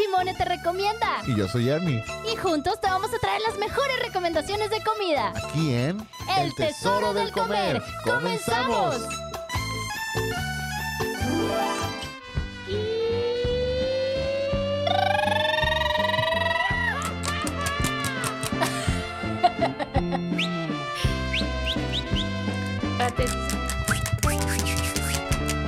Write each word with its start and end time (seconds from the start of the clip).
Chimone 0.00 0.34
te 0.34 0.46
recomienda. 0.46 1.18
Y 1.26 1.36
yo 1.36 1.46
soy 1.46 1.68
Ernie. 1.68 2.02
Y 2.32 2.36
juntos 2.36 2.80
te 2.80 2.86
vamos 2.86 3.12
a 3.12 3.18
traer 3.18 3.42
las 3.46 3.58
mejores 3.58 3.98
recomendaciones 4.02 4.70
de 4.70 4.82
comida. 4.82 5.34
Aquí 5.36 5.74
en 5.74 5.98
El 6.38 6.54
Tesoro 6.54 7.12
del 7.12 7.30
Comer. 7.32 7.82
¡Comenzamos! 8.04 8.96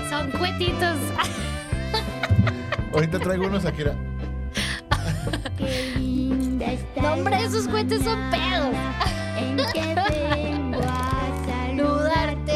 Son 0.09 0.30
cuetitos. 0.30 0.96
Ahorita 2.95 3.19
traigo 3.19 3.46
unos 3.46 3.66
Akira. 3.66 3.95
No, 7.01 7.12
hombre, 7.15 7.43
esos 7.45 7.69
cuetes 7.69 8.03
son 8.03 8.19
pedos. 8.31 8.75
En 9.37 9.57
que 9.57 9.95
vengo 10.35 10.80
a 10.83 11.29
saludarte. 11.47 12.53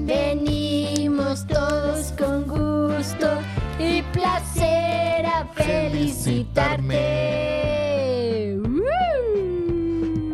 Venimos 0.00 1.46
todos 1.46 2.12
con 2.12 2.44
gusto 2.46 3.38
y 3.78 4.02
placer 4.02 5.26
a 5.26 5.46
felicitarte. 5.54 6.84
¡Woo! 8.62 8.80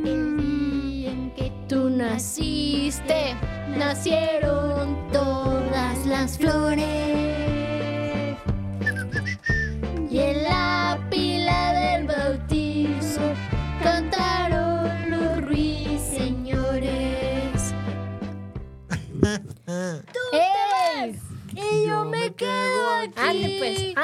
El 0.04 1.04
en 1.06 1.30
que 1.34 1.50
tú 1.68 1.88
naciste, 1.88 3.34
nacieron 3.76 4.96
todas 5.12 6.06
las 6.06 6.36
flores. 6.36 7.01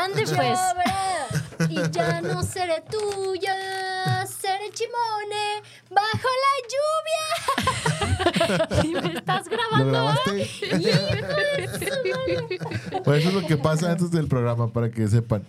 Ande 0.08 0.24
pues. 0.34 0.58
Y 1.70 1.76
ya 1.90 2.20
no 2.20 2.42
seré 2.42 2.82
tuya, 2.90 4.26
seré 4.26 4.70
chimone 4.72 5.62
bajo 5.90 6.28
la 6.44 6.52
lluvia. 6.72 8.82
¿Y 8.84 8.88
me 8.94 9.12
estás 9.18 9.46
¿Lo 9.46 9.52
grabando? 9.56 9.90
grabaste? 9.90 10.50
Pues 13.04 13.20
eso 13.20 13.28
es 13.28 13.34
lo 13.34 13.46
que 13.46 13.56
pasa 13.56 13.90
antes 13.90 14.10
del 14.10 14.28
programa, 14.28 14.72
para 14.72 14.90
que 14.90 15.06
sepan. 15.08 15.44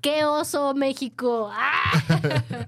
¡Qué 0.00 0.24
oso, 0.24 0.74
México! 0.74 1.50
¡Ah! 1.52 2.02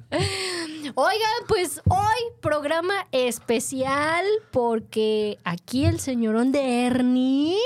Oigan, 0.95 1.31
pues 1.49 1.81
hoy 1.89 2.33
programa 2.41 2.95
especial 3.13 4.25
porque 4.51 5.39
aquí 5.45 5.85
el 5.85 6.01
señorón 6.01 6.53
de 6.53 6.87
Ernie 6.87 7.59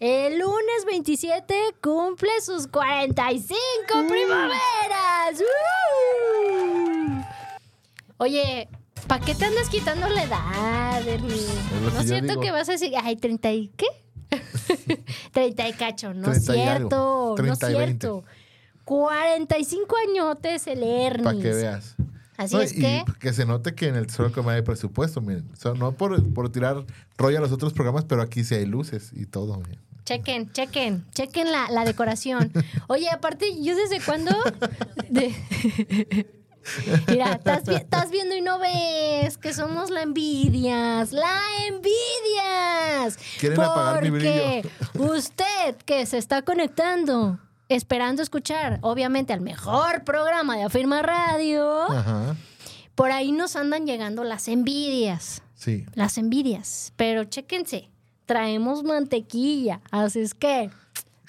el 0.00 0.38
lunes 0.38 0.84
27 0.86 1.54
cumple 1.82 2.30
sus 2.42 2.66
45 2.68 3.56
primaveras. 4.08 5.40
¡Uh! 5.40 7.22
Oye, 8.18 8.68
¿para 9.06 9.24
qué 9.24 9.34
te 9.34 9.44
andas 9.44 9.68
quitando 9.68 10.08
la 10.08 10.24
edad, 10.24 11.06
Ernie? 11.06 11.30
que 11.30 11.92
¿No 11.94 12.00
es 12.00 12.06
cierto 12.06 12.28
digo. 12.28 12.40
que 12.42 12.50
vas 12.50 12.68
a 12.68 12.72
decir, 12.72 12.92
ay, 13.02 13.16
30 13.16 13.52
y 13.52 13.68
qué? 13.76 13.86
30 15.32 15.68
y 15.68 15.72
cacho, 15.74 16.14
no 16.14 16.32
es 16.32 16.44
30 16.44 16.56
y 16.56 16.60
algo. 16.68 16.78
cierto, 16.88 17.34
no 17.46 17.52
es 17.52 17.58
30 17.58 17.70
y 17.70 17.74
20. 17.86 18.06
cierto. 18.06 18.24
45 18.84 19.96
añotes 20.08 20.66
el 20.66 20.82
Ernie. 20.82 21.24
Para 21.24 21.38
que 21.38 21.52
veas. 21.52 21.96
Así 22.36 22.54
No, 22.56 22.62
es 22.62 22.72
y 22.72 22.80
que, 22.80 23.04
que 23.20 23.32
se 23.34 23.44
note 23.44 23.74
que 23.74 23.86
en 23.88 23.96
el 23.96 24.06
Tesoro 24.06 24.32
Comer 24.32 24.56
hay 24.56 24.62
presupuesto, 24.62 25.20
miren. 25.20 25.48
O 25.52 25.56
sea, 25.56 25.74
no 25.74 25.92
por, 25.92 26.32
por 26.32 26.50
tirar 26.50 26.84
rollo 27.18 27.38
a 27.38 27.40
los 27.42 27.52
otros 27.52 27.72
programas, 27.74 28.04
pero 28.06 28.22
aquí 28.22 28.44
sí 28.44 28.54
hay 28.54 28.64
luces 28.64 29.10
y 29.14 29.26
todo, 29.26 29.56
miren. 29.58 29.78
Chequen, 30.04 30.52
chequen, 30.52 31.04
chequen 31.12 31.50
la, 31.52 31.70
la 31.70 31.84
decoración. 31.84 32.52
Oye, 32.88 33.08
aparte, 33.10 33.46
¿yo 33.62 33.74
desde 33.76 34.00
cuándo? 34.00 34.32
De- 35.08 35.34
Mira, 37.08 37.32
estás, 37.32 37.64
vi- 37.64 37.74
estás 37.74 38.10
viendo 38.10 38.34
y 38.36 38.42
no 38.42 38.58
ves 38.58 39.38
que 39.38 39.54
somos 39.54 39.90
la 39.90 40.02
envidias, 40.02 41.10
la 41.12 41.40
envidias. 41.68 43.16
Quieren 43.38 43.60
apagar 43.60 44.02
mi 44.02 44.10
Porque 44.10 44.68
usted 44.98 45.76
que 45.86 46.04
se 46.06 46.18
está 46.18 46.42
conectando, 46.42 47.38
esperando 47.68 48.22
escuchar, 48.22 48.78
obviamente, 48.82 49.32
al 49.32 49.40
mejor 49.40 50.04
programa 50.04 50.56
de 50.56 50.64
Afirma 50.64 51.00
Radio, 51.02 51.90
Ajá. 51.90 52.36
por 52.94 53.10
ahí 53.10 53.32
nos 53.32 53.56
andan 53.56 53.86
llegando 53.86 54.22
las 54.22 54.46
envidias. 54.46 55.42
Sí. 55.54 55.86
Las 55.94 56.18
envidias. 56.18 56.92
Pero 56.96 57.24
chéquense, 57.24 57.89
traemos 58.30 58.84
mantequilla. 58.84 59.80
Así 59.90 60.20
es 60.20 60.34
que 60.34 60.70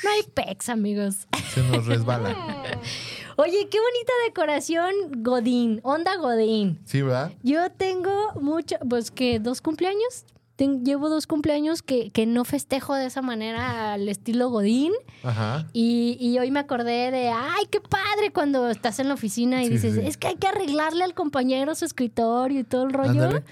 no 0.04 0.10
hay 0.12 0.22
pex, 0.36 0.70
amigos. 0.70 1.28
Se 1.52 1.64
nos 1.64 1.88
resbala. 1.88 2.30
Oye, 3.38 3.68
qué 3.72 3.80
bonita 3.80 4.14
decoración 4.28 4.92
Godín, 5.24 5.80
onda 5.82 6.16
Godín. 6.18 6.80
Sí, 6.86 7.02
¿verdad? 7.02 7.32
Yo 7.42 7.72
tengo 7.72 8.34
mucho, 8.40 8.76
pues 8.88 9.10
que 9.10 9.40
dos 9.40 9.62
cumpleaños. 9.62 10.26
Ten- 10.58 10.86
llevo 10.86 11.10
dos 11.10 11.26
cumpleaños 11.26 11.82
que, 11.82 12.12
que 12.12 12.28
no 12.28 12.46
festejo 12.46 12.94
de 12.94 13.08
esa 13.08 13.24
manera 13.24 13.94
al 13.94 14.08
estilo 14.08 14.50
Godín. 14.52 14.94
Ajá. 15.24 15.66
Y, 15.74 16.18
y 16.20 16.38
hoy 16.38 16.52
me 16.52 16.60
acordé 16.60 17.10
de, 17.10 17.30
ay, 17.30 17.66
qué 17.72 17.82
padre 17.82 18.32
cuando 18.32 18.70
estás 18.70 19.00
en 19.00 19.08
la 19.08 19.16
oficina 19.16 19.64
y 19.64 19.68
Sí, 19.68 19.72
dices, 19.74 19.96
sí. 19.96 20.02
es 20.06 20.18
que 20.18 20.28
hay 20.28 20.36
que 20.36 20.48
arreglarle 20.48 21.04
al 21.04 21.16
compañero 21.16 21.74
su 21.74 21.86
escritorio 21.86 22.60
y 22.60 22.64
todo 22.64 22.84
el 22.84 22.94
rollo. 22.94 23.10
Ándale. 23.24 23.44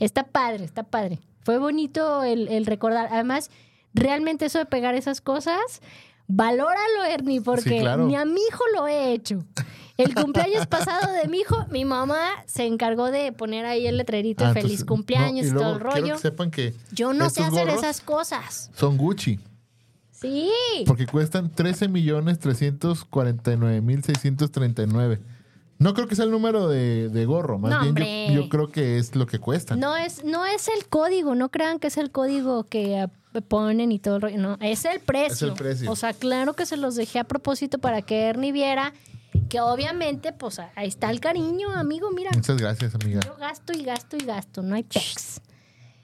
Está 0.00 0.24
padre, 0.24 0.64
está 0.64 0.82
padre. 0.82 1.20
Fue 1.46 1.58
bonito 1.58 2.24
el, 2.24 2.48
el 2.48 2.66
recordar. 2.66 3.06
Además, 3.12 3.52
realmente 3.94 4.46
eso 4.46 4.58
de 4.58 4.66
pegar 4.66 4.96
esas 4.96 5.20
cosas, 5.20 5.60
valóralo, 6.26 7.04
Ernie, 7.08 7.40
porque 7.40 7.78
claro. 7.78 8.04
ni 8.04 8.16
a 8.16 8.24
mi 8.24 8.40
hijo 8.50 8.64
lo 8.74 8.88
he 8.88 9.12
hecho. 9.12 9.44
El 9.96 10.12
cumpleaños 10.12 10.66
pasado 10.68 11.12
de 11.12 11.28
mi 11.28 11.38
hijo, 11.38 11.64
mi 11.70 11.84
mamá 11.84 12.18
se 12.46 12.66
encargó 12.66 13.12
de 13.12 13.30
poner 13.30 13.64
ahí 13.64 13.86
el 13.86 13.96
letrerito 13.96 14.44
Ah, 14.44 14.54
feliz 14.54 14.64
entonces, 14.80 14.84
cumpleaños 14.86 15.46
no, 15.46 15.50
y, 15.50 15.54
luego 15.54 15.68
todo 15.68 15.76
el 15.76 15.82
Quiero 15.82 16.00
rollo. 16.02 16.14
que 16.16 16.20
sepan 16.20 16.50
que 16.50 16.74
Yo 16.90 17.12
no 17.12 17.30
sé 17.30 17.44
hacer 17.44 17.68
esas 17.68 18.00
cosas. 18.00 18.72
son 18.74 18.96
Gucci. 18.96 19.38
Sí. 20.10 20.50
Porque 20.84 21.06
cuestan 21.06 21.48
13 21.54 21.86
millones 21.86 22.40
349 22.40 23.80
mil 23.82 24.02
639. 24.02 25.20
No 25.78 25.94
creo 25.94 26.06
que 26.08 26.16
sea 26.16 26.24
el 26.24 26.30
número 26.30 26.68
de, 26.68 27.08
de 27.08 27.24
gorro, 27.26 27.58
más 27.58 27.70
No, 27.70 27.92
bien 27.92 28.34
yo, 28.34 28.42
yo 28.42 28.48
creo 28.48 28.70
que 28.70 28.98
es 28.98 29.14
lo 29.14 29.26
que 29.26 29.38
cuestan. 29.38 29.78
No 29.78 29.96
es, 29.96 30.24
no 30.24 30.46
es 30.46 30.68
el 30.68 30.86
código, 30.88 31.34
no 31.34 31.50
crean 31.50 31.78
que 31.78 31.88
es 31.88 31.96
el 31.98 32.10
código 32.10 32.64
que 32.64 32.98
ah, 32.98 33.10
ponen 33.48 33.92
y 33.92 33.98
todo 33.98 34.16
el 34.16 34.22
rollo. 34.22 34.38
No, 34.38 34.56
es 34.60 34.84
el 34.84 35.00
precio. 35.00 35.34
Es 35.34 35.42
el 35.42 35.52
precio. 35.52 35.90
O 35.90 35.96
sea, 35.96 36.12
claro 36.14 36.54
que 36.54 36.64
se 36.66 36.76
los 36.76 36.94
dejé 36.94 37.18
a 37.18 37.24
propósito 37.24 37.78
para 37.78 38.02
que 38.02 38.22
Ernie 38.22 38.52
viera 38.52 38.94
que 39.48 39.60
obviamente, 39.60 40.32
pues 40.32 40.58
ahí 40.58 40.88
está 40.88 41.10
el 41.10 41.20
cariño, 41.20 41.70
amigo. 41.72 42.10
Mira, 42.10 42.30
Muchas 42.34 42.56
gracias, 42.56 42.94
amiga. 42.94 43.20
yo 43.24 43.36
gasto 43.36 43.72
y 43.72 43.82
gasto 43.82 44.16
y 44.16 44.24
gasto, 44.24 44.62
no 44.62 44.74
hay 44.74 44.82
pex. 44.82 45.40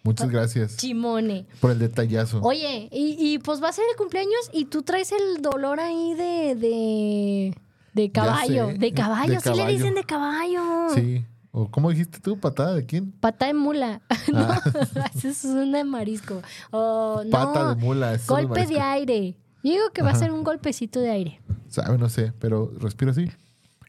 Muchas 0.04 0.30
gracias 0.30 0.76
Chimone. 0.78 1.46
por 1.60 1.70
el 1.70 1.78
detallazo. 1.78 2.40
Oye, 2.42 2.88
y, 2.90 3.16
y, 3.18 3.38
pues 3.38 3.62
va 3.62 3.68
a 3.68 3.72
ser 3.72 3.84
el 3.90 3.96
cumpleaños 3.96 4.50
y 4.52 4.64
tú 4.64 4.82
traes 4.82 5.12
el 5.12 5.40
dolor 5.40 5.78
ahí 5.78 6.14
de, 6.14 6.56
de, 6.56 7.54
de 7.94 8.10
caballo. 8.10 8.68
De 8.76 8.92
caballo, 8.92 9.34
de 9.34 9.40
sí 9.40 9.54
le 9.54 9.66
dicen 9.68 9.94
de 9.94 10.04
caballo. 10.04 10.62
Sí. 10.94 11.24
¿O 11.54 11.70
cómo 11.70 11.90
dijiste 11.90 12.18
tú? 12.20 12.38
¿Patada 12.40 12.74
de 12.74 12.86
quién? 12.86 13.12
Pata 13.12 13.46
de 13.46 13.54
mula. 13.54 14.00
no, 14.32 14.38
Ah. 14.40 14.62
eso 15.14 15.28
es 15.28 15.44
una 15.44 15.78
de 15.78 15.84
marisco. 15.84 16.40
O, 16.70 17.22
no, 17.24 17.30
Pata 17.30 17.74
de 17.74 17.74
mula. 17.76 18.14
es 18.14 18.26
Golpe 18.26 18.64
de 18.66 18.80
aire. 18.80 19.36
Yo 19.62 19.72
digo 19.72 19.90
que 19.92 20.02
va 20.02 20.10
a 20.10 20.14
ser 20.14 20.32
un 20.32 20.42
golpecito 20.44 20.98
de 21.00 21.10
aire. 21.10 21.40
Sabe, 21.68 21.98
no 21.98 22.08
sé, 22.08 22.32
pero 22.38 22.72
respiro 22.78 23.10
así 23.12 23.30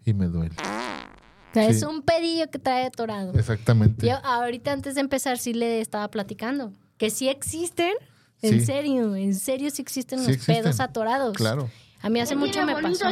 y 0.06 0.14
me 0.14 0.28
duele. 0.28 0.56
O 0.60 1.54
sea, 1.54 1.66
Sí. 1.70 1.72
es 1.78 1.84
un 1.84 2.02
pedillo 2.02 2.50
que 2.52 2.60
trae 2.60 2.86
atorado. 2.86 3.34
Exactamente. 3.34 4.08
Yo 4.08 4.16
ahorita 4.26 4.72
antes 4.74 4.96
de 4.96 5.02
empezar 5.02 5.38
sí 5.38 5.54
le 5.54 5.80
estaba 5.82 6.10
platicando 6.10 6.74
que 6.98 7.10
sí 7.10 7.30
existen. 7.30 7.94
En 8.42 8.66
serio, 8.66 9.16
en 9.16 9.36
serio 9.36 9.70
sí 9.70 9.82
existen 9.82 10.20
Sí 10.20 10.26
los 10.26 10.34
existen. 10.36 10.64
pedos 10.64 10.80
atorados. 10.82 11.38
Claro. 11.38 11.70
A 12.04 12.10
mí 12.10 12.20
hace 12.20 12.36
mucho 12.36 12.64
me 12.66 12.76
pasó. 12.80 13.06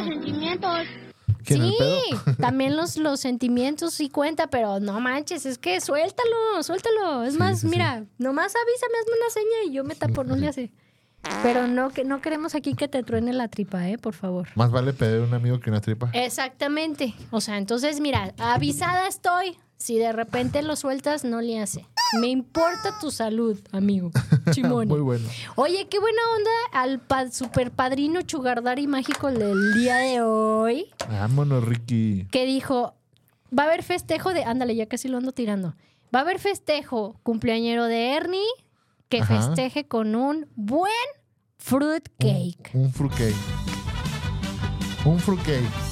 ¿Quién, 1.44 1.62
el 1.62 1.70
sí, 1.72 2.14
también 2.40 2.76
los, 2.76 2.96
los 2.96 3.18
sentimientos 3.18 3.94
sí 3.94 4.08
cuenta, 4.08 4.46
pero 4.46 4.78
no 4.78 5.00
manches, 5.00 5.44
es 5.44 5.58
que 5.58 5.80
suéltalo, 5.80 6.62
suéltalo. 6.62 7.24
Es 7.24 7.32
Sí, 7.32 7.38
más, 7.38 7.56
sí, 7.60 7.62
sí. 7.62 7.66
mira, 7.68 8.04
nomás 8.18 8.54
avísame, 8.54 8.94
hazme 9.00 9.16
una 9.18 9.30
seña 9.30 9.70
y 9.70 9.72
yo 9.72 9.82
me 9.82 9.96
tapo, 9.96 10.22
no 10.22 10.36
le 10.36 10.46
hace. 10.46 10.72
Pero 11.42 11.66
no, 11.68 11.90
que 11.90 12.04
no 12.04 12.20
queremos 12.20 12.54
aquí 12.54 12.74
que 12.74 12.86
te 12.88 13.02
truene 13.02 13.32
la 13.32 13.48
tripa, 13.48 13.88
¿eh? 13.88 13.96
Por 13.96 14.12
favor. 14.14 14.48
Más 14.56 14.70
vale 14.70 14.92
pedir 14.92 15.20
a 15.20 15.24
un 15.24 15.34
amigo 15.34 15.58
que 15.60 15.70
una 15.70 15.80
tripa. 15.80 16.10
Exactamente. 16.12 17.14
O 17.30 17.40
sea, 17.40 17.58
entonces, 17.58 18.00
mira, 18.00 18.34
avisada 18.38 19.06
estoy. 19.06 19.56
Si 19.82 19.98
de 19.98 20.12
repente 20.12 20.62
lo 20.62 20.76
sueltas, 20.76 21.24
no 21.24 21.40
le 21.40 21.58
hace. 21.60 21.84
Me 22.20 22.28
importa 22.28 23.00
tu 23.00 23.10
salud, 23.10 23.58
amigo. 23.72 24.12
Chimone. 24.52 24.86
Muy 24.86 25.00
bueno. 25.00 25.28
Oye, 25.56 25.88
qué 25.88 25.98
buena 25.98 26.20
onda 26.36 26.50
al 26.72 27.00
pa- 27.00 27.32
super 27.32 27.72
padrino 27.72 28.22
Chugardari 28.22 28.86
mágico 28.86 29.32
del 29.32 29.74
día 29.74 29.96
de 29.96 30.20
hoy. 30.22 30.86
Vámonos, 31.10 31.64
Ricky. 31.64 32.28
Que 32.30 32.46
dijo: 32.46 32.94
Va 33.58 33.64
a 33.64 33.66
haber 33.66 33.82
festejo 33.82 34.32
de. 34.32 34.44
Ándale, 34.44 34.76
ya 34.76 34.86
casi 34.86 35.08
lo 35.08 35.18
ando 35.18 35.32
tirando. 35.32 35.74
Va 36.14 36.20
a 36.20 36.22
haber 36.22 36.38
festejo 36.38 37.18
cumpleañero 37.24 37.86
de 37.86 38.14
Ernie 38.14 38.40
que 39.08 39.18
Ajá. 39.22 39.42
festeje 39.42 39.88
con 39.88 40.14
un 40.14 40.46
buen 40.54 40.92
fruit 41.58 42.08
cake. 42.20 42.70
Un 42.74 42.92
fruitcake. 42.92 43.34
Un 45.04 45.18
fruitcake. 45.18 45.91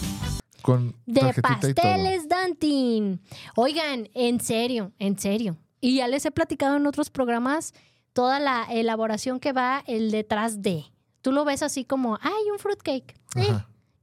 Con 0.62 0.94
De 1.06 1.32
pasteles 1.42 2.28
Dantin. 2.28 3.20
Oigan, 3.56 4.08
en 4.14 4.40
serio, 4.40 4.92
en 4.98 5.18
serio. 5.18 5.56
Y 5.80 5.96
ya 5.96 6.08
les 6.08 6.24
he 6.26 6.30
platicado 6.30 6.76
en 6.76 6.86
otros 6.86 7.10
programas 7.10 7.72
toda 8.12 8.38
la 8.40 8.64
elaboración 8.70 9.40
que 9.40 9.52
va 9.52 9.82
el 9.86 10.10
detrás 10.10 10.62
de. 10.62 10.84
Tú 11.22 11.32
lo 11.32 11.44
ves 11.44 11.62
así 11.62 11.84
como, 11.84 12.18
ay, 12.22 12.50
un 12.52 12.58
fruitcake. 12.58 13.14
Eh, 13.36 13.58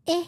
eh. 0.07 0.25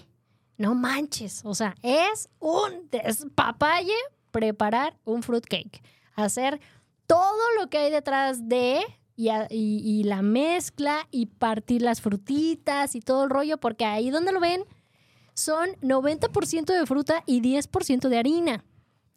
No 0.57 0.75
manches. 0.75 1.41
O 1.45 1.55
sea, 1.55 1.75
es 1.81 2.29
un 2.39 2.89
despapalle 2.91 3.93
preparar 4.31 4.97
un 5.05 5.23
fruitcake. 5.23 5.81
Hacer 6.15 6.59
todo 7.07 7.41
lo 7.59 7.69
que 7.69 7.77
hay 7.77 7.91
detrás 7.91 8.47
de 8.49 8.81
y, 9.15 9.29
a- 9.29 9.47
y- 9.49 9.81
y 9.83 10.03
la 10.03 10.21
mezcla 10.21 11.07
y 11.11 11.27
partir 11.27 11.81
las 11.81 12.01
frutitas 12.01 12.95
y 12.95 12.99
todo 13.01 13.23
el 13.23 13.29
rollo, 13.29 13.57
porque 13.57 13.85
ahí 13.85 14.09
donde 14.11 14.31
lo 14.31 14.39
ven 14.39 14.63
son 15.39 15.69
90% 15.81 16.65
de 16.65 16.85
fruta 16.85 17.23
y 17.25 17.41
10% 17.41 18.09
de 18.09 18.17
harina. 18.17 18.63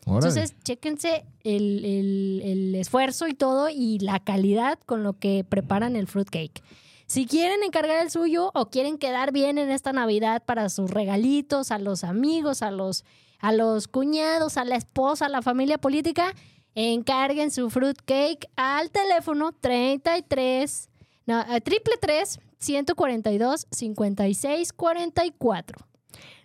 Órale. 0.05 0.29
Entonces, 0.29 0.55
chéquense 0.65 1.25
el, 1.45 1.85
el- 1.85 2.43
el 2.45 2.75
esfuerzo 2.75 3.29
y 3.29 3.35
todo 3.35 3.69
y 3.69 3.99
la 4.01 4.19
calidad 4.21 4.79
con 4.87 5.03
lo 5.03 5.13
que 5.19 5.45
preparan 5.49 5.95
el 5.97 6.07
fruitcake. 6.09 6.63
Si 7.07 7.27
quieren 7.27 7.63
encargar 7.63 8.03
el 8.03 8.11
suyo 8.11 8.51
o 8.55 8.71
quieren 8.71 8.97
quedar 8.99 9.33
bien 9.33 9.59
en 9.59 9.71
esta 9.71 9.93
Navidad 9.93 10.43
para 10.45 10.69
sus 10.71 10.91
regalitos, 10.91 11.71
a 11.71 11.79
los 11.79 12.05
amigos, 12.05 12.63
a 12.63 12.71
los, 12.71 13.05
a 13.39 13.53
los 13.53 13.87
cuñados, 13.87 14.57
a 14.57 14.65
la 14.65 14.77
esposa, 14.77 15.27
a 15.27 15.29
la 15.29 15.43
familia 15.43 15.77
política, 15.79 16.35
encarguen 16.75 17.51
su 17.51 17.69
fruitcake 17.69 18.49
al 18.57 18.91
teléfono 18.91 19.53
33, 19.53 20.89
no, 21.27 21.37
a 21.39 21.61
triple 21.61 21.95
3 22.01 22.41
142 22.59 23.67
56 23.71 24.73
44. 24.73 25.87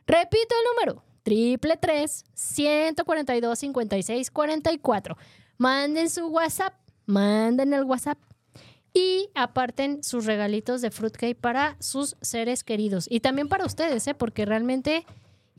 Repito 0.08 0.56
el 0.56 0.86
número, 0.86 1.04
triple 1.24 1.78
3 1.78 2.26
142 2.34 3.60
56 3.60 4.32
44. 4.32 5.18
Manden 5.58 6.10
su 6.10 6.28
WhatsApp, 6.28 6.74
manden 7.06 7.74
el 7.74 7.84
WhatsApp 7.84 8.18
y 8.94 9.30
aparten 9.36 10.04
sus 10.04 10.26
regalitos 10.26 10.82
de 10.82 10.92
fruitcake 10.92 11.38
para 11.38 11.76
sus 11.80 12.16
seres 12.22 12.64
queridos. 12.64 13.06
Y 13.10 13.20
también 13.20 13.50
para 13.50 13.66
ustedes, 13.66 14.08
¿eh? 14.08 14.14
Porque 14.14 14.46
realmente, 14.46 15.06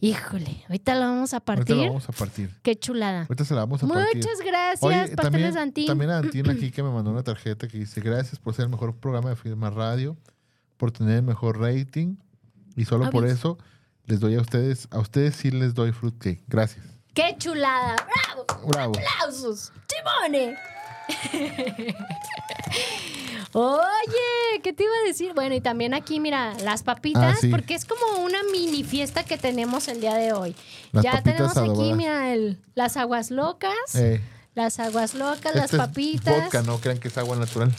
híjole, 0.00 0.65
ahorita 0.69 0.95
lo 0.95 1.00
vamos 1.03 1.35
a 1.35 1.37
Ahorita 1.37 1.45
partir. 1.45 1.77
la 1.77 1.87
vamos 1.89 2.09
a 2.09 2.12
partir. 2.12 2.50
Qué 2.62 2.77
chulada. 2.77 3.23
Ahorita 3.23 3.45
se 3.45 3.55
la 3.55 3.61
vamos 3.61 3.83
a 3.83 3.87
partir. 3.87 4.17
Muchas 4.17 4.41
gracias, 4.41 4.83
Oye, 4.83 4.97
Pasteles 4.97 5.17
también, 5.17 5.55
Dantín. 5.55 5.87
también 5.87 6.11
a 6.11 6.19
Antín 6.19 6.49
aquí 6.50 6.71
que 6.73 6.83
me 6.83 6.91
mandó 6.91 7.11
una 7.11 7.23
tarjeta 7.23 7.69
que 7.69 7.79
dice 7.79 8.00
gracias 8.00 8.39
por 8.39 8.55
ser 8.55 8.65
el 8.65 8.71
mejor 8.71 8.97
programa 8.97 9.29
de 9.31 9.37
Firma 9.37 9.69
Radio, 9.71 10.17
por 10.77 10.91
tener 10.91 11.17
el 11.17 11.23
mejor 11.23 11.61
rating 11.61 12.17
y 12.77 12.87
solo 12.87 13.11
por 13.11 13.27
eso 13.27 13.59
les 14.09 14.19
doy 14.21 14.35
a 14.35 14.41
ustedes, 14.41 14.89
a 14.91 14.99
ustedes 14.99 15.37
sí 15.37 15.51
les 15.51 15.75
doy 15.75 15.93
fruitcake. 15.93 16.43
Gracias. 16.49 16.85
Qué 17.15 17.37
chulada. 17.39 17.95
¡Bravo! 17.97 18.67
Bravo. 18.69 18.93
¡Aplausos! 18.97 19.73
¡Chimone! 19.87 20.57
Oye, 23.53 24.61
¿qué 24.63 24.73
te 24.73 24.83
iba 24.85 24.93
a 25.03 25.07
decir? 25.07 25.33
Bueno, 25.35 25.55
y 25.55 25.61
también 25.61 25.95
aquí, 25.95 26.21
mira, 26.21 26.55
las 26.65 26.83
papitas, 26.83 27.37
Ah, 27.37 27.39
sí. 27.41 27.49
porque 27.49 27.75
es 27.75 27.85
como 27.85 28.23
una 28.25 28.39
mini 28.53 28.85
fiesta 28.85 29.25
que 29.25 29.39
tenemos 29.39 29.89
el 29.89 30.01
día 30.01 30.15
de 30.15 30.33
hoy. 30.33 30.55
Las 30.93 31.05
ya 31.05 31.23
tenemos 31.23 31.57
aquí, 31.57 31.93
mira, 31.95 32.33
el- 32.33 32.59
las 32.75 32.97
aguas 32.97 33.31
locas, 33.31 33.73
Eh, 33.95 34.21
las 34.55 34.79
aguas 34.81 35.15
locas, 35.15 35.55
las 35.55 35.65
este 35.67 35.77
es 35.77 35.83
papitas. 35.83 36.45
vodka, 36.45 36.63
no 36.63 36.79
crean 36.79 36.99
que 36.99 37.09
es 37.09 37.17
agua 37.19 37.37
natural. 37.37 37.75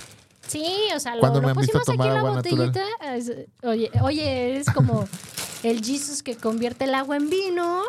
Sí, 0.48 0.66
o 0.96 1.00
sea, 1.00 1.14
lo, 1.16 1.20
¿Cuándo 1.22 1.42
lo 1.42 1.54
pusimos 1.54 1.88
aquí 1.88 1.92
en 1.92 2.14
la 2.14 2.22
natural? 2.24 2.36
botellita. 2.36 2.82
Es- 3.16 3.32
oye, 3.62 3.92
oye, 4.02 4.50
eres 4.52 4.68
como 4.72 5.08
el 5.64 5.84
Jesus 5.84 6.24
que 6.24 6.36
convierte 6.38 6.86
el 6.86 6.96
agua 6.96 7.18
en 7.18 7.30
vino. 7.30 7.82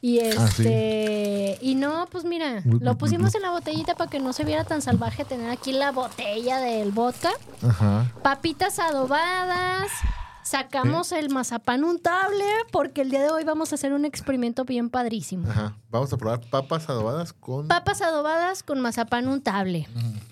Y 0.00 0.20
Ah, 0.20 0.48
sí. 0.54 0.62
este, 0.62 1.58
y 1.62 1.76
no, 1.76 2.06
pues 2.10 2.24
mira, 2.24 2.62
lo 2.66 2.98
pusimos 2.98 3.34
en 3.34 3.40
la 3.40 3.50
botellita 3.50 3.94
para 3.94 4.10
que 4.10 4.18
no 4.20 4.34
se 4.34 4.44
viera 4.44 4.64
tan 4.64 4.82
salvaje 4.82 5.24
tener 5.24 5.48
aquí 5.48 5.72
la 5.72 5.92
botella 5.92 6.58
del 6.58 6.90
vodka. 6.92 7.30
Ajá. 7.66 8.12
Papitas 8.22 8.78
adobadas. 8.78 9.90
Sacamos 10.42 11.10
el 11.12 11.30
mazapán 11.30 11.84
untable 11.84 12.44
porque 12.70 13.00
el 13.00 13.08
día 13.10 13.22
de 13.22 13.30
hoy 13.30 13.44
vamos 13.44 13.72
a 13.72 13.76
hacer 13.76 13.94
un 13.94 14.04
experimento 14.04 14.66
bien 14.66 14.90
padrísimo. 14.90 15.48
Ajá. 15.50 15.74
Vamos 15.90 16.12
a 16.12 16.18
probar 16.18 16.42
papas 16.50 16.86
adobadas 16.90 17.32
con 17.32 17.66
Papas 17.68 18.02
adobadas 18.02 18.62
con 18.62 18.78
mazapán 18.80 19.26
untable. 19.26 19.88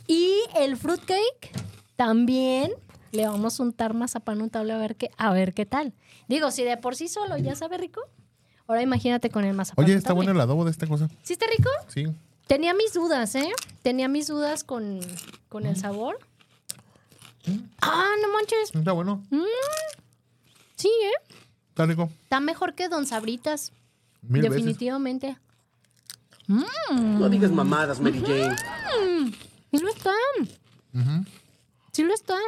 Y 0.06 0.34
el 0.54 0.76
fruitcake 0.76 1.50
también 1.96 2.72
le 3.12 3.26
vamos 3.26 3.58
a 3.58 3.62
untar 3.62 3.94
mazapán 3.94 4.42
untable 4.42 4.74
a 4.74 4.76
ver 4.76 4.96
qué, 4.96 5.10
a 5.16 5.32
ver 5.32 5.54
qué 5.54 5.64
tal. 5.64 5.94
Digo, 6.32 6.50
si 6.50 6.64
de 6.64 6.78
por 6.78 6.96
sí 6.96 7.08
solo 7.08 7.36
ya 7.36 7.54
sabe 7.54 7.76
rico, 7.76 8.00
ahora 8.66 8.80
imagínate 8.80 9.28
con 9.28 9.44
el 9.44 9.54
mazapán 9.54 9.84
Oye, 9.84 9.94
está 9.94 10.14
bueno 10.14 10.32
el 10.32 10.40
adobo 10.40 10.64
de 10.64 10.70
esta 10.70 10.86
cosa. 10.86 11.10
¿Sí 11.22 11.34
está 11.34 11.44
rico? 11.46 11.68
Sí. 11.88 12.06
Tenía 12.46 12.72
mis 12.72 12.94
dudas, 12.94 13.34
¿eh? 13.34 13.52
Tenía 13.82 14.08
mis 14.08 14.28
dudas 14.28 14.64
con, 14.64 15.00
con 15.50 15.66
el 15.66 15.76
sabor. 15.76 16.18
Ah, 17.82 18.12
no 18.22 18.32
manches. 18.32 18.74
Está 18.74 18.92
bueno. 18.92 19.22
Sí, 20.76 20.88
¿eh? 20.88 21.34
Está 21.68 21.84
rico. 21.84 22.08
Está 22.22 22.40
mejor 22.40 22.74
que 22.74 22.88
Don 22.88 23.04
Sabritas. 23.04 23.72
Mil 24.22 24.40
veces. 24.40 24.56
definitivamente. 24.56 25.36
No 26.48 27.28
digas 27.28 27.50
mamadas, 27.50 28.00
Mary 28.00 28.22
Jane. 28.22 28.56
Sí 29.70 29.78
lo 29.78 29.90
está. 29.90 30.12
Ujú. 30.94 31.26
Sí 31.92 32.02
lo 32.04 32.14
está. 32.14 32.38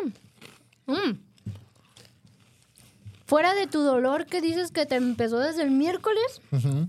Mm. 3.34 3.36
Fuera 3.36 3.54
de 3.54 3.66
tu 3.66 3.80
dolor 3.82 4.26
que 4.26 4.40
dices 4.40 4.70
que 4.70 4.86
te 4.86 4.94
empezó 4.94 5.40
desde 5.40 5.62
el 5.62 5.72
miércoles, 5.72 6.40
Ujú. 6.52 6.86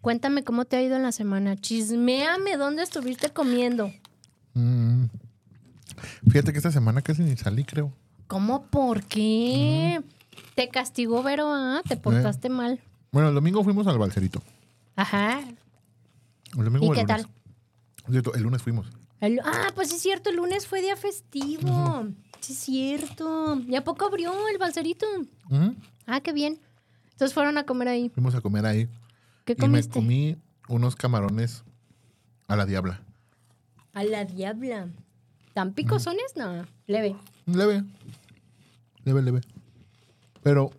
cuéntame 0.00 0.44
cómo 0.44 0.64
te 0.66 0.76
ha 0.76 0.82
ido 0.82 0.94
en 0.94 1.02
la 1.02 1.10
semana. 1.10 1.56
Chisméame 1.56 2.56
dónde 2.56 2.84
estuviste 2.84 3.30
comiendo. 3.30 3.90
Mm. 4.54 5.06
Fíjate 6.30 6.52
que 6.52 6.58
esta 6.58 6.70
semana 6.70 7.02
casi 7.02 7.22
ni 7.22 7.36
salí, 7.36 7.64
creo. 7.64 7.92
¿Cómo? 8.28 8.66
¿Por 8.66 9.02
qué? 9.02 10.00
Te 10.54 10.68
castigó 10.68 11.24
Vero, 11.24 11.52
¿ah? 11.52 11.82
Te 11.88 11.96
portaste 11.96 12.48
mal. 12.48 12.78
Bueno, 13.10 13.28
el 13.30 13.34
domingo 13.34 13.64
fuimos 13.64 13.88
al 13.88 13.98
balserito. 13.98 14.42
Ajá. 14.94 15.40
El 16.56 16.64
domingo 16.64 16.86
¿Y 16.86 16.88
el 16.90 16.94
qué 16.94 17.02
lunes. 17.12 17.26
tal? 18.14 18.34
El 18.36 18.42
lunes 18.42 18.62
fuimos. 18.62 18.86
El- 19.22 19.40
ah, 19.44 19.70
pues 19.76 19.92
es 19.92 20.00
cierto, 20.02 20.30
el 20.30 20.36
lunes 20.36 20.66
fue 20.66 20.82
día 20.82 20.96
festivo. 20.96 22.08
Sí 22.40 22.52
es 22.52 22.58
cierto. 22.58 23.56
¿Y 23.68 23.76
a 23.76 23.84
poco 23.84 24.04
abrió 24.04 24.32
el 24.48 24.58
balserito? 24.58 25.06
Ah, 26.06 26.20
qué 26.20 26.32
bien. 26.32 26.58
Entonces 27.12 27.32
fueron 27.32 27.56
a 27.56 27.64
comer 27.64 27.86
ahí. 27.88 28.08
Fuimos 28.10 28.34
a 28.34 28.40
comer 28.40 28.66
ahí. 28.66 28.88
¿Qué 29.44 29.52
Y 29.52 29.56
me 29.56 29.60
comiste? 29.60 29.92
comí 29.92 30.36
unos 30.68 30.96
camarones 30.96 31.62
a 32.48 32.56
la 32.56 32.66
diabla. 32.66 33.00
A 33.94 34.02
la 34.02 34.24
diabla. 34.24 34.88
¿Tan 35.54 35.72
picosones? 35.72 36.34
No, 36.34 36.66
leve. 36.88 37.14
Leve. 37.46 37.84
Leve, 39.04 39.22
leve. 39.22 39.40
Pero 40.42 40.70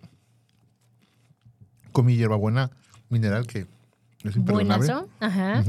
comí 1.94 2.16
hierbabuena 2.18 2.72
mineral 3.10 3.48
que 3.48 3.68
es 4.24 4.36
imperdonable. 4.36 4.86
Buenazo. 4.88 5.10
Ajá. 5.22 5.64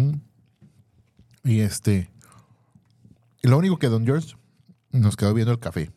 Y 1.45 1.61
este. 1.61 2.09
Y 3.45 3.49
lo 3.49 3.59
único 3.59 3.79
que 3.79 3.89
Don 3.89 4.07
George 4.07 4.35
nos 4.91 5.17
quedó 5.17 5.35
viendo 5.35 5.53
el 5.53 5.59
café. 5.61 5.91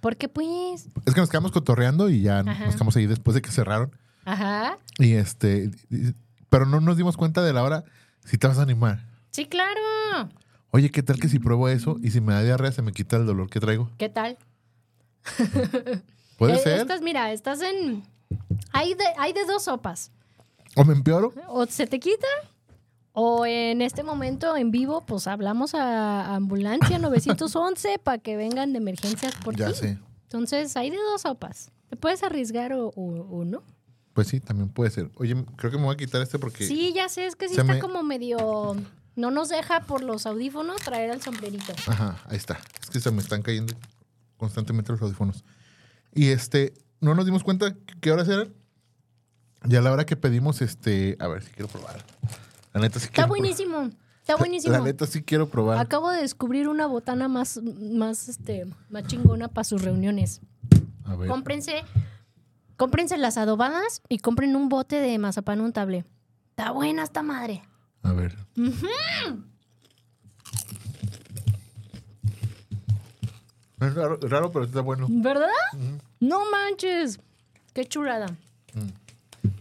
¿Por 0.00 0.16
qué 0.16 0.28
pues? 0.30 0.88
Es 1.04 1.12
que 1.14 1.20
nos 1.20 1.28
quedamos 1.28 1.52
cotorreando 1.52 2.08
y 2.08 2.22
ya 2.22 2.38
Ajá. 2.40 2.64
nos 2.64 2.74
quedamos 2.74 2.96
ahí 2.96 3.06
después 3.06 3.34
de 3.34 3.42
que 3.42 3.50
cerraron. 3.50 3.94
Ajá. 4.24 4.78
Y 4.98 5.12
este. 5.12 5.70
Pero 6.48 6.64
no 6.64 6.80
nos 6.80 6.96
dimos 6.96 7.16
cuenta 7.18 7.42
de 7.42 7.52
la 7.52 7.62
hora 7.62 7.84
si 8.24 8.38
te 8.38 8.46
vas 8.48 8.58
a 8.58 8.62
animar. 8.62 9.06
Sí, 9.30 9.44
claro. 9.44 9.78
Oye, 10.70 10.90
¿qué 10.90 11.02
tal 11.02 11.20
que 11.20 11.28
si 11.28 11.38
pruebo 11.38 11.68
eso 11.68 11.98
y 12.02 12.10
si 12.12 12.22
me 12.22 12.32
da 12.32 12.42
diarrea 12.42 12.72
se 12.72 12.80
me 12.82 12.92
quita 12.92 13.16
el 13.16 13.26
dolor 13.26 13.50
que 13.50 13.60
traigo? 13.60 13.90
¿Qué 13.98 14.08
tal? 14.08 14.38
¿Puede 16.38 16.54
Eh, 16.54 16.58
ser? 16.58 16.80
Estás, 16.80 17.02
mira, 17.02 17.30
estás 17.32 17.60
en... 17.60 18.04
Hay 18.72 18.94
de, 18.94 19.04
hay 19.18 19.32
de 19.34 19.44
dos 19.44 19.64
sopas. 19.64 20.10
¿O 20.74 20.84
me 20.84 20.94
empeoro? 20.94 21.32
O 21.48 21.66
se 21.66 21.86
te 21.86 21.98
quita, 22.00 22.26
o 23.18 23.46
en 23.46 23.80
este 23.80 24.02
momento 24.02 24.56
en 24.58 24.70
vivo, 24.70 25.06
pues 25.06 25.26
hablamos 25.26 25.74
a 25.74 26.34
ambulancia 26.34 26.98
911 26.98 27.98
para 28.04 28.18
que 28.18 28.36
vengan 28.36 28.72
de 28.74 28.78
emergencias 28.78 29.34
por 29.42 29.56
Ya 29.56 29.68
ti. 29.68 29.74
sé. 29.74 29.98
Entonces, 30.24 30.76
hay 30.76 30.90
de 30.90 30.98
dos 30.98 31.22
sopas. 31.22 31.70
Te 31.88 31.96
puedes 31.96 32.22
arriesgar 32.22 32.74
o, 32.74 32.88
o- 32.88 33.38
o 33.40 33.44
no. 33.46 33.62
Pues 34.12 34.28
sí, 34.28 34.40
también 34.40 34.68
puede 34.68 34.90
ser. 34.90 35.10
Oye, 35.16 35.34
creo 35.56 35.70
que 35.70 35.78
me 35.78 35.84
voy 35.84 35.94
a 35.94 35.96
quitar 35.96 36.20
este 36.20 36.38
porque 36.38 36.66
Sí, 36.66 36.92
ya 36.94 37.08
sé, 37.08 37.26
es 37.26 37.36
que 37.36 37.48
sí 37.48 37.52
está 37.54 37.64
me- 37.64 37.78
como 37.78 38.02
medio... 38.02 38.76
No 39.14 39.30
nos 39.30 39.48
deja 39.48 39.80
por 39.80 40.02
los 40.04 40.26
audífonos 40.26 40.76
traer 40.82 41.08
el 41.08 41.22
sombrerito. 41.22 41.72
Ajá, 41.86 42.18
ahí 42.26 42.36
está. 42.36 42.58
Es 42.82 42.90
que 42.90 43.00
se 43.00 43.10
me 43.10 43.22
están 43.22 43.40
cayendo 43.40 43.72
constantemente 44.36 44.92
los 44.92 45.00
audífonos. 45.00 45.42
Y 46.14 46.28
este, 46.28 46.74
no 47.00 47.14
nos 47.14 47.24
dimos 47.24 47.42
cuenta 47.42 47.74
qué 48.02 48.12
horas 48.12 48.28
eran. 48.28 48.52
Y 49.70 49.74
a 49.76 49.80
la 49.80 49.90
hora 49.90 50.04
que 50.04 50.16
pedimos, 50.16 50.60
este, 50.60 51.16
a 51.18 51.28
ver 51.28 51.42
si 51.42 51.50
quiero 51.52 51.68
probar. 51.68 52.04
La 52.76 52.82
neta 52.82 52.98
sí 53.00 53.06
Está 53.06 53.22
probar. 53.22 53.28
buenísimo. 53.30 53.90
Está 54.20 54.36
buenísimo. 54.38 54.72
La 54.74 54.80
neta 54.80 55.06
sí 55.06 55.22
quiero 55.22 55.48
probar. 55.48 55.78
Acabo 55.78 56.10
de 56.10 56.20
descubrir 56.20 56.68
una 56.68 56.86
botana 56.86 57.26
más, 57.26 57.58
más, 57.62 58.28
este, 58.28 58.66
más 58.90 59.06
chingona 59.06 59.48
para 59.48 59.64
sus 59.64 59.80
reuniones. 59.80 60.42
A 61.04 61.16
ver. 61.16 61.26
Cómprense, 61.26 61.84
cómprense 62.76 63.16
las 63.16 63.38
adobadas 63.38 64.02
y 64.10 64.18
compren 64.18 64.54
un 64.56 64.68
bote 64.68 65.00
de 65.00 65.16
mazapán 65.18 65.62
untable. 65.62 66.04
Está 66.50 66.70
buena 66.70 67.02
esta 67.02 67.22
madre. 67.22 67.62
A 68.02 68.12
ver. 68.12 68.36
Es 73.80 73.94
raro, 73.94 74.18
raro, 74.20 74.52
pero 74.52 74.66
está 74.66 74.82
bueno. 74.82 75.06
¿Verdad? 75.08 75.48
No 76.20 76.42
manches. 76.50 77.20
Qué 77.72 77.86
chulada. 77.86 78.26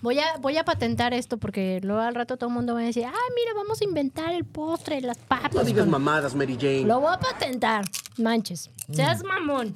Voy 0.05 0.19
a, 0.19 0.37
voy 0.39 0.55
a 0.57 0.63
patentar 0.63 1.15
esto 1.15 1.37
porque 1.39 1.79
luego 1.83 1.99
al 2.01 2.13
rato 2.13 2.37
todo 2.37 2.49
el 2.49 2.53
mundo 2.55 2.75
va 2.75 2.81
a 2.81 2.83
decir, 2.83 3.05
ay, 3.05 3.11
mira, 3.35 3.53
vamos 3.55 3.81
a 3.81 3.83
inventar 3.83 4.35
el 4.35 4.45
postre, 4.45 5.01
las 5.01 5.17
papas. 5.17 5.51
No 5.55 5.63
digas 5.63 5.81
con-". 5.85 5.89
mamadas, 5.91 6.35
Mary 6.35 6.55
Jane. 6.55 6.83
Lo 6.83 6.99
voy 6.99 7.11
a 7.11 7.19
patentar. 7.19 7.85
Manches. 8.17 8.69
Seas 8.91 9.23
mamón. 9.23 9.75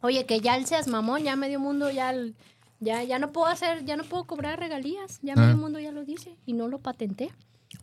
Oye, 0.00 0.24
que 0.24 0.40
ya 0.40 0.56
el 0.56 0.64
seas 0.64 0.88
mamón, 0.88 1.22
ya 1.22 1.36
medio 1.36 1.60
mundo 1.60 1.90
ya 1.90 2.08
el- 2.10 2.34
ya, 2.80 3.02
ya 3.04 3.18
no 3.18 3.30
puedo 3.30 3.46
hacer, 3.46 3.84
ya 3.84 3.96
no 3.98 4.04
puedo 4.04 4.24
cobrar 4.24 4.58
regalías. 4.58 5.18
Ya 5.22 5.34
Ah. 5.36 5.40
medio 5.40 5.58
mundo 5.58 5.78
ya 5.78 5.92
lo 5.92 6.04
dice. 6.06 6.34
Y 6.46 6.54
no 6.54 6.66
lo 6.68 6.78
patenté. 6.78 7.30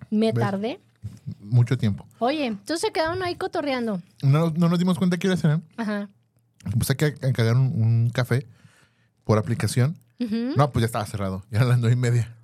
Me 0.09 0.31
¿Ves? 0.31 0.43
tardé. 0.43 0.79
Mucho 1.39 1.77
tiempo. 1.77 2.03
Oye, 2.17 2.47
entonces 2.47 2.81
se 2.81 2.91
quedaron 2.91 3.21
ahí 3.21 3.35
cotorreando. 3.35 4.01
No, 4.23 4.49
no 4.49 4.69
nos 4.69 4.79
dimos 4.79 4.97
cuenta 4.97 5.17
qué 5.17 5.27
horas 5.27 5.43
eran. 5.43 5.63
Ajá. 5.77 6.09
Pues 6.75 6.89
hay 6.89 6.95
que 6.95 7.05
encargar 7.21 7.55
un, 7.55 7.67
un 7.81 8.09
café 8.09 8.47
por 9.23 9.37
aplicación. 9.37 9.95
No, 10.19 10.71
pues 10.71 10.81
ya 10.81 10.85
estaba 10.87 11.05
cerrado. 11.05 11.43
Ya 11.51 11.57
eran 11.59 11.69
las 11.69 11.79
nueve 11.79 11.93
y 11.93 11.99
media. 11.99 12.35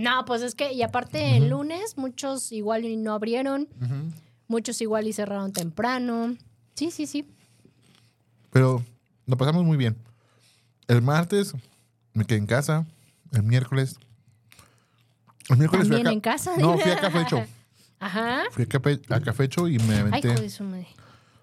No, 0.00 0.24
pues 0.24 0.42
es 0.42 0.54
que, 0.54 0.72
y 0.72 0.82
aparte 0.82 1.36
el 1.36 1.50
lunes, 1.50 1.96
muchos 1.96 2.50
igual 2.50 2.84
y 2.84 2.96
no 2.96 3.12
abrieron, 3.12 3.68
muchos 4.48 4.80
igual 4.80 5.06
y 5.06 5.12
cerraron 5.12 5.52
temprano. 5.52 6.36
Sí, 6.74 6.90
sí, 6.90 7.06
sí. 7.06 7.28
Pero 8.50 8.84
lo 9.26 9.36
pasamos 9.36 9.64
muy 9.64 9.76
bien. 9.76 9.96
El 10.88 11.02
martes 11.02 11.54
me 12.12 12.24
quedé 12.24 12.38
en 12.38 12.46
casa. 12.46 12.86
El 13.32 13.42
miércoles. 13.44 13.96
El 15.48 15.58
miércoles 15.58 15.88
fui 15.88 15.96
a 16.04 16.10
en 16.10 16.20
casa. 16.20 16.56
No, 16.56 16.76
fui 16.78 16.90
a 16.90 16.98
Cafecho. 17.00 17.44
Ajá. 18.00 18.42
Fui 18.50 18.64
a, 18.64 18.66
Cafe- 18.66 19.00
a 19.10 19.20
Cafecho 19.20 19.68
y 19.68 19.78
me 19.78 19.94
Ay, 19.94 20.00
aventé 20.00 20.28
madre. 20.62 20.86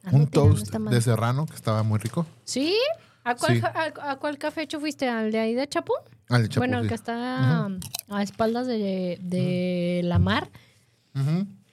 Ando 0.03 0.17
un 0.17 0.27
toast 0.27 0.73
de 0.73 1.01
serrano 1.01 1.45
que 1.45 1.55
estaba 1.55 1.83
muy 1.83 1.99
rico. 1.99 2.25
¿Sí? 2.43 2.75
¿A 3.23 3.35
cuál, 3.35 3.55
Sí. 3.57 3.61
a, 3.63 4.11
a 4.11 4.15
cuál 4.17 4.37
cafecho 4.37 4.79
fuiste? 4.79 5.07
¿Al 5.07 5.31
de 5.31 5.39
ahí 5.39 5.53
de 5.53 5.67
Chapu? 5.67 5.93
Al 6.29 6.43
de 6.43 6.49
Chapo, 6.49 6.61
bueno, 6.61 6.77
el 6.79 6.83
sí. 6.85 6.89
que 6.89 6.95
está 6.95 7.67
a 8.09 8.23
espaldas 8.23 8.65
de, 8.67 9.19
de 9.21 10.01
la 10.03 10.17
mar. 10.19 10.49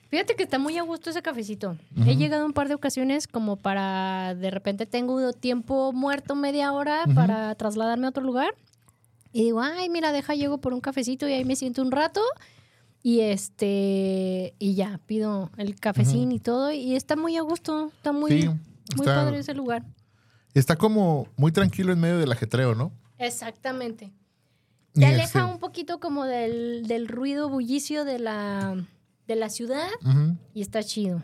Fíjate 0.09 0.35
que 0.35 0.43
está 0.43 0.57
muy 0.57 0.77
a 0.77 0.81
gusto 0.83 1.11
ese 1.11 1.21
cafecito. 1.21 1.77
He 2.05 2.15
llegado 2.15 2.45
un 2.45 2.53
par 2.53 2.67
de 2.67 2.73
ocasiones 2.73 3.27
como 3.27 3.57
para, 3.57 4.33
de 4.35 4.49
repente 4.49 4.85
tengo 4.87 5.33
tiempo 5.33 5.91
muerto 5.93 6.35
media 6.35 6.71
hora 6.73 7.03
para 7.13 7.53
trasladarme 7.55 8.07
a 8.07 8.09
otro 8.09 8.23
lugar. 8.23 8.55
Y 9.31 9.43
digo, 9.43 9.61
ay, 9.61 9.89
mira, 9.89 10.11
deja, 10.11 10.33
llego 10.33 10.57
por 10.57 10.73
un 10.73 10.81
cafecito 10.81 11.27
y 11.27 11.33
ahí 11.33 11.45
me 11.45 11.55
siento 11.55 11.83
un 11.83 11.91
rato. 11.91 12.21
Y 13.03 13.21
este, 13.21 14.55
y 14.57 14.73
ya, 14.73 14.99
pido 15.05 15.51
el 15.57 15.79
cafecín 15.79 16.31
y 16.31 16.39
todo. 16.39 16.71
Y 16.71 16.95
está 16.95 17.15
muy 17.15 17.37
a 17.37 17.41
gusto, 17.41 17.91
está 17.95 18.11
muy, 18.11 18.31
Sí, 18.41 18.47
muy 18.47 18.57
está- 19.07 19.15
padre 19.15 19.39
ese 19.39 19.53
lugar. 19.53 19.83
Está 20.59 20.75
como 20.75 21.27
muy 21.37 21.51
tranquilo 21.51 21.93
en 21.93 21.99
medio 21.99 22.17
del 22.17 22.31
ajetreo, 22.31 22.75
¿no? 22.75 22.91
Exactamente. 23.17 24.11
Te 24.93 25.01
este- 25.03 25.05
aleja 25.05 25.45
un 25.45 25.59
poquito 25.59 25.99
como 25.99 26.25
del, 26.25 26.85
del 26.87 27.07
ruido 27.07 27.47
bullicio 27.49 28.03
de 28.05 28.19
la, 28.19 28.75
de 29.27 29.35
la 29.35 29.49
ciudad 29.49 29.87
y 30.53 30.61
está 30.61 30.83
chido. 30.83 31.21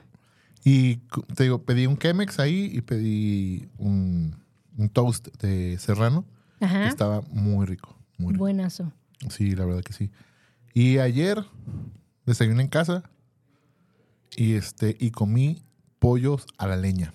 Y 0.63 0.98
te 1.36 1.44
digo, 1.44 1.62
pedí 1.63 1.86
un 1.86 1.98
Chemex 1.98 2.39
ahí 2.39 2.70
y 2.74 2.82
pedí 2.82 3.68
un, 3.77 4.36
un 4.77 4.89
toast 4.89 5.27
de 5.42 5.77
serrano. 5.80 6.25
que 6.60 6.65
Ajá. 6.65 6.88
estaba 6.88 7.22
muy 7.30 7.65
rico. 7.65 7.96
Muy 8.18 8.34
rico. 8.34 8.44
Buenazo. 8.44 8.92
Sí, 9.30 9.51
la 9.56 9.65
verdad 9.65 9.82
que 9.84 9.94
sí. 9.94 10.12
Y 10.74 10.98
ayer 11.00 11.44
desayuné 12.25 12.63
en 12.63 12.70
casa 12.70 13.04
y 14.36 14.54
este 14.56 14.96
y 15.00 15.12
comí 15.12 15.62
pollos 16.00 16.46
a 16.58 16.68
la 16.68 16.77
leña. 16.77 17.13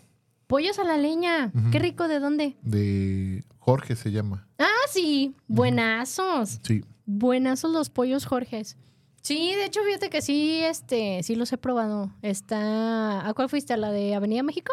Pollos 0.50 0.80
a 0.80 0.84
la 0.84 0.96
leña. 0.96 1.52
Qué 1.70 1.78
rico, 1.78 2.08
¿de 2.08 2.18
dónde? 2.18 2.56
De 2.62 3.44
Jorge 3.60 3.94
se 3.94 4.10
llama. 4.10 4.48
Ah, 4.58 4.66
sí. 4.90 5.32
Buenazos. 5.46 6.58
Sí. 6.64 6.84
Buenazos 7.06 7.70
los 7.72 7.88
pollos 7.88 8.26
Jorges. 8.26 8.76
Sí, 9.22 9.54
de 9.54 9.66
hecho, 9.66 9.80
fíjate 9.84 10.10
que 10.10 10.20
sí, 10.22 10.60
este, 10.64 11.22
sí 11.22 11.36
los 11.36 11.52
he 11.52 11.56
probado. 11.56 12.10
Está. 12.22 13.28
¿A 13.28 13.32
cuál 13.32 13.48
fuiste? 13.48 13.74
¿A 13.74 13.76
la 13.76 13.92
de 13.92 14.16
Avenida 14.16 14.42
México? 14.42 14.72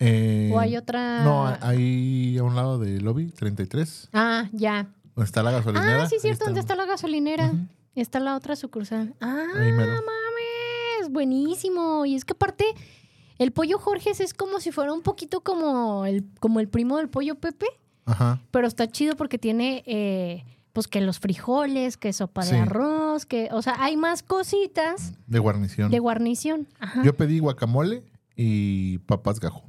Eh, 0.00 0.50
¿O 0.52 0.58
hay 0.58 0.76
otra? 0.76 1.22
No, 1.22 1.46
ahí 1.60 2.36
a 2.38 2.42
un 2.42 2.56
lado 2.56 2.80
del 2.80 3.04
lobby 3.04 3.30
33, 3.30 4.08
Ah, 4.12 4.48
ya. 4.52 4.88
donde 5.14 5.26
está 5.26 5.44
la 5.44 5.52
gasolinera. 5.52 6.02
Ah, 6.02 6.08
sí, 6.08 6.16
cierto, 6.20 6.46
¿dónde 6.46 6.58
está 6.58 6.74
la 6.74 6.86
gasolinera? 6.86 7.52
Está 7.94 8.18
la 8.18 8.34
otra 8.34 8.56
sucursal. 8.56 9.14
Ah, 9.20 9.46
mames, 9.54 11.10
buenísimo. 11.12 12.04
Y 12.06 12.16
es 12.16 12.24
que 12.24 12.32
aparte, 12.32 12.64
el 13.40 13.50
pollo 13.52 13.78
Jorges 13.78 14.20
es 14.20 14.34
como 14.34 14.60
si 14.60 14.70
fuera 14.70 14.92
un 14.92 15.02
poquito 15.02 15.40
como 15.40 16.04
el, 16.06 16.24
como 16.38 16.60
el 16.60 16.68
primo 16.68 16.98
del 16.98 17.08
pollo 17.08 17.34
Pepe, 17.36 17.66
Ajá. 18.04 18.40
pero 18.50 18.68
está 18.68 18.86
chido 18.86 19.16
porque 19.16 19.38
tiene, 19.38 19.82
eh, 19.86 20.44
pues 20.72 20.86
que 20.86 21.00
los 21.00 21.18
frijoles, 21.18 21.96
que 21.96 22.12
sopa 22.12 22.44
de 22.44 22.50
Sí. 22.50 22.56
arroz, 22.56 23.26
que, 23.26 23.48
o 23.50 23.62
sea, 23.62 23.82
hay 23.82 23.96
más 23.96 24.22
cositas 24.22 25.14
De 25.26 25.38
guarnición. 25.40 25.90
de 25.90 25.98
guarnición. 25.98 26.68
Ajá. 26.78 27.02
Yo 27.02 27.16
pedí 27.16 27.38
guacamole 27.40 28.04
y 28.36 28.98
papas 28.98 29.40
gajo. 29.40 29.64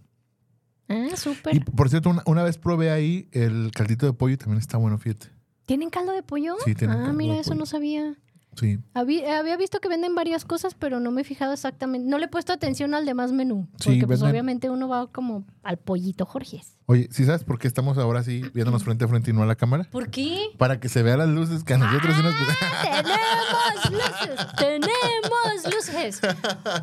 Ah, 0.90 1.08
Y 1.14 1.16
súper. 1.18 1.64
por 1.66 1.90
cierto, 1.90 2.10
una, 2.10 2.22
una 2.26 2.44
vez 2.44 2.58
probé 2.58 2.92
ahí 2.92 3.30
el 3.32 3.72
caldito 3.74 4.06
de 4.06 4.14
pollo 4.14 4.34
y 4.34 4.38
también 4.38 4.60
está 4.60 4.78
bueno, 4.78 4.98
fíjate. 4.98 5.28
¿Tienen 5.66 5.90
caldo 5.90 6.12
de 6.12 6.22
pollo? 6.24 6.56
Sí, 6.66 6.76
tienen 6.76 6.98
Ah, 6.98 7.02
caldo 7.04 7.18
mira, 7.18 7.36
de 7.36 7.40
eso 7.40 7.52
pollo. 7.52 7.60
no 7.62 7.66
sabía. 7.66 8.16
Sí. 8.56 8.80
Había, 8.94 9.40
había 9.40 9.56
visto 9.56 9.80
que 9.80 9.88
venden 9.88 10.14
varias 10.14 10.44
cosas, 10.44 10.76
pero 10.76 11.00
no 11.00 11.10
me 11.12 11.22
he 11.22 11.24
fijado 11.24 11.54
exactamente. 11.54 12.10
No 12.10 12.18
le 12.18 12.26
he 12.26 12.28
puesto 12.28 12.52
atención 12.52 12.94
al 12.94 13.06
demás 13.06 13.32
menú. 13.32 13.68
Sí, 13.80 13.92
Porque 13.92 14.08
pues 14.08 14.22
obviamente 14.22 14.70
uno 14.70 14.90
va 14.90 15.08
como 15.08 15.46
al 15.64 15.78
pollito 15.78 16.26
Jorges. 16.26 16.78
Oye, 16.86 17.08
¿sí 17.12 17.24
sabes 17.26 17.46
por 17.46 17.58
qué 17.60 17.68
estamos 17.68 17.98
ahora 17.98 18.20
así 18.20 18.42
viéndonos 18.54 18.84
frente 18.84 19.06
a 19.06 19.08
frente 19.08 19.32
y 19.32 19.34
no 19.34 19.42
a 19.44 19.46
la 19.46 19.56
cámara? 19.56 19.88
¿Por 19.90 20.10
qué? 20.10 20.50
Para 20.58 20.80
que 20.82 20.90
se 20.90 21.02
vean 21.02 21.20
las 21.20 21.30
luces 21.30 21.64
que 21.64 21.76
a 21.76 21.78
nosotros 21.78 22.14
sí 22.16 22.22
nos... 22.24 22.36
¡Tenemos 22.84 23.92
luces! 23.92 24.48
¡Tenemos 24.58 25.74
luces! 25.76 26.22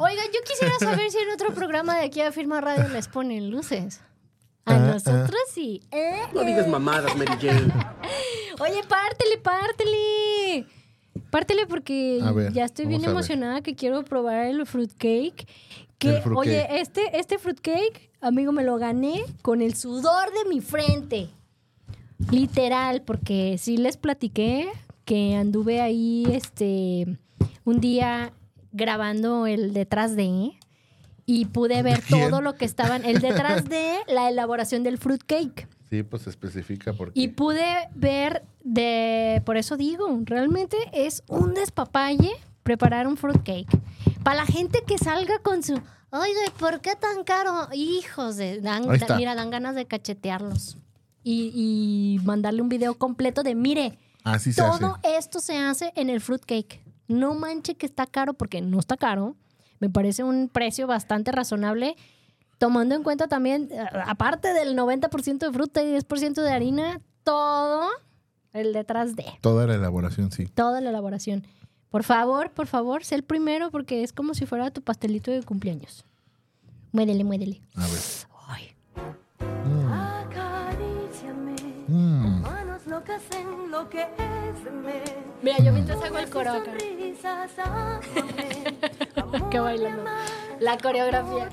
Oiga, 0.01 0.23
yo 0.33 0.41
quisiera 0.49 0.75
saber 0.81 1.11
si 1.11 1.19
en 1.19 1.31
otro 1.35 1.53
programa 1.55 1.97
de 1.99 2.07
aquí 2.07 2.23
a 2.23 2.33
Firma 2.33 2.61
Radio 2.63 2.89
les 2.89 3.09
ponen 3.09 3.51
luces. 3.51 4.01
A 4.65 4.75
Ah, 4.75 4.79
nosotros 4.79 5.39
sí. 5.53 5.83
¿Eh? 5.91 6.21
No 6.35 6.43
digas 6.45 6.67
mamadas, 6.69 7.15
Mary 7.17 7.33
Jane. 7.41 7.73
Oye, 8.61 8.83
pártele, 8.89 9.39
pártele. 9.43 10.67
Pártele 11.31 11.67
porque 11.67 12.21
ver, 12.35 12.53
ya 12.53 12.65
estoy 12.65 12.87
bien 12.87 13.05
emocionada 13.05 13.61
que 13.61 13.75
quiero 13.75 14.05
probar 14.05 14.47
el 14.47 14.65
fruitcake. 14.67 15.47
Que, 15.99 16.23
oye, 16.35 16.81
este, 16.81 17.19
este 17.19 17.39
fruitcake, 17.39 18.11
amigo, 18.21 18.53
me 18.53 18.63
lo 18.63 18.77
gané 18.79 19.25
con 19.43 19.63
el 19.63 19.75
sudor 19.75 20.33
de 20.33 20.49
mi 20.49 20.61
frente. 20.61 21.29
Literal, 22.31 23.03
porque 23.03 23.57
sí 23.59 23.77
les 23.77 23.97
platiqué 23.97 24.69
que 25.05 25.35
anduve 25.37 25.81
ahí 25.81 26.27
este 26.31 27.19
un 27.65 27.81
día 27.81 28.33
grabando 28.73 29.47
el 29.47 29.73
detrás 29.73 30.17
de 30.17 30.53
y 31.27 31.45
pude 31.47 31.83
ver 31.83 32.01
quién? 32.09 32.31
todo 32.31 32.41
lo 32.41 32.55
que 32.55 32.65
estaban 32.65 33.05
el 33.05 33.21
detrás 33.21 33.69
de 33.69 33.97
la 34.07 34.29
elaboración 34.29 34.83
del 34.83 34.99
fruitcake. 34.99 35.69
Sí, 35.91 36.03
pues 36.03 36.27
especifica 36.27 36.93
porque... 36.93 37.19
Y 37.19 37.29
pude 37.29 37.65
ver 37.95 38.45
de, 38.63 39.43
por 39.47 39.57
eso 39.57 39.77
digo, 39.77 40.07
realmente 40.25 40.77
es 40.93 41.23
un 41.29 41.55
despapalle 41.55 42.33
preparar 42.63 43.07
un 43.07 43.17
fruitcake. 43.17 43.67
Para 44.23 44.37
la 44.39 44.47
gente 44.47 44.83
que 44.87 44.99
salga 44.99 45.39
con 45.39 45.63
su, 45.63 45.73
oiga, 46.11 46.41
¿por 46.59 46.81
qué 46.83 46.95
tan 46.95 47.25
caro? 47.25 47.69
Hijos 47.73 48.37
de, 48.37 48.61
dan- 48.61 48.87
mira, 49.17 49.35
dan 49.35 49.51
ganas 49.51 49.75
de 49.75 49.87
cachetearlos. 49.87 50.77
Y, 51.25 51.53
y 51.55 52.25
mandarle 52.25 52.63
un 52.63 52.69
video 52.69 52.95
completo 52.99 53.43
de, 53.43 53.55
mire, 53.55 53.99
Así 54.25 54.53
se 54.53 54.61
hace. 54.63 54.79
todo 54.81 54.99
esto 55.03 55.41
se 55.41 55.57
hace 55.57 55.93
en 55.97 56.11
el 56.11 56.21
fruitcake. 56.21 56.83
No 57.07 57.35
manche 57.35 57.75
que 57.75 57.87
está 57.87 58.07
caro 58.07 58.35
porque 58.35 58.61
no 58.61 58.79
está 58.79 58.97
caro. 58.99 59.37
Me 59.81 59.89
parece 59.89 60.23
un 60.25 60.49
precio 60.49 60.87
bastante 60.87 61.33
razonable. 61.33 61.97
Tomando 62.59 62.95
en 62.95 63.03
cuenta 63.03 63.29
también, 63.29 63.69
eh, 63.71 63.85
aparte 64.07 64.53
del 64.53 64.77
90% 64.77 65.47
de 65.47 65.53
fruta 65.53 65.83
y 65.83 65.93
10% 65.95 66.43
de 66.43 66.51
harina, 66.53 67.01
todo 67.25 67.89
el 68.53 68.73
detrás 68.73 69.15
de, 69.17 69.25
Toda 69.41 69.67
la 69.67 69.75
elaboración, 69.75 70.31
sí. 70.33 70.47
toda 70.47 70.81
la 70.81 70.91
elaboración. 70.91 71.47
Por 71.91 72.03
favor, 72.03 72.51
por 72.51 72.67
favor, 72.67 73.05
sé 73.05 73.15
el 73.15 73.23
primero 73.23 73.71
porque 73.71 74.03
es 74.03 74.13
como 74.13 74.35
si 74.35 74.45
fuera 74.45 74.71
tu 74.71 74.83
pastelito 74.83 75.31
de 75.31 75.43
cumpleaños. 75.43 76.05
Muédele, 76.93 77.25
muédele. 77.25 77.63
A 77.77 77.87
ver. 77.87 78.01
Ay. 78.49 78.75
Acaríciame, 79.93 81.55
Mm. 81.87 82.45
enloqueceme. 83.65 85.03
Mira, 85.43 85.59
yo 85.59 85.73
mientras 85.73 86.03
hago 86.03 86.19
el 86.19 86.29
coro 86.31 86.51
acá. 86.53 86.73
Que 89.51 89.61
bailando. 89.61 90.05
La 90.61 90.79
coreografía. 90.79 91.49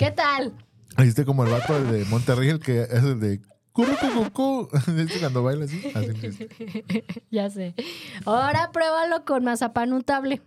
¿Qué 0.00 0.10
tal? 0.10 0.54
Hiciste 0.96 1.26
como 1.26 1.44
el 1.44 1.50
vato 1.50 1.78
de 1.78 2.06
Monterrey, 2.06 2.48
el 2.48 2.58
que 2.58 2.84
es 2.84 3.04
el 3.04 3.20
de 3.20 3.38
Curro 3.70 3.92
Cucucú. 4.00 4.66
¿Viste 4.86 5.18
cuando 5.20 5.42
baila 5.42 5.66
así? 5.66 5.92
Así. 5.94 6.48
Ya 7.30 7.50
sé. 7.50 7.74
Ahora 8.24 8.70
pruébalo 8.72 9.26
con 9.26 9.44
mazapán 9.44 9.92
untable. 9.92 10.40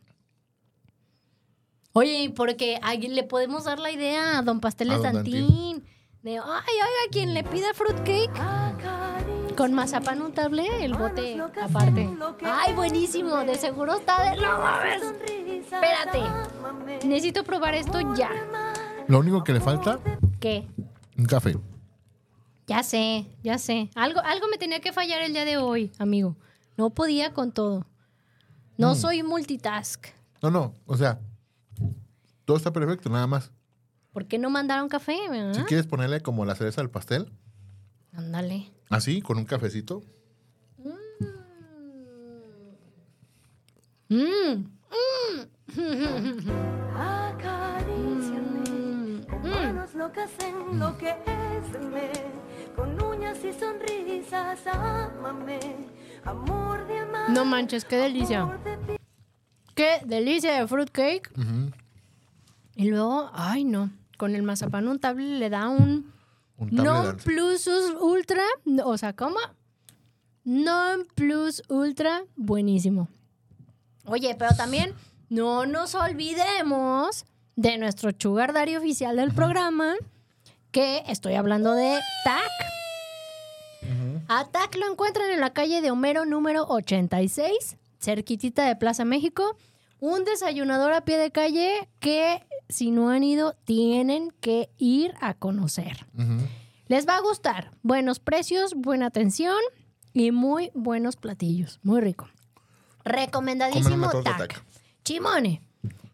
Oye, 1.92 2.34
porque 2.36 2.80
ahí 2.82 3.08
le 3.08 3.24
podemos 3.26 3.66
dar 3.66 3.78
la 3.78 3.92
idea 3.92 4.40
a 4.40 4.42
Don 4.42 4.60
Pasteles 4.60 4.96
A 4.96 5.12
don 5.12 5.14
Dantín. 5.18 5.84
De, 6.24 6.32
ay, 6.32 6.40
oiga, 6.40 7.12
quien 7.12 7.36
le 7.36 7.44
pida 7.44 7.76
fruitcake 7.76 8.32
con 9.56 9.72
mazapán 9.72 10.20
untable, 10.24 10.84
el 10.84 10.96
bote 10.96 11.40
aparte. 11.62 12.10
Ay, 12.44 12.74
buenísimo. 12.74 13.38
De 13.44 13.54
seguro 13.54 13.98
está 13.98 14.32
de... 14.32 14.42
No 14.42 14.58
mames. 14.58 15.04
Espérate. 15.62 17.06
Necesito 17.06 17.44
probar 17.44 17.76
esto 17.76 18.00
ya. 18.16 18.32
Lo 19.13 19.20
único 19.20 19.43
que 19.43 19.53
le 19.53 19.62
falta, 19.62 20.00
¿Qué? 20.39 20.67
un 21.20 21.25
café. 21.25 21.55
Ya 22.65 22.82
sé, 22.82 23.27
ya 23.43 23.60
sé. 23.60 23.91
Algo, 23.93 24.20
algo 24.22 24.48
me 24.48 24.58
tenía 24.58 24.79
que 24.79 24.91
fallar 24.91 25.22
el 25.22 25.34
día 25.34 25.46
de 25.46 25.58
hoy, 25.58 25.91
amigo. 26.00 26.36
No 26.77 26.89
podía 26.89 27.32
con 27.32 27.51
todo. 27.51 27.86
No 28.75 28.96
soy 28.96 29.22
multitask. 29.22 30.08
No, 30.41 30.50
no, 30.50 30.74
o 30.88 30.98
sea, 30.98 31.20
todo 32.46 32.58
está 32.58 32.74
perfecto, 32.74 33.08
nada 33.08 33.27
más. 33.27 33.51
¿Por 34.13 34.25
qué 34.25 34.39
no 34.39 34.50
mandaron 34.50 34.89
café? 34.89 35.15
Si 35.53 35.62
quieres 35.65 35.86
ponerle 35.86 36.22
como 36.22 36.43
la 36.43 36.55
cereza 36.55 36.82
al 36.82 36.89
pastel, 36.89 37.32
Ándale. 38.13 38.72
así, 38.89 39.22
con 39.22 39.38
un 39.38 39.46
cafecito. 39.46 40.01
Mm. 44.10 44.63
Con 47.43 48.53
manos 49.42 49.94
locas 49.96 50.30
enloqueceme, 50.40 52.12
con 52.75 53.02
uñas 53.02 53.38
y 53.44 53.54
sonrisas, 53.54 54.60
ámame, 54.68 55.60
amor 56.24 56.88
de 56.88 57.00
amar. 57.00 57.30
No 57.30 57.46
manches, 57.46 57.86
qué 57.86 57.98
delicia. 57.98 58.46
de. 58.63 59.00
Qué 59.75 60.02
delicia 60.06 60.60
de 60.60 60.68
fruitcake. 60.68 61.32
Ujú. 61.38 61.72
Y 62.75 62.90
luego, 62.90 63.30
ay 63.34 63.63
no, 63.63 63.92
con 64.18 64.36
el 64.36 64.44
mazapán 64.44 64.88
untable 64.88 65.40
le 65.40 65.50
da 65.50 65.70
un 65.70 66.12
Un 66.58 66.70
non 66.72 67.18
plus 67.18 67.68
ultra, 68.00 68.44
o 68.86 68.96
sea, 68.98 69.13
¿cómo? 69.13 69.40
Non 70.46 71.08
plus 71.16 71.63
ultra 71.68 72.24
buenísimo. 72.36 73.08
Oye, 74.06 74.36
pero 74.38 74.56
también 74.56 74.94
no 75.30 75.66
nos 75.66 75.96
olvidemos 75.96 77.25
de 77.56 77.78
nuestro 77.78 78.12
sugar 78.18 78.54
daddy 78.54 78.76
oficial 78.76 79.16
del 79.16 79.34
programa, 79.34 79.96
que 80.72 81.04
estoy 81.08 81.36
hablando 81.36 81.74
de 81.74 82.00
TAC. 82.24 82.52
A 84.28 84.46
TAC 84.46 84.76
lo 84.76 84.90
encuentran 84.90 85.30
en 85.30 85.40
la 85.40 85.52
calle 85.52 85.82
de 85.82 85.92
Homero 85.92 86.26
número 86.26 86.66
86, 86.68 87.78
cerquitita 88.00 88.66
de 88.66 88.76
Plaza 88.76 89.06
México. 89.06 89.58
Un 90.00 90.26
desayunador 90.26 90.94
a 90.94 91.02
pie 91.02 91.18
de 91.18 91.32
calle 91.32 91.88
que 92.00 92.44
si 92.70 92.92
no 92.92 93.10
han 93.10 93.24
ido 93.24 93.54
tienen 93.66 94.32
que 94.42 94.70
ir 94.78 95.13
a 95.22 95.34
conocer. 95.34 96.06
Les 96.88 97.08
va 97.08 97.18
a 97.18 97.22
gustar. 97.22 97.72
Buenos 97.84 98.20
precios, 98.20 98.74
buena 98.76 99.08
atención 99.08 99.58
y 100.13 100.32
muy 100.32 100.72
buenos 100.74 101.16
platillos. 101.16 101.80
Muy 101.84 102.02
rico. 102.02 102.26
Comen 103.04 103.26
Recomendadísimo 103.26 104.10
TAC. 104.10 104.38
tac. 104.38 104.66
Chimone. 105.04 105.62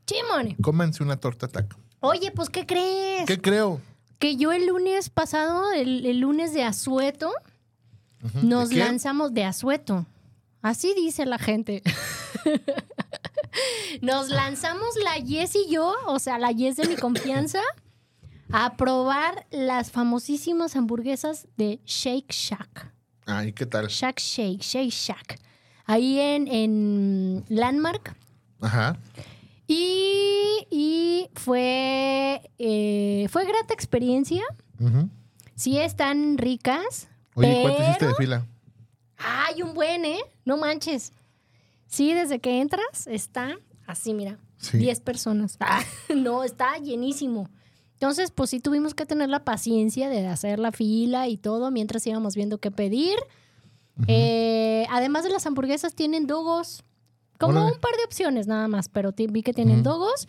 Chimone. 0.10 0.58
Cómanse 0.62 1.04
una 1.04 1.18
torta 1.18 1.48
tac. 1.48 1.76
Oye, 2.00 2.32
pues, 2.32 2.50
¿qué 2.50 2.66
crees? 2.66 3.28
¿Qué 3.28 3.40
creo? 3.40 3.80
Que 4.18 4.38
yo 4.38 4.52
el 4.52 4.66
lunes 4.66 5.10
pasado, 5.10 5.72
el, 5.74 6.06
el 6.06 6.20
lunes 6.20 6.52
de 6.54 6.64
Azueto, 6.64 7.32
nos 8.42 8.74
lanzamos 8.74 9.34
de 9.34 9.44
Azueto. 9.44 10.08
Así 10.62 10.94
dice 10.96 11.26
la 11.26 11.38
gente. 11.38 11.84
nos 14.02 14.30
lanzamos 14.30 14.90
la 15.04 15.18
Yes 15.18 15.56
y 15.56 15.72
yo, 15.72 15.94
o 16.08 16.18
sea, 16.18 16.40
la 16.40 16.52
Yes 16.52 16.78
de 16.78 16.88
mi 16.88 16.96
confianza, 16.96 17.62
a 18.52 18.76
probar 18.78 19.46
las 19.52 19.92
famosísimas 19.92 20.76
hamburguesas 20.76 21.48
de 21.56 21.80
Shake 21.86 22.32
Shack. 22.32 22.92
Ay, 23.26 23.54
¿qué 23.54 23.68
tal? 23.68 23.88
Shack 23.88 24.20
Shake, 24.20 24.62
Shake 24.62 24.90
Shack. 24.92 25.40
Ahí 25.86 26.20
en, 26.20 26.48
en 26.48 27.46
Landmark. 27.48 28.16
Ajá. 28.60 28.98
Y, 29.72 30.66
y 30.72 31.30
fue, 31.36 32.42
eh, 32.58 33.28
fue 33.30 33.46
grata 33.46 33.72
experiencia. 33.72 34.42
Sí 35.54 35.78
están 35.78 36.40
ricas. 36.40 37.08
Oye, 37.36 37.60
¿cuánto 37.62 37.84
hiciste 37.84 38.08
de 38.08 38.16
fila? 38.16 38.48
Ay, 39.18 39.62
un 39.62 39.76
buen, 39.76 40.06
¿eh? 40.06 40.22
No 40.44 40.58
manches. 40.58 41.14
Sí, 41.86 42.16
desde 42.16 42.40
que 42.40 42.62
entras 42.62 43.06
está 43.06 43.60
así, 43.86 44.16
mira. 44.16 44.40
Sí. 44.58 44.80
10 44.80 45.02
personas. 45.02 45.58
Ah, 45.62 45.84
no, 46.16 46.44
está 46.44 46.78
llenísimo. 46.80 47.48
Entonces, 47.94 48.32
pues 48.32 48.50
sí 48.50 48.60
tuvimos 48.60 48.96
que 48.96 49.06
tener 49.06 49.30
la 49.30 49.44
paciencia 49.46 50.10
de 50.10 50.26
hacer 50.26 50.58
la 50.58 50.72
fila 50.72 51.28
y 51.28 51.38
todo 51.38 51.70
mientras 51.70 52.08
íbamos 52.08 52.36
viendo 52.36 52.58
qué 52.58 52.72
pedir. 52.72 53.18
Eh, 54.08 54.88
además 54.90 55.26
de 55.26 55.30
las 55.30 55.46
hamburguesas, 55.46 55.94
tienen 55.94 56.26
dogos. 56.26 56.84
Como 57.40 57.66
un 57.68 57.80
par 57.80 57.92
de 57.98 58.04
opciones 58.06 58.48
nada 58.48 58.68
más, 58.68 58.90
pero 58.90 59.14
vi 59.18 59.42
que 59.44 59.54
tienen 59.54 59.82
dogos. 59.84 60.28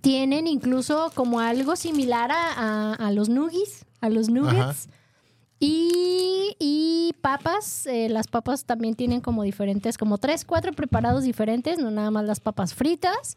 Tienen 0.00 0.46
incluso 0.46 1.10
como 1.14 1.40
algo 1.40 1.76
similar 1.76 2.30
a, 2.30 2.52
a- 2.52 2.94
a 2.94 3.10
los 3.10 3.28
nuggies, 3.28 3.86
a 4.00 4.10
los 4.10 4.28
nuggets. 4.28 4.88
Y, 5.60 6.56
y 6.58 7.14
papas, 7.22 7.86
eh, 7.86 8.08
las 8.10 8.26
papas 8.28 8.64
también 8.66 8.94
tienen 8.96 9.20
como 9.22 9.42
diferentes, 9.44 9.96
como 9.96 10.18
tres, 10.18 10.44
cuatro 10.44 10.72
preparados 10.72 11.24
diferentes, 11.24 11.78
no 11.78 11.90
nada 11.90 12.10
más 12.10 12.24
las 12.26 12.40
papas 12.40 12.74
fritas. 12.74 13.36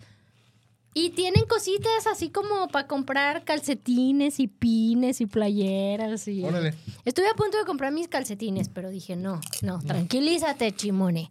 Y 0.93 1.11
tienen 1.11 1.45
cositas 1.45 2.07
así 2.11 2.29
como 2.31 2.67
para 2.69 2.87
comprar 2.87 3.43
calcetines 3.45 4.39
y 4.39 4.47
pines 4.47 5.21
y 5.21 5.27
playeras. 5.27 6.27
Y... 6.27 6.43
Órale. 6.43 6.73
Estuve 7.05 7.29
a 7.29 7.35
punto 7.35 7.57
de 7.57 7.65
comprar 7.65 7.93
mis 7.93 8.07
calcetines, 8.07 8.67
pero 8.67 8.89
dije, 8.89 9.15
no, 9.15 9.39
no, 9.61 9.79
tranquilízate, 9.79 10.75
chimone. 10.75 11.29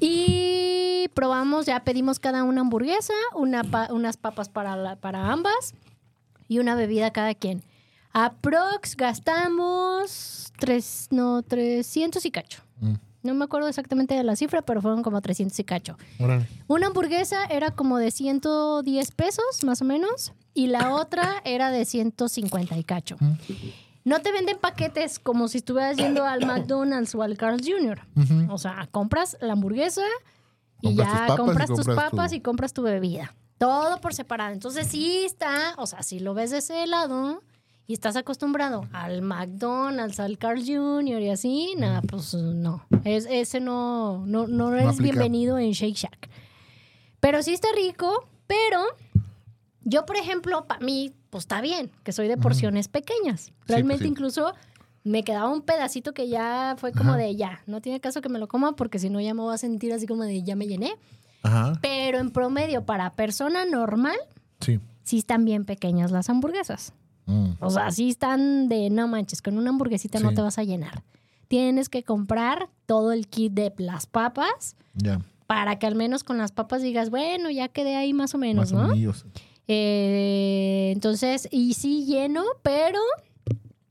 Y 0.00 1.08
probamos, 1.14 1.66
ya 1.66 1.80
pedimos 1.84 2.18
cada 2.18 2.44
una 2.44 2.60
hamburguesa, 2.62 3.14
una 3.34 3.64
pa- 3.64 3.88
unas 3.92 4.16
papas 4.16 4.48
para, 4.48 4.76
la- 4.76 4.96
para 4.96 5.32
ambas 5.32 5.74
y 6.48 6.58
una 6.58 6.74
bebida 6.74 7.10
cada 7.12 7.34
quien. 7.34 7.62
Aprox 8.12 8.96
gastamos 8.96 10.52
tres, 10.58 11.08
no, 11.10 11.42
300 11.42 12.24
y 12.24 12.30
cacho. 12.30 12.62
Mm. 12.80 12.94
No 13.22 13.34
me 13.34 13.44
acuerdo 13.44 13.68
exactamente 13.68 14.14
de 14.14 14.22
la 14.22 14.36
cifra, 14.36 14.62
pero 14.62 14.80
fueron 14.80 15.02
como 15.02 15.20
300 15.20 15.58
y 15.58 15.64
cacho. 15.64 15.96
Una 16.68 16.86
hamburguesa 16.86 17.44
era 17.46 17.72
como 17.72 17.98
de 17.98 18.10
110 18.12 19.10
pesos, 19.10 19.64
más 19.64 19.82
o 19.82 19.84
menos, 19.84 20.32
y 20.54 20.68
la 20.68 20.94
otra 20.94 21.42
era 21.44 21.70
de 21.72 21.84
150 21.84 22.76
y 22.78 22.84
cacho. 22.84 23.16
No 24.06 24.20
te 24.22 24.30
venden 24.30 24.56
paquetes 24.58 25.18
como 25.18 25.48
si 25.48 25.58
estuvieras 25.58 25.96
yendo 25.96 26.24
al 26.24 26.46
McDonald's 26.46 27.14
o 27.16 27.22
al 27.22 27.36
Carl's 27.36 27.66
Jr. 27.68 28.00
O 28.48 28.56
sea, 28.56 28.88
compras 28.92 29.36
la 29.40 29.54
hamburguesa 29.54 30.02
y 30.80 30.96
Compras 30.96 31.08
tus 31.10 31.26
ya 31.28 31.34
y 31.34 31.36
compras 31.36 31.66
tus 31.68 31.76
compras 31.86 31.96
papas 32.10 32.30
tu- 32.30 32.36
y 32.36 32.40
compras 32.40 32.72
tu 32.72 32.82
bebida. 32.82 33.34
Todo 33.58 34.00
por 34.00 34.14
separado. 34.14 34.52
Entonces 34.52 34.86
sí 34.86 35.24
está, 35.24 35.74
o 35.78 35.86
sea, 35.86 36.02
si 36.04 36.20
lo 36.20 36.34
ves 36.34 36.52
de 36.52 36.58
ese 36.58 36.86
lado 36.86 37.42
y 37.88 37.94
estás 37.94 38.14
acostumbrado 38.16 38.86
al 38.92 39.22
McDonald's, 39.22 40.20
al 40.20 40.38
Carl's 40.38 40.66
Jr. 40.68 41.20
y 41.22 41.30
así, 41.30 41.74
nada, 41.76 42.00
pues 42.02 42.32
no. 42.34 42.86
Es, 43.04 43.26
ese 43.28 43.58
no, 43.60 44.24
no, 44.26 44.46
no 44.46 44.72
eres 44.72 44.98
bienvenido 44.98 45.58
en 45.58 45.72
Shake 45.72 45.96
Shack. 45.96 46.30
Pero 47.18 47.42
sí 47.42 47.54
está 47.54 47.68
rico, 47.74 48.28
pero 48.46 48.82
yo, 49.82 50.04
por 50.06 50.16
ejemplo, 50.16 50.66
para 50.66 50.84
mí, 50.84 51.12
pues 51.36 51.44
está 51.44 51.60
bien, 51.60 51.90
que 52.02 52.12
soy 52.12 52.28
de 52.28 52.36
porciones 52.38 52.88
pequeñas. 52.88 53.52
Realmente 53.66 54.04
sí. 54.04 54.10
incluso 54.10 54.54
me 55.04 55.22
quedaba 55.22 55.50
un 55.52 55.60
pedacito 55.62 56.14
que 56.14 56.28
ya 56.28 56.74
fue 56.78 56.92
como 56.92 57.10
Ajá. 57.10 57.18
de 57.18 57.36
ya, 57.36 57.60
no 57.66 57.80
tiene 57.80 58.00
caso 58.00 58.20
que 58.22 58.28
me 58.28 58.38
lo 58.38 58.48
coma 58.48 58.74
porque 58.74 58.98
si 58.98 59.10
no 59.10 59.20
ya 59.20 59.34
me 59.34 59.42
voy 59.42 59.54
a 59.54 59.58
sentir 59.58 59.92
así 59.92 60.06
como 60.06 60.24
de 60.24 60.42
ya 60.42 60.56
me 60.56 60.66
llené. 60.66 60.96
Ajá. 61.42 61.74
Pero 61.82 62.18
en 62.18 62.30
promedio 62.30 62.84
para 62.86 63.10
persona 63.10 63.64
normal, 63.66 64.16
Sí. 64.60 64.80
sí 65.04 65.18
están 65.18 65.44
bien 65.44 65.64
pequeñas 65.64 66.10
las 66.10 66.28
hamburguesas. 66.30 66.92
Mm, 67.26 67.50
O 67.60 67.70
sea, 67.70 67.90
sí 67.90 68.08
están 68.08 68.68
de 68.68 68.88
no 68.88 69.06
manches, 69.08 69.42
con 69.42 69.58
una 69.58 69.70
hamburguesita 69.70 70.18
no 70.20 70.30
Sí. 70.30 70.36
te 70.36 70.40
vas 70.42 70.58
a 70.58 70.64
llenar. 70.64 71.02
Tienes 71.48 71.88
que 71.88 72.02
comprar 72.02 72.68
todo 72.86 73.12
el 73.12 73.28
kit 73.28 73.52
de 73.52 73.72
las 73.78 74.06
papas 74.06 74.74
ya. 74.94 75.20
para 75.46 75.78
que 75.78 75.86
al 75.86 75.94
menos 75.94 76.24
con 76.24 76.38
las 76.38 76.50
papas 76.50 76.82
digas, 76.82 77.10
bueno, 77.10 77.50
ya 77.50 77.68
quedé 77.68 77.94
ahí 77.94 78.12
más 78.12 78.34
o 78.34 78.38
menos, 78.38 78.72
Más 78.72 78.80
o 78.82 78.86
¿no? 78.88 78.94
menos. 78.96 79.26
Eh, 79.68 80.90
entonces, 80.94 81.48
y 81.50 81.74
sí 81.74 82.04
lleno, 82.06 82.44
pero 82.62 83.00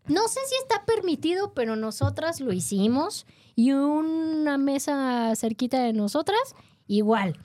no 0.07 0.27
sé 0.27 0.39
si 0.47 0.55
está 0.61 0.85
permitido, 0.85 1.53
pero 1.53 1.75
nosotras 1.75 2.39
lo 2.39 2.53
hicimos. 2.53 3.25
Y 3.55 3.71
una 3.71 4.57
mesa 4.57 5.33
cerquita 5.35 5.81
de 5.81 5.93
nosotras, 5.93 6.55
igual. 6.87 7.39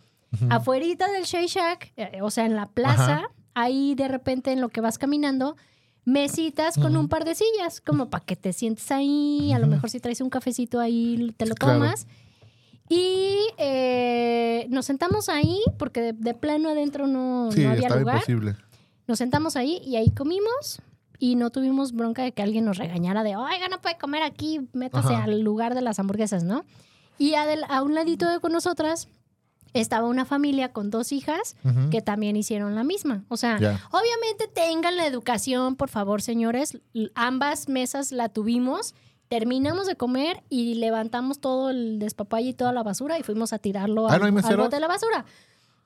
Afuerita 0.48 1.10
del 1.10 1.24
Shake 1.24 1.48
Shack, 1.48 1.92
eh, 1.96 2.18
o 2.22 2.30
sea, 2.30 2.46
en 2.46 2.54
la 2.54 2.66
plaza, 2.66 3.16
Ajá. 3.16 3.28
ahí 3.54 3.94
de 3.96 4.06
repente 4.08 4.52
en 4.52 4.60
lo 4.60 4.68
que 4.68 4.80
vas 4.80 4.96
caminando, 4.98 5.56
mesitas 6.04 6.76
con 6.76 6.96
un 6.96 7.08
par 7.08 7.24
de 7.24 7.34
sillas, 7.34 7.80
como 7.80 8.10
para 8.10 8.24
que 8.24 8.36
te 8.36 8.52
sientes 8.52 8.90
ahí. 8.90 9.52
A 9.52 9.58
lo 9.58 9.66
mejor 9.66 9.90
si 9.90 10.00
traes 10.00 10.20
un 10.20 10.30
cafecito 10.30 10.78
ahí, 10.80 11.34
te 11.36 11.46
lo 11.46 11.54
Claro. 11.54 11.80
Y 12.90 13.36
eh, 13.56 14.66
nos 14.68 14.84
sentamos 14.84 15.28
ahí, 15.28 15.60
porque 15.78 16.00
de, 16.02 16.12
de 16.12 16.34
plano 16.34 16.68
adentro 16.70 17.06
no, 17.06 17.50
Sí, 17.52 17.62
no 17.62 17.70
había 17.70 17.82
estaba 17.82 18.00
lugar. 18.00 18.16
imposible. 18.16 18.56
Nos 19.06 19.18
sentamos 19.18 19.54
ahí 19.56 19.80
y 19.86 19.94
ahí 19.96 20.10
comimos. 20.10 20.82
Y 21.20 21.36
no 21.36 21.50
tuvimos 21.50 21.92
bronca 21.92 22.22
de 22.24 22.32
que 22.32 22.42
alguien 22.42 22.64
nos 22.64 22.78
regañara 22.78 23.22
de, 23.22 23.36
oiga, 23.36 23.68
no 23.68 23.80
puede 23.80 23.96
comer 23.98 24.22
aquí, 24.22 24.68
métase 24.72 25.14
Ajá. 25.14 25.24
al 25.24 25.40
lugar 25.42 25.74
de 25.74 25.82
las 25.82 25.98
hamburguesas, 26.00 26.42
¿no? 26.44 26.64
Y 27.18 27.34
a, 27.34 27.46
del- 27.46 27.64
a 27.68 27.82
un 27.82 27.94
ladito 27.94 28.28
de 28.28 28.40
con 28.40 28.52
nosotras 28.52 29.06
estaba 29.74 30.08
una 30.08 30.24
familia 30.24 30.72
con 30.72 30.90
dos 30.90 31.12
hijas 31.12 31.56
Ujú. 31.62 31.90
que 31.90 32.00
también 32.02 32.34
hicieron 32.36 32.74
la 32.74 32.82
misma. 32.82 33.22
O 33.28 33.36
sea, 33.36 33.58
Ya. 33.60 33.78
obviamente 33.92 34.48
tengan 34.52 34.96
la 34.96 35.06
educación, 35.06 35.76
por 35.76 35.90
favor, 35.90 36.22
señores. 36.22 36.78
Ambas 37.14 37.68
mesas 37.68 38.10
la 38.10 38.30
tuvimos. 38.30 38.94
Terminamos 39.30 39.86
de 39.86 39.94
comer 39.94 40.42
y 40.48 40.74
levantamos 40.74 41.38
todo 41.38 41.70
el 41.70 42.00
despapalle 42.00 42.48
y 42.48 42.52
toda 42.52 42.72
la 42.72 42.82
basura 42.82 43.16
y 43.16 43.22
fuimos 43.22 43.52
a 43.52 43.58
tirarlo 43.60 44.08
Ah, 44.08 44.14
al, 44.14 44.34
¿no 44.34 44.40
al 44.44 44.56
bote 44.56 44.74
de 44.74 44.80
la 44.80 44.88
basura. 44.88 45.24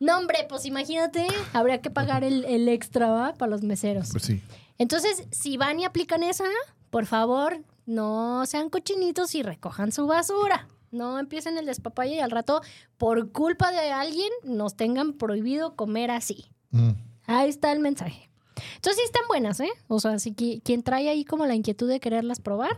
No, 0.01 0.17
hombre, 0.19 0.47
pues 0.49 0.65
imagínate, 0.65 1.27
habría 1.53 1.83
que 1.83 1.91
pagar 1.91 2.25
el, 2.25 2.47
el 2.47 2.67
extra 2.71 3.11
¿va? 3.11 3.35
para 3.35 3.51
los 3.51 3.63
meseros. 3.63 4.09
Pues 4.13 4.23
sí. 4.23 4.43
Entonces, 4.79 5.27
si 5.31 5.59
van 5.59 5.79
y 5.79 5.85
aplican 5.85 6.23
esa, 6.23 6.45
por 6.89 7.05
favor, 7.05 7.63
no 7.85 8.47
sean 8.47 8.71
cochinitos 8.71 9.35
y 9.35 9.43
recojan 9.43 9.93
su 9.93 10.07
basura. 10.07 10.67
No 10.91 11.19
empiecen 11.19 11.59
el 11.59 11.67
despapalle 11.67 12.15
y 12.15 12.21
al 12.21 12.31
rato, 12.31 12.63
por 12.97 13.31
culpa 13.31 13.73
de 13.73 13.93
alguien, 13.93 14.31
nos 14.45 14.75
tengan 14.75 15.13
prohibido 15.13 15.77
comer 15.77 16.11
así. 16.11 16.47
Mm, 16.71 16.93
Ahí 17.27 17.51
está 17.51 17.73
el 17.73 17.81
mensaje. 17.81 18.31
Entonces, 18.77 18.97
sí 18.97 19.05
están 19.05 19.29
buenas, 19.29 19.61
¿eh? 19.61 19.71
O 19.89 20.01
sea, 20.01 20.19
si 20.19 20.33
qui- 20.33 20.63
quien 20.65 20.83
trae 20.83 21.11
ahí 21.11 21.27
como 21.27 21.45
la 21.45 21.55
inquietud 21.55 21.89
de 21.91 22.01
quererlas 22.01 22.41
probar, 22.41 22.77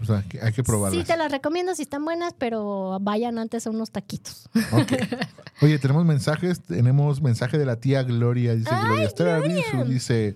O 0.00 0.04
sea, 0.04 0.24
hay 0.42 0.52
que 0.52 0.62
probarlas. 0.62 1.00
sí 1.00 1.06
te 1.06 1.16
las 1.16 1.30
recomiendo 1.30 1.74
si 1.74 1.82
están 1.82 2.04
buenas, 2.04 2.34
pero 2.38 2.98
vayan 3.00 3.38
antes 3.38 3.66
a 3.66 3.70
unos 3.70 3.90
taquitos. 3.90 4.48
Oye, 5.62 5.78
tenemos 5.78 6.04
mensajes. 6.04 6.60
Tenemos 6.60 7.20
mensaje 7.22 7.58
de 7.58 7.66
la 7.66 7.76
tía 7.76 8.02
Gloria. 8.02 8.54
Dice 8.54 8.70
Gloria 8.84 9.04
Esther 9.04 9.86
Dice: 9.88 10.34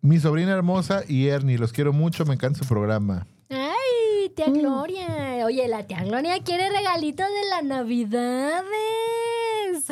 Mi 0.00 0.18
sobrina 0.18 0.52
hermosa 0.52 1.02
y 1.08 1.28
Ernie, 1.28 1.58
los 1.58 1.72
quiero 1.72 1.92
mucho. 1.92 2.24
Me 2.24 2.34
encanta 2.34 2.58
su 2.60 2.66
programa. 2.66 3.26
¡Ay, 3.48 4.28
tía 4.34 4.46
Mm. 4.48 4.52
Gloria! 4.58 5.44
Oye, 5.46 5.66
la 5.68 5.86
tía 5.86 6.02
Gloria 6.04 6.38
quiere 6.44 6.68
regalito 6.70 7.22
de 7.22 7.48
la 7.50 7.62
Navidades. 7.62 8.64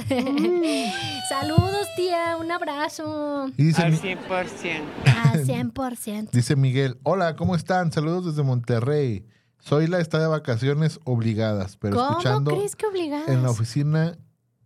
Saludos, 1.28 1.86
tía. 1.96 2.36
Un 2.40 2.50
abrazo. 2.50 3.50
Y 3.56 3.64
dice, 3.64 3.82
Al 3.82 3.92
Mi- 3.92 3.98
100%. 3.98 4.82
A 5.06 5.34
100%. 5.34 6.30
dice 6.30 6.56
Miguel: 6.56 6.98
Hola, 7.02 7.36
¿cómo 7.36 7.54
están? 7.54 7.92
Saludos 7.92 8.26
desde 8.26 8.42
Monterrey. 8.42 9.26
Soy 9.60 9.86
la 9.88 9.98
está 10.00 10.18
de 10.20 10.26
vacaciones 10.28 11.00
obligadas, 11.04 11.76
pero 11.76 11.96
¿Cómo 11.96 12.10
escuchando 12.10 12.52
crees 12.52 12.76
que 12.76 12.86
obligadas? 12.86 13.28
en 13.28 13.42
la 13.42 13.50
oficina 13.50 14.16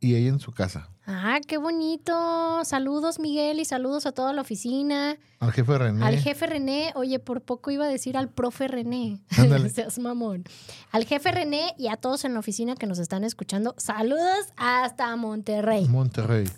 y 0.00 0.16
ella 0.16 0.28
en 0.28 0.38
su 0.40 0.52
casa. 0.52 0.90
Ah, 1.04 1.40
qué 1.46 1.58
bonito. 1.58 2.64
Saludos, 2.64 3.18
Miguel, 3.18 3.58
y 3.58 3.64
saludos 3.64 4.06
a 4.06 4.12
toda 4.12 4.32
la 4.32 4.42
oficina. 4.42 5.16
Al 5.40 5.52
jefe 5.52 5.76
René. 5.76 6.04
Al 6.04 6.16
jefe 6.18 6.46
René, 6.46 6.92
oye, 6.94 7.18
por 7.18 7.42
poco 7.42 7.72
iba 7.72 7.86
a 7.86 7.88
decir 7.88 8.16
al 8.16 8.28
profe 8.28 8.68
René. 8.68 9.20
Seas 9.74 9.98
mamón. 9.98 10.44
Al 10.92 11.04
jefe 11.04 11.32
René 11.32 11.74
y 11.76 11.88
a 11.88 11.96
todos 11.96 12.24
en 12.24 12.34
la 12.34 12.40
oficina 12.40 12.76
que 12.76 12.86
nos 12.86 13.00
están 13.00 13.24
escuchando, 13.24 13.74
saludos 13.78 14.46
hasta 14.56 15.14
Monterrey. 15.16 15.88
Monterrey. 15.88 16.48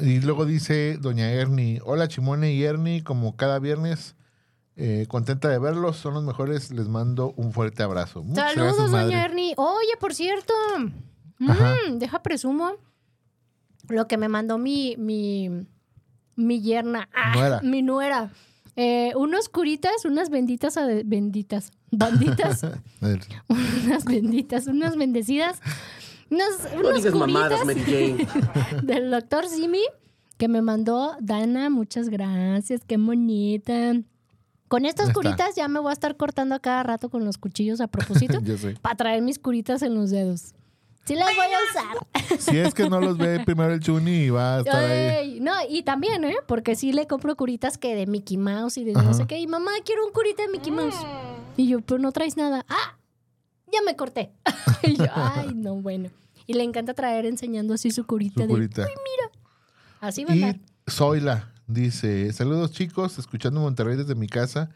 Y 0.00 0.20
luego 0.20 0.46
dice 0.46 0.96
doña 0.98 1.30
Ernie, 1.30 1.80
hola 1.84 2.08
Chimone 2.08 2.54
y 2.54 2.64
Ernie, 2.64 3.04
como 3.04 3.36
cada 3.36 3.58
viernes, 3.58 4.14
eh, 4.74 5.04
contenta 5.06 5.48
de 5.48 5.58
verlos, 5.58 5.98
son 5.98 6.14
los 6.14 6.24
mejores, 6.24 6.70
les 6.70 6.88
mando 6.88 7.34
un 7.36 7.52
fuerte 7.52 7.82
abrazo. 7.82 8.22
Muchas 8.22 8.54
Saludos, 8.54 8.76
gracias, 8.78 9.02
doña 9.02 9.24
Ernie. 9.26 9.52
Oye, 9.58 9.96
por 10.00 10.14
cierto, 10.14 10.54
mm, 11.38 11.98
deja 11.98 12.22
presumo 12.22 12.78
lo 13.88 14.06
que 14.08 14.16
me 14.16 14.28
mandó 14.28 14.58
mi, 14.58 14.96
mi, 14.96 15.48
mi 16.36 16.60
yerna, 16.60 17.08
ah, 17.14 17.32
Nuera. 17.34 17.60
mi 17.62 17.82
nuera. 17.82 18.30
Eh, 18.74 19.12
unos 19.16 19.48
curitas, 19.48 20.04
unas 20.04 20.30
benditas, 20.30 20.78
benditas, 21.04 21.72
banditas, 21.90 22.64
A 22.64 22.80
ver, 23.00 23.20
unas 23.84 24.04
benditas, 24.04 24.66
unas 24.66 24.96
bendecidas, 24.96 25.60
unas, 26.30 26.72
No 26.74 26.88
unos 26.88 27.14
mamadas, 27.14 27.60
del 28.82 29.10
doctor 29.10 29.46
Simi 29.46 29.82
que 30.38 30.48
me 30.48 30.62
mandó 30.62 31.14
Dana, 31.20 31.70
muchas 31.70 32.08
gracias, 32.08 32.80
qué 32.84 32.96
bonita. 32.96 33.94
Con 34.66 34.86
estas 34.86 35.08
está. 35.08 35.14
curitas 35.14 35.54
ya 35.54 35.68
me 35.68 35.78
voy 35.78 35.90
a 35.90 35.92
estar 35.92 36.16
cortando 36.16 36.54
a 36.54 36.58
cada 36.58 36.82
rato 36.82 37.10
con 37.10 37.24
los 37.24 37.38
cuchillos 37.38 37.80
a 37.80 37.86
propósito 37.86 38.40
para 38.82 38.96
traer 38.96 39.22
mis 39.22 39.38
curitas 39.38 39.82
en 39.82 39.94
los 39.94 40.10
dedos. 40.10 40.54
Sí 41.04 41.16
las 41.16 41.28
voy 41.34 41.46
a 41.46 41.58
usar. 41.70 42.38
Si 42.40 42.56
es 42.58 42.74
que 42.74 42.88
no 42.88 43.00
los 43.00 43.18
ve 43.18 43.40
primero 43.44 43.72
el 43.72 43.80
Chuni 43.80 44.24
y 44.24 44.30
va 44.30 44.56
a 44.56 44.58
estar 44.60 44.84
ahí. 44.84 44.98
Ay, 45.00 45.40
no, 45.40 45.52
y 45.68 45.82
también, 45.82 46.24
¿eh? 46.24 46.36
Porque 46.46 46.76
sí 46.76 46.92
le 46.92 47.06
compro 47.06 47.36
curitas 47.36 47.76
que 47.76 47.94
de 47.96 48.06
Mickey 48.06 48.36
Mouse 48.36 48.76
y 48.78 48.84
de 48.84 48.92
Ajá. 48.92 49.02
no 49.02 49.14
sé 49.14 49.26
qué. 49.26 49.38
Y 49.38 49.46
mamá, 49.46 49.72
quiero 49.84 50.06
un 50.06 50.12
curita 50.12 50.42
de 50.42 50.48
Mickey 50.48 50.70
Mouse. 50.70 50.94
Y 51.56 51.68
yo, 51.68 51.80
pero 51.80 51.98
no 51.98 52.12
traes 52.12 52.36
nada. 52.36 52.64
¡Ah! 52.68 52.96
Ya 53.72 53.80
me 53.84 53.96
corté. 53.96 54.32
y 54.82 54.96
yo, 54.96 55.06
ay, 55.14 55.52
no, 55.54 55.74
bueno. 55.76 56.10
Y 56.46 56.54
le 56.54 56.62
encanta 56.62 56.94
traer 56.94 57.26
enseñando 57.26 57.74
así 57.74 57.90
su 57.90 58.06
curita 58.06 58.42
Su 58.42 58.48
de. 58.48 58.54
curita. 58.54 58.86
Así 60.00 60.24
va 60.24 60.30
a 60.30 60.32
andar. 60.34 60.56
Y 60.56 60.90
Zoila 60.90 61.52
dice, 61.66 62.32
saludos 62.32 62.72
chicos, 62.72 63.18
escuchando 63.18 63.60
Monterrey 63.60 63.96
desde 63.96 64.14
mi 64.14 64.26
casa 64.28 64.70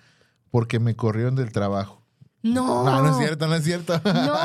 porque 0.51 0.79
me 0.79 0.95
corrieron 0.97 1.35
del 1.35 1.53
trabajo. 1.53 2.03
No. 2.43 2.85
No, 2.85 3.03
no 3.03 3.11
es 3.11 3.17
cierto, 3.19 3.47
no 3.49 3.55
es 3.55 3.65
cierto. 3.65 4.01
No, 4.05 4.39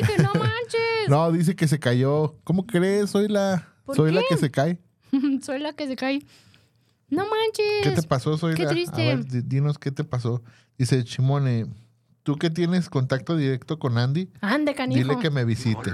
dije, 0.00 0.22
no 0.22 0.32
manches. 0.34 1.08
No, 1.08 1.30
dice 1.32 1.54
que 1.56 1.68
se 1.68 1.78
cayó. 1.78 2.36
¿Cómo 2.44 2.66
crees? 2.66 3.10
Soy 3.10 3.28
la, 3.28 3.68
¿Por 3.84 3.96
soy 3.96 4.12
la 4.12 4.22
que 4.28 4.36
se 4.36 4.50
cae. 4.50 4.78
Soy 5.42 5.58
la 5.58 5.72
que 5.74 5.86
se 5.86 5.96
cae. 5.96 6.24
No 7.10 7.24
manches. 7.26 7.82
¿Qué 7.82 7.90
te 7.90 8.02
pasó, 8.02 8.38
Soy 8.38 8.54
qué 8.54 8.64
triste. 8.66 9.02
A 9.12 9.16
ver, 9.16 9.24
di- 9.26 9.42
dinos 9.42 9.78
qué 9.78 9.90
te 9.90 10.02
pasó. 10.04 10.42
Dice 10.78 11.04
Chimone, 11.04 11.66
tú 12.22 12.36
que 12.36 12.48
tienes 12.48 12.88
contacto 12.88 13.36
directo 13.36 13.78
con 13.78 13.98
Andy, 13.98 14.30
Ande, 14.40 14.74
canijo. 14.74 14.98
dile 14.98 15.18
que 15.20 15.28
me 15.30 15.44
visite. 15.44 15.92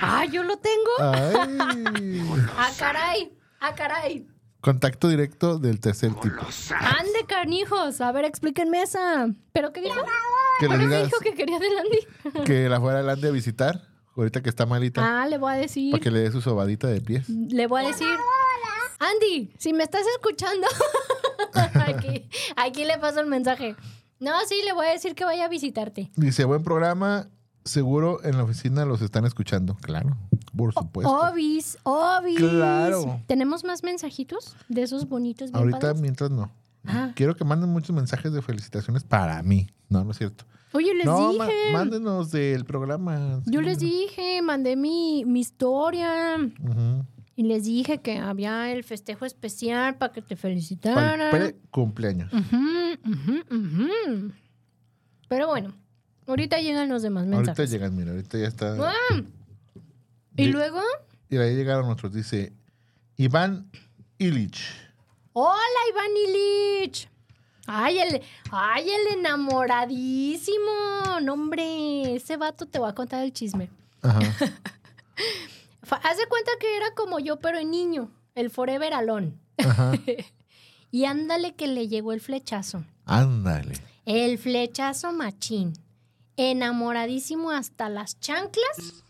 Ah, 0.00 0.24
yo 0.26 0.44
lo 0.44 0.56
tengo. 0.58 0.90
Ay. 1.00 2.22
Ah, 2.56 2.70
caray. 2.78 3.32
Ah, 3.60 3.74
caray. 3.74 4.26
Contacto 4.60 5.08
directo 5.08 5.58
del 5.58 5.80
tercer 5.80 6.12
tipo. 6.14 6.42
Ande, 6.78 7.24
canijos. 7.26 8.00
A 8.00 8.12
ver, 8.12 8.24
explíquenme 8.24 8.82
esa. 8.82 9.28
¿Pero 9.52 9.72
qué 9.72 9.80
dijo? 9.80 9.94
Que 10.58 10.68
le 10.68 10.76
¿Pero 10.76 10.80
qué 10.80 10.86
digas 10.86 11.04
dijo 11.04 11.20
que 11.20 11.34
quería 11.34 11.58
del 11.58 11.72
Andy? 11.78 12.44
que 12.46 12.68
la 12.68 12.80
fuera 12.80 13.00
el 13.00 13.08
Andy 13.08 13.28
a 13.28 13.30
visitar, 13.30 13.82
ahorita 14.16 14.42
que 14.42 14.48
está 14.50 14.66
malita, 14.66 15.22
Ah, 15.22 15.26
le 15.26 15.38
voy 15.38 15.52
a 15.52 15.56
decir. 15.56 15.90
para 15.92 16.02
que 16.02 16.10
le 16.10 16.20
dé 16.20 16.30
su 16.30 16.40
sobadita 16.40 16.86
de 16.88 17.00
pies. 17.00 17.28
Le 17.28 17.66
voy 17.66 17.84
a 17.84 17.88
decir. 17.88 18.08
Andy, 18.98 19.50
si 19.58 19.72
me 19.72 19.82
estás 19.82 20.02
escuchando, 20.14 20.66
aquí, 21.86 22.28
aquí 22.56 22.84
le 22.84 22.98
paso 22.98 23.20
el 23.20 23.26
mensaje. 23.26 23.74
No, 24.18 24.32
sí, 24.46 24.60
le 24.64 24.74
voy 24.74 24.86
a 24.86 24.90
decir 24.90 25.14
que 25.14 25.24
vaya 25.24 25.46
a 25.46 25.48
visitarte. 25.48 26.10
Dice, 26.16 26.44
buen 26.44 26.62
programa, 26.62 27.30
seguro 27.64 28.22
en 28.24 28.36
la 28.36 28.44
oficina 28.44 28.84
los 28.84 29.02
están 29.02 29.24
escuchando. 29.26 29.76
Claro, 29.80 30.16
por 30.56 30.72
supuesto. 30.74 31.12
Obis, 31.12 31.78
obis. 31.82 32.38
Claro. 32.38 33.20
¿Tenemos 33.26 33.64
más 33.64 33.82
mensajitos 33.82 34.56
de 34.68 34.82
esos 34.82 35.08
bonitos? 35.08 35.50
Ahorita 35.52 35.78
padres? 35.80 36.00
mientras 36.00 36.30
no. 36.30 36.50
Ah. 36.86 37.12
Quiero 37.14 37.36
que 37.36 37.44
manden 37.44 37.70
muchos 37.70 37.94
mensajes 37.94 38.32
de 38.32 38.40
felicitaciones 38.42 39.04
para 39.04 39.42
mí. 39.42 39.68
No, 39.88 40.02
no 40.04 40.12
es 40.12 40.18
cierto. 40.18 40.44
Oye, 40.72 40.94
les 40.94 41.04
no, 41.04 41.32
dije. 41.32 41.72
mándenos 41.72 42.30
del 42.30 42.64
programa. 42.64 43.42
Yo 43.46 43.60
Sí. 43.60 43.66
les 43.66 43.78
dije, 43.80 44.40
mandé 44.40 44.76
mi, 44.76 45.24
mi 45.26 45.40
historia 45.40 46.36
y 47.36 47.42
les 47.42 47.64
dije 47.64 47.98
que 47.98 48.18
había 48.18 48.70
el 48.72 48.84
festejo 48.84 49.24
especial 49.24 49.96
para 49.98 50.12
que 50.12 50.22
te 50.22 50.36
Para 50.36 50.40
felicitaran. 50.42 51.30
el. 51.30 52.28
Ujú, 52.32 53.12
ujú, 53.12 53.56
ujú. 53.56 54.32
Pero 55.28 55.48
bueno, 55.48 55.74
ahorita 56.30 56.58
llegan 56.60 56.88
los 56.88 57.02
demás 57.02 57.24
Ahorita 57.24 57.36
mensajes. 57.38 57.70
llegan, 57.70 57.96
mira, 57.96 58.10
ahorita 58.12 58.38
ya 58.38 58.48
está. 58.48 58.76
Ah, 58.80 58.94
y 60.36 60.44
Lle- 60.44 60.50
luego, 60.52 60.80
Y 61.28 61.36
ahí 61.36 61.54
llegaron 61.54 61.90
otros. 61.90 62.12
Dice 62.12 62.52
Iván 63.16 63.70
Illich. 64.18 64.60
hola 65.32 65.80
Iván 65.90 66.10
Illich. 66.28 67.08
Ay, 67.66 67.98
el, 68.00 68.20
ay, 68.50 68.88
el 68.90 69.18
enamoradísimo. 69.18 71.20
No, 71.22 71.34
hombre, 71.34 72.16
ese 72.16 72.36
vato 72.36 72.66
te 72.66 72.78
voy 72.78 72.90
a 72.90 72.94
contar 72.94 73.22
el 73.24 73.32
chisme. 73.32 73.70
Ajá. 74.02 74.20
Haz 76.02 76.18
de 76.18 76.26
cuenta 76.26 76.50
que 76.60 76.76
era 76.76 76.94
como 76.94 77.18
yo, 77.18 77.38
pero 77.40 77.58
en 77.58 77.70
niño. 77.70 78.10
El 78.34 78.50
Forever 78.50 78.92
Alone. 78.94 79.34
Ajá. 79.58 79.92
Y 80.92 81.04
ándale 81.04 81.54
que 81.54 81.68
le 81.68 81.86
llegó 81.86 82.12
el 82.12 82.20
flechazo. 82.20 82.84
Ándale. 83.04 83.74
El 84.06 84.38
flechazo 84.38 85.12
machín. 85.12 85.72
Enamoradísimo 86.40 87.50
hasta 87.50 87.90
las 87.90 88.18
chanclas. 88.18 89.04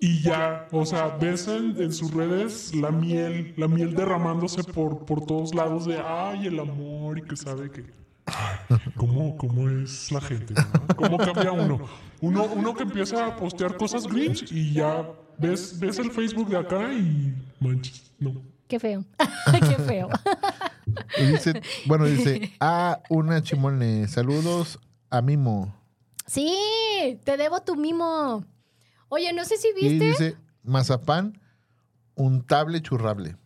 Y 0.00 0.20
ya, 0.20 0.66
o 0.72 0.84
sea, 0.84 1.16
ves 1.16 1.46
en, 1.46 1.80
en 1.80 1.92
sus 1.92 2.12
redes 2.12 2.74
la 2.74 2.90
miel, 2.90 3.54
la 3.56 3.68
miel 3.68 3.94
derramándose 3.94 4.64
por, 4.64 5.04
por 5.04 5.24
todos 5.24 5.54
lados 5.54 5.86
de, 5.86 5.96
ay, 6.04 6.48
el 6.48 6.58
amor 6.58 7.18
y 7.18 7.22
que 7.22 7.36
sabe 7.36 7.70
que... 7.70 7.84
Ay, 8.26 8.78
¿Cómo, 8.96 9.36
cómo 9.36 9.70
es 9.70 10.10
la 10.10 10.20
gente? 10.20 10.54
no? 10.54 10.96
¿Cómo 10.96 11.18
cambia 11.18 11.52
uno? 11.52 11.80
uno? 12.20 12.44
Uno 12.46 12.74
que 12.74 12.82
empieza 12.82 13.26
a 13.26 13.36
postear 13.36 13.76
cosas 13.76 14.04
Grinch 14.04 14.50
y 14.50 14.72
ya 14.72 15.08
ves, 15.38 15.78
ves 15.78 16.00
el 16.00 16.10
Facebook 16.10 16.48
de 16.48 16.56
acá 16.56 16.92
y 16.92 17.32
manches, 17.60 18.10
no. 18.18 18.42
Qué 18.66 18.80
feo. 18.80 19.04
Qué 19.52 19.76
feo. 19.84 20.08
Y 21.16 21.26
dice, 21.26 21.62
bueno, 21.86 22.06
dice, 22.06 22.52
ah, 22.58 23.00
una 23.08 23.40
chimone. 23.40 24.08
Saludos 24.08 24.80
a 25.10 25.22
Mimo. 25.22 25.75
Sí, 26.26 27.20
te 27.24 27.36
debo 27.36 27.60
tu 27.62 27.76
mimo. 27.76 28.44
Oye, 29.08 29.32
no 29.32 29.44
sé 29.44 29.56
si 29.56 29.68
Y 29.80 29.88
viste. 29.98 30.04
dice, 30.08 30.36
mazapán, 30.64 31.40
untable 32.14 32.82
churrable. 32.82 33.36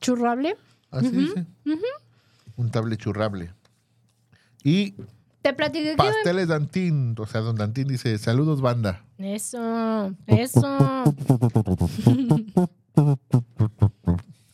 Churrable. 0.00 0.56
Así 0.90 1.10
dice. 1.10 1.46
Untable 2.56 2.96
churrable. 2.96 3.52
Y 4.62 4.94
Te 5.42 5.52
platiqué 5.52 5.90
que. 5.90 5.96
pasteles 5.96 6.48
Dantín. 6.48 7.14
O 7.18 7.26
sea, 7.26 7.40
don 7.40 7.56
Dantín 7.56 7.88
dice, 7.88 8.16
saludos 8.18 8.60
banda. 8.60 9.04
Eso, 9.18 10.12
eso. 10.26 11.04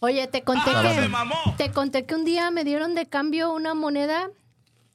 Oye, 0.00 0.26
te 0.26 0.42
conté 0.42 0.70
Ah, 0.74 0.82
que 1.56 1.64
te 1.64 1.70
conté 1.72 2.06
que 2.06 2.14
un 2.14 2.24
día 2.24 2.50
me 2.50 2.64
dieron 2.64 2.94
de 2.94 3.06
cambio 3.06 3.52
una 3.52 3.74
moneda 3.74 4.30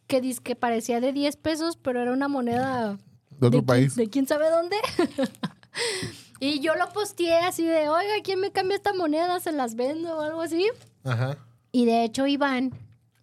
que 0.07 0.21
dice 0.21 0.41
que 0.41 0.55
parecía 0.55 0.99
de 1.01 1.13
10 1.13 1.35
pesos, 1.37 1.77
pero 1.77 2.01
era 2.01 2.11
una 2.13 2.27
moneda 2.27 2.97
De 3.31 3.47
otro 3.47 3.59
quién- 3.59 3.65
país. 3.65 3.95
de 3.95 4.09
quién 4.09 4.25
sabe 4.27 4.49
dónde. 4.49 4.77
y 6.39 6.59
yo 6.59 6.75
lo 6.75 6.89
posteé 6.93 7.39
así 7.39 7.65
de, 7.65 7.89
"Oiga, 7.89 8.13
¿quién 8.23 8.39
me 8.39 8.51
cambia 8.51 8.75
esta 8.77 8.93
moneda? 8.93 9.39
Se 9.39 9.51
las 9.51 9.75
vendo 9.75 10.17
o 10.17 10.21
algo 10.21 10.41
así." 10.41 10.65
Ajá. 11.03 11.37
Y 11.71 11.85
de 11.85 12.03
hecho 12.03 12.27
Iván 12.27 12.71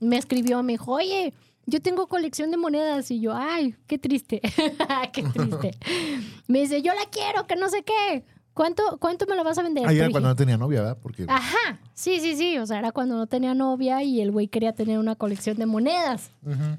me 0.00 0.16
escribió, 0.18 0.62
me 0.62 0.74
dijo, 0.74 0.92
oye, 0.92 1.32
yo 1.66 1.80
tengo 1.80 2.06
colección 2.08 2.50
de 2.50 2.56
monedas. 2.58 3.10
Y 3.10 3.20
yo, 3.20 3.32
ay, 3.34 3.74
qué 3.86 3.98
triste, 3.98 4.40
qué 5.12 5.22
triste. 5.22 5.70
me 6.46 6.60
dice, 6.60 6.82
yo 6.82 6.92
la 6.94 7.06
quiero, 7.10 7.46
que 7.46 7.56
no 7.56 7.68
sé 7.70 7.82
qué. 7.82 8.24
¿Cuánto, 8.54 8.98
cuánto 9.00 9.26
me 9.26 9.34
la 9.34 9.42
vas 9.42 9.58
a 9.58 9.64
vender? 9.64 9.86
Ahí 9.86 9.98
era 9.98 10.08
cuando 10.10 10.28
no 10.28 10.36
tenía 10.36 10.56
novia, 10.56 10.80
¿verdad? 10.80 10.98
Porque 11.02 11.26
Ajá, 11.28 11.80
sí, 11.92 12.20
sí, 12.20 12.36
sí. 12.36 12.56
O 12.58 12.66
sea, 12.66 12.78
era 12.78 12.92
cuando 12.92 13.16
no 13.16 13.26
tenía 13.26 13.52
novia 13.52 14.02
y 14.04 14.20
el 14.20 14.30
güey 14.30 14.46
quería 14.46 14.72
tener 14.72 14.98
una 14.98 15.16
colección 15.16 15.56
de 15.56 15.66
monedas 15.66 16.30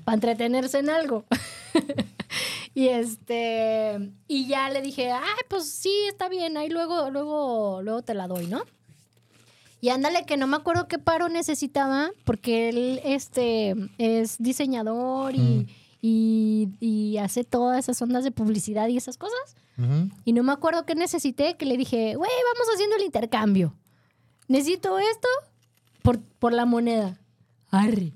para 0.05 0.15
entretenerse 0.15 0.79
en 0.79 0.89
algo. 0.89 1.25
y 2.73 2.88
este, 2.88 4.09
y 4.27 4.47
ya 4.47 4.69
le 4.69 4.81
dije, 4.81 5.11
ay, 5.11 5.41
pues 5.49 5.69
sí, 5.69 5.93
está 6.07 6.29
bien, 6.29 6.55
ahí 6.55 6.69
luego, 6.69 7.11
luego, 7.11 7.81
luego 7.81 8.01
te 8.01 8.13
la 8.13 8.27
doy, 8.27 8.47
¿no? 8.47 8.63
Y 9.81 9.89
ándale, 9.89 10.25
que 10.25 10.38
no 10.38 10.47
me 10.47 10.55
acuerdo 10.55 10.88
qué 10.88 10.97
paro 10.97 11.27
necesitaba, 11.27 12.09
porque 12.23 12.69
él 12.69 13.01
este, 13.03 13.75
es 13.97 14.38
diseñador 14.39 15.35
y, 15.35 15.67
y, 16.01 16.69
y 16.79 17.17
hace 17.17 17.43
todas 17.43 17.79
esas 17.79 18.01
ondas 18.01 18.23
de 18.23 18.31
publicidad 18.31 18.88
y 18.88 18.97
esas 18.97 19.17
cosas. 19.17 19.55
Y 20.23 20.31
no 20.31 20.41
me 20.43 20.53
acuerdo 20.53 20.86
qué 20.86 20.95
necesité, 20.95 21.58
que 21.58 21.65
le 21.65 21.75
dije, 21.75 22.15
güey, 22.15 22.31
vamos 22.53 22.73
haciendo 22.73 22.95
el 22.95 23.03
intercambio. 23.03 23.73
Necesito 24.47 24.99
esto 24.99 25.27
por, 26.01 26.21
por 26.21 26.53
la 26.53 26.65
moneda. 26.65 27.19
Arre. 27.71 28.13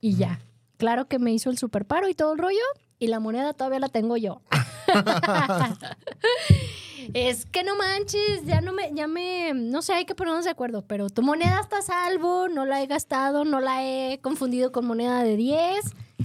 Y 0.00 0.16
ya. 0.16 0.40
Claro 0.76 1.08
que 1.08 1.18
me 1.18 1.32
hizo 1.32 1.48
el 1.48 1.56
super 1.56 1.86
paro 1.86 2.08
y 2.08 2.14
todo 2.14 2.34
el 2.34 2.38
rollo, 2.38 2.64
y 2.98 3.06
la 3.06 3.20
moneda 3.20 3.54
todavía 3.54 3.78
la 3.78 3.88
tengo 3.88 4.16
yo. 4.16 4.42
es 7.14 7.46
que 7.46 7.62
no 7.62 7.76
manches, 7.76 8.44
ya 8.44 8.60
no 8.60 8.72
me, 8.72 8.92
ya 8.94 9.06
me, 9.06 9.52
no 9.54 9.82
sé, 9.82 9.94
hay 9.94 10.04
que 10.04 10.14
ponernos 10.14 10.44
de 10.44 10.50
acuerdo, 10.50 10.82
pero 10.86 11.08
tu 11.10 11.22
moneda 11.22 11.60
está 11.60 11.78
a 11.78 11.82
salvo, 11.82 12.48
no 12.48 12.64
la 12.66 12.82
he 12.82 12.86
gastado, 12.86 13.44
no 13.44 13.60
la 13.60 13.84
he 13.86 14.20
confundido 14.20 14.72
con 14.72 14.86
moneda 14.86 15.22
de 15.22 15.36
10, 15.36 15.58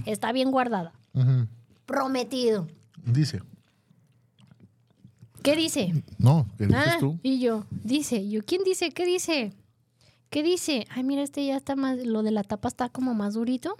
está 0.06 0.32
bien 0.32 0.50
guardada. 0.50 0.92
Prometido. 1.86 2.66
Dice. 3.04 3.42
¿Qué 5.42 5.56
dice? 5.56 6.02
No, 6.18 6.46
¿qué 6.56 6.66
dices 6.66 6.82
Ah, 6.86 6.96
tú? 6.98 7.18
y 7.22 7.38
yo, 7.38 7.66
dice, 7.70 8.28
yo, 8.28 8.42
¿quién 8.44 8.62
dice? 8.64 8.90
¿Qué 8.90 9.04
dice? 9.04 9.52
¿Qué 10.30 10.42
dice? 10.42 10.86
Ay, 10.90 11.04
mira, 11.04 11.22
este 11.22 11.44
ya 11.46 11.56
está 11.56 11.76
más, 11.76 11.98
lo 11.98 12.22
de 12.22 12.30
la 12.30 12.42
tapa 12.42 12.68
está 12.68 12.88
como 12.88 13.14
más 13.14 13.34
durito. 13.34 13.76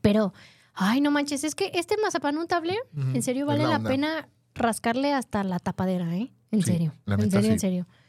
Pero, 0.00 0.32
ay, 0.74 1.00
no 1.00 1.10
manches, 1.10 1.44
es 1.44 1.54
que 1.54 1.70
este 1.74 1.96
mazapán 2.02 2.36
untable, 2.38 2.76
en 2.96 3.22
serio 3.22 3.46
vale 3.46 3.64
la 3.66 3.80
pena 3.80 4.28
rascarle 4.54 5.12
hasta 5.12 5.42
la 5.44 5.58
tapadera, 5.58 6.14
¿eh? 6.16 6.32
En 6.50 6.62
Sí, 6.62 6.72
serio, 6.72 6.92
en 7.06 7.30
serio, 7.30 7.52
en 7.52 7.58
serio. 7.60 7.84
Chido, 7.84 8.04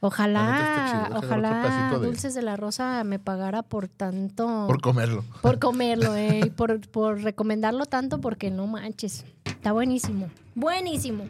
Ojalá, 0.00 1.10
ojalá 1.16 1.88
de- 1.98 2.06
Dulces 2.06 2.34
de 2.34 2.42
la 2.42 2.56
Rosa 2.56 3.02
me 3.04 3.18
pagara 3.18 3.62
por 3.62 3.88
tanto, 3.88 4.64
Por 4.66 4.80
comerlo. 4.82 5.24
por 5.40 5.58
comerlo, 5.58 6.14
¿eh? 6.16 6.40
Y 6.46 6.50
por, 6.50 6.80
por 6.90 7.22
recomendarlo 7.22 7.86
tanto 7.86 8.20
porque 8.20 8.50
no 8.50 8.66
manches, 8.66 9.24
está 9.46 9.72
buenísimo, 9.72 10.28
buenísimo. 10.54 11.28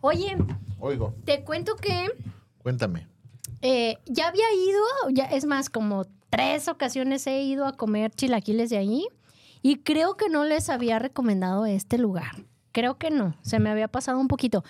Oye, 0.00 0.36
Oigo, 0.78 1.14
te 1.26 1.42
cuento 1.44 1.76
que 1.76 2.06
cuéntame. 2.62 3.06
eh, 3.60 3.98
ya 4.06 4.28
había 4.28 4.50
ido, 4.54 4.80
ya 5.12 5.24
es 5.24 5.44
más, 5.44 5.68
como 5.68 6.06
tres 6.30 6.68
ocasiones 6.68 7.26
he 7.26 7.42
ido 7.42 7.66
a 7.66 7.72
comer 7.76 8.10
chilaquiles 8.12 8.70
de 8.70 8.78
ahí 8.78 9.06
y 9.62 9.76
creo 9.76 10.16
que 10.16 10.28
no 10.28 10.44
les 10.44 10.68
había 10.68 10.98
recomendado 10.98 11.66
este 11.66 11.98
lugar. 11.98 12.44
Creo 12.72 12.98
que 12.98 13.10
no, 13.10 13.36
se 13.42 13.58
me 13.58 13.70
había 13.70 13.88
pasado 13.88 14.18
un 14.18 14.28
poquito. 14.28 14.64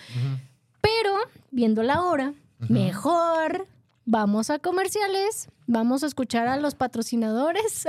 Pero 0.81 1.13
viendo 1.51 1.83
la 1.83 2.01
hora, 2.01 2.33
mejor 2.59 3.67
vamos 4.05 4.49
a 4.49 4.59
comerciales, 4.59 5.49
vamos 5.67 6.03
a 6.03 6.07
escuchar 6.07 6.47
a 6.47 6.57
los 6.57 6.75
patrocinadores. 6.75 7.87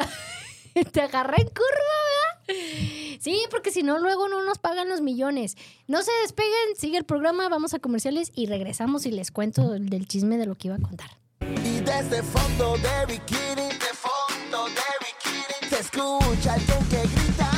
Te 0.93 1.03
agarré 1.03 1.43
en 1.43 1.49
curva, 1.49 1.97
¿verdad? 2.47 3.19
Sí, 3.21 3.43
porque 3.51 3.71
si 3.71 3.83
no, 3.83 3.99
luego 3.99 4.29
no 4.29 4.43
nos 4.43 4.59
pagan 4.59 4.89
los 4.89 5.01
millones. 5.01 5.57
No 5.87 6.03
se 6.03 6.11
despeguen, 6.23 6.77
sigue 6.77 6.99
el 6.99 7.05
programa, 7.05 7.49
vamos 7.49 7.75
a 7.75 7.79
comerciales 7.79 8.33
y 8.35 8.47
regresamos 8.47 9.07
y 9.07 9.11
les 9.11 9.31
cuento 9.31 9.71
del 9.71 10.09
chisme 10.09 10.39
de 10.39 10.47
lo 10.47 10.55
que 10.55 10.69
iba 10.69 10.77
a 10.77 10.81
contar. 10.81 11.11
Y 11.41 11.81
desde 11.81 12.23
fondo 12.23 12.77
de 12.79 13.07
bikini, 13.07 13.69
de 13.69 13.93
fondo 13.95 14.67
de 14.69 14.92
escucha 15.83 16.55
alguien 16.55 16.85
que 16.89 17.03
grita. 17.03 17.51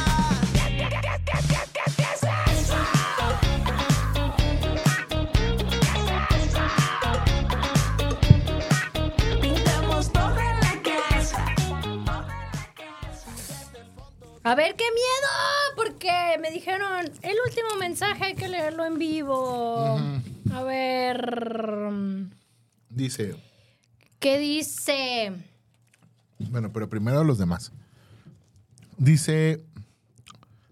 Pintamos 9.40 10.12
toda 10.12 10.54
la 10.60 10.82
casa. 10.82 11.46
A 14.42 14.54
ver, 14.54 14.74
qué 14.76 14.84
miedo, 14.84 15.76
porque 15.76 16.38
me 16.40 16.50
dijeron, 16.50 17.06
el 17.22 17.36
último 17.46 17.76
mensaje 17.78 18.24
hay 18.24 18.34
que 18.34 18.48
leerlo 18.48 18.84
en 18.84 18.98
vivo. 18.98 19.98
A 20.52 20.62
ver, 20.62 21.32
Dice, 22.90 23.36
¿qué 24.20 24.38
dice? 24.38 25.32
bueno, 26.38 26.72
pero 26.72 26.88
primero 26.88 27.24
los 27.24 27.38
demás. 27.38 27.72
Dice, 28.96 29.64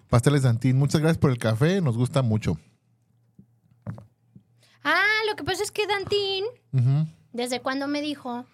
Pasteles 0.08 0.42
Dantín, 0.42 0.78
muchas 0.78 1.00
gracias 1.00 1.18
por 1.18 1.30
el 1.30 1.38
café, 1.38 1.80
nos 1.80 1.96
gusta 1.96 2.22
mucho. 2.22 2.58
Ah, 4.84 5.20
lo 5.28 5.36
que 5.36 5.44
pasa 5.44 5.62
es 5.62 5.70
que 5.70 5.86
Dantín, 5.86 6.44
desde 7.32 7.60
cuando 7.60 7.88
me 7.88 8.02
dijo 8.02 8.44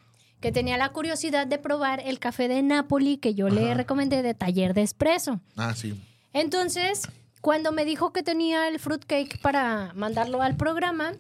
que 0.41 0.53
tenía 0.53 0.77
la 0.77 0.91
curiosidad 0.91 1.47
de 1.47 1.59
probar 1.59 2.01
el 2.05 2.19
café 2.19 2.49
de 2.49 2.63
Napoli 2.63 3.17
que 3.17 3.35
yo 3.35 3.49
le 3.49 3.75
recomendé 3.75 4.23
de 4.23 4.35
taller 4.35 4.75
de 4.75 4.83
espresso. 4.83 5.41
Ah, 5.57 5.75
sí. 5.75 6.01
Entonces, 6.33 7.09
cuando 7.41 7.73
me 7.73 7.85
dijo 7.85 8.13
que 8.13 8.23
tenía 8.23 8.69
el 8.69 8.79
fruitcake 8.79 9.41
para 9.41 9.93
mandarlo 9.95 10.43
al 10.43 10.57
programa, 10.57 11.13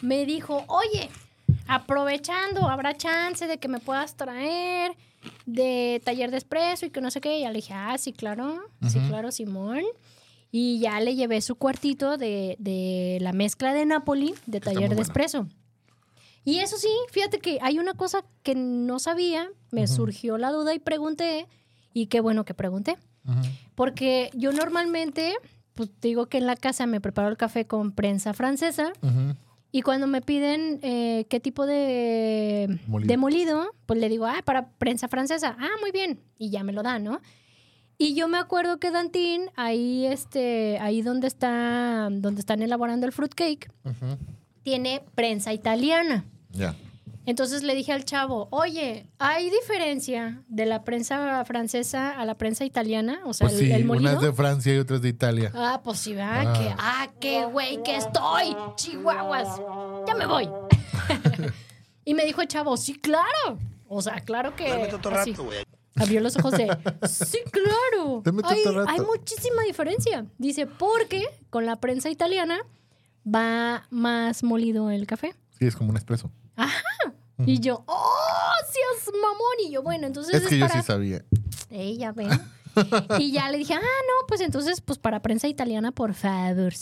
me 0.00 0.24
dijo, 0.24 0.64
oye, 0.68 1.10
aprovechando, 1.66 2.68
habrá 2.68 2.96
chance 2.96 3.46
de 3.46 3.58
que 3.58 3.68
me 3.68 3.80
puedas 3.80 4.16
traer 4.16 4.92
de 5.52 6.00
taller 6.04 6.30
de 6.30 6.36
espresso 6.38 6.86
y 6.86 6.90
que 6.90 7.00
no 7.00 7.10
sé 7.10 7.20
qué. 7.20 7.38
Y 7.38 7.42
ya 7.42 7.48
le 7.48 7.56
dije, 7.56 7.74
ah, 7.74 7.96
sí, 7.98 8.12
claro, 8.12 8.60
sí, 8.88 8.98
claro, 9.08 9.30
Simón. 9.30 9.82
Y 10.52 10.80
ya 10.80 10.98
le 11.00 11.14
llevé 11.14 11.40
su 11.40 11.54
cuartito 11.54 12.16
de, 12.16 12.56
de 12.58 13.18
la 13.20 13.32
mezcla 13.32 13.72
de 13.72 13.86
Napoli 13.86 14.34
de 14.46 14.58
Está 14.58 14.72
taller 14.72 14.94
de 14.94 15.02
espresso. 15.02 15.46
Y 16.44 16.58
eso 16.58 16.76
sí, 16.78 16.88
fíjate 17.10 17.38
que 17.38 17.58
hay 17.60 17.78
una 17.78 17.94
cosa 17.94 18.24
que 18.42 18.54
no 18.54 18.98
sabía, 18.98 19.48
me 19.70 19.86
surgió 19.86 20.38
la 20.38 20.50
duda 20.50 20.74
y 20.74 20.78
pregunté, 20.78 21.46
Y 21.92 22.06
qué 22.06 22.20
bueno 22.20 22.44
que 22.44 22.54
pregunté. 22.54 22.96
Porque 23.74 24.30
yo 24.34 24.52
normalmente, 24.52 25.34
pues 25.74 25.90
digo 26.00 26.26
que 26.26 26.38
en 26.38 26.46
la 26.46 26.56
casa 26.56 26.86
me 26.86 27.00
preparo 27.00 27.28
el 27.28 27.36
café 27.36 27.66
con 27.66 27.92
prensa 27.92 28.32
francesa. 28.32 28.92
Y 29.72 29.82
cuando 29.82 30.06
me 30.06 30.20
piden 30.20 30.80
eh, 30.82 31.26
qué 31.28 31.38
tipo 31.40 31.64
de 31.66 32.78
Molido. 32.88 33.08
de 33.08 33.16
molido, 33.16 33.74
pues 33.86 34.00
le 34.00 34.08
digo, 34.08 34.26
ah, 34.26 34.42
para 34.44 34.68
prensa 34.70 35.06
francesa. 35.08 35.56
Ah, 35.58 35.68
muy 35.80 35.92
bien. 35.92 36.20
Y 36.38 36.50
ya 36.50 36.64
me 36.64 36.72
lo 36.72 36.82
dan, 36.82 37.04
¿no? 37.04 37.20
Y 37.96 38.14
yo 38.14 38.28
me 38.28 38.38
acuerdo 38.38 38.78
que 38.80 38.90
Dantín, 38.90 39.50
ahí, 39.56 40.06
este, 40.06 40.78
ahí 40.80 41.02
donde 41.02 41.26
está, 41.26 42.08
donde 42.10 42.40
están 42.40 42.62
elaborando 42.62 43.06
el 43.06 43.12
fruitcake, 43.12 43.70
Ujú. 43.84 44.16
tiene 44.62 45.02
prensa 45.14 45.52
italiana. 45.52 46.24
Ya. 46.50 46.74
Entonces 47.30 47.62
le 47.62 47.76
dije 47.76 47.92
al 47.92 48.04
chavo, 48.04 48.48
oye, 48.50 49.06
¿hay 49.20 49.50
diferencia 49.50 50.42
de 50.48 50.66
la 50.66 50.82
prensa 50.82 51.44
francesa 51.44 52.10
a 52.10 52.24
la 52.24 52.36
prensa 52.36 52.64
italiana? 52.64 53.20
O 53.24 53.32
sea, 53.32 53.46
Pues 53.46 53.60
el, 53.60 53.66
sí, 53.66 53.72
el 53.72 53.84
molido. 53.84 54.10
unas 54.10 54.20
de 54.20 54.32
Francia 54.32 54.74
y 54.74 54.78
otras 54.78 55.00
de 55.00 55.10
Italia. 55.10 55.52
Ah, 55.54 55.80
pues 55.84 56.00
sí, 56.00 56.12
¿verdad? 56.12 56.44
Ah. 56.48 56.52
Que, 56.58 56.74
ah, 56.76 57.08
qué 57.20 57.44
güey 57.44 57.80
que 57.84 57.94
estoy, 57.94 58.56
chihuahuas. 58.74 59.60
Ya 60.08 60.16
me 60.16 60.26
voy. 60.26 60.50
y 62.04 62.14
me 62.14 62.24
dijo 62.24 62.42
el 62.42 62.48
chavo, 62.48 62.76
sí, 62.76 62.94
claro. 62.94 63.58
O 63.86 64.02
sea, 64.02 64.18
claro 64.18 64.56
que. 64.56 64.66
así. 65.12 65.36
Abrió 65.94 66.20
los 66.20 66.36
ojos 66.36 66.50
de, 66.54 66.66
sí, 67.08 67.38
claro. 67.52 68.22
Dame 68.24 68.42
Hay, 68.44 68.64
tanto 68.64 68.76
rato. 68.80 68.90
hay 68.90 69.00
muchísima 69.02 69.62
diferencia. 69.62 70.26
Dice, 70.36 70.66
porque 70.66 71.28
con 71.48 71.64
la 71.64 71.76
prensa 71.76 72.10
italiana 72.10 72.58
va 73.24 73.86
más 73.90 74.42
molido 74.42 74.90
el 74.90 75.06
café. 75.06 75.36
Sí, 75.60 75.66
es 75.68 75.76
como 75.76 75.90
un 75.90 75.96
Y 77.46 77.60
yo, 77.60 77.84
¡oh, 77.86 78.52
seas 78.70 79.14
mamón! 79.14 79.66
Y 79.66 79.70
yo, 79.70 79.82
bueno, 79.82 80.06
entonces 80.06 80.42
Es 80.42 80.48
que 80.48 80.58
yo 80.58 80.68
sí 80.68 80.82
sabía. 80.82 81.24
Ey, 81.70 81.96
ya 81.98 82.12
ven. 82.12 82.28
y 83.18 83.32
ya 83.32 83.50
le 83.50 83.58
dije, 83.58 83.74
ah, 83.74 83.80
no, 83.80 84.26
pues 84.28 84.40
entonces, 84.40 84.80
pues 84.80 84.98
para 84.98 85.20
prensa 85.20 85.48
italiana, 85.48 85.92
por 85.92 86.14
favor. 86.14 86.72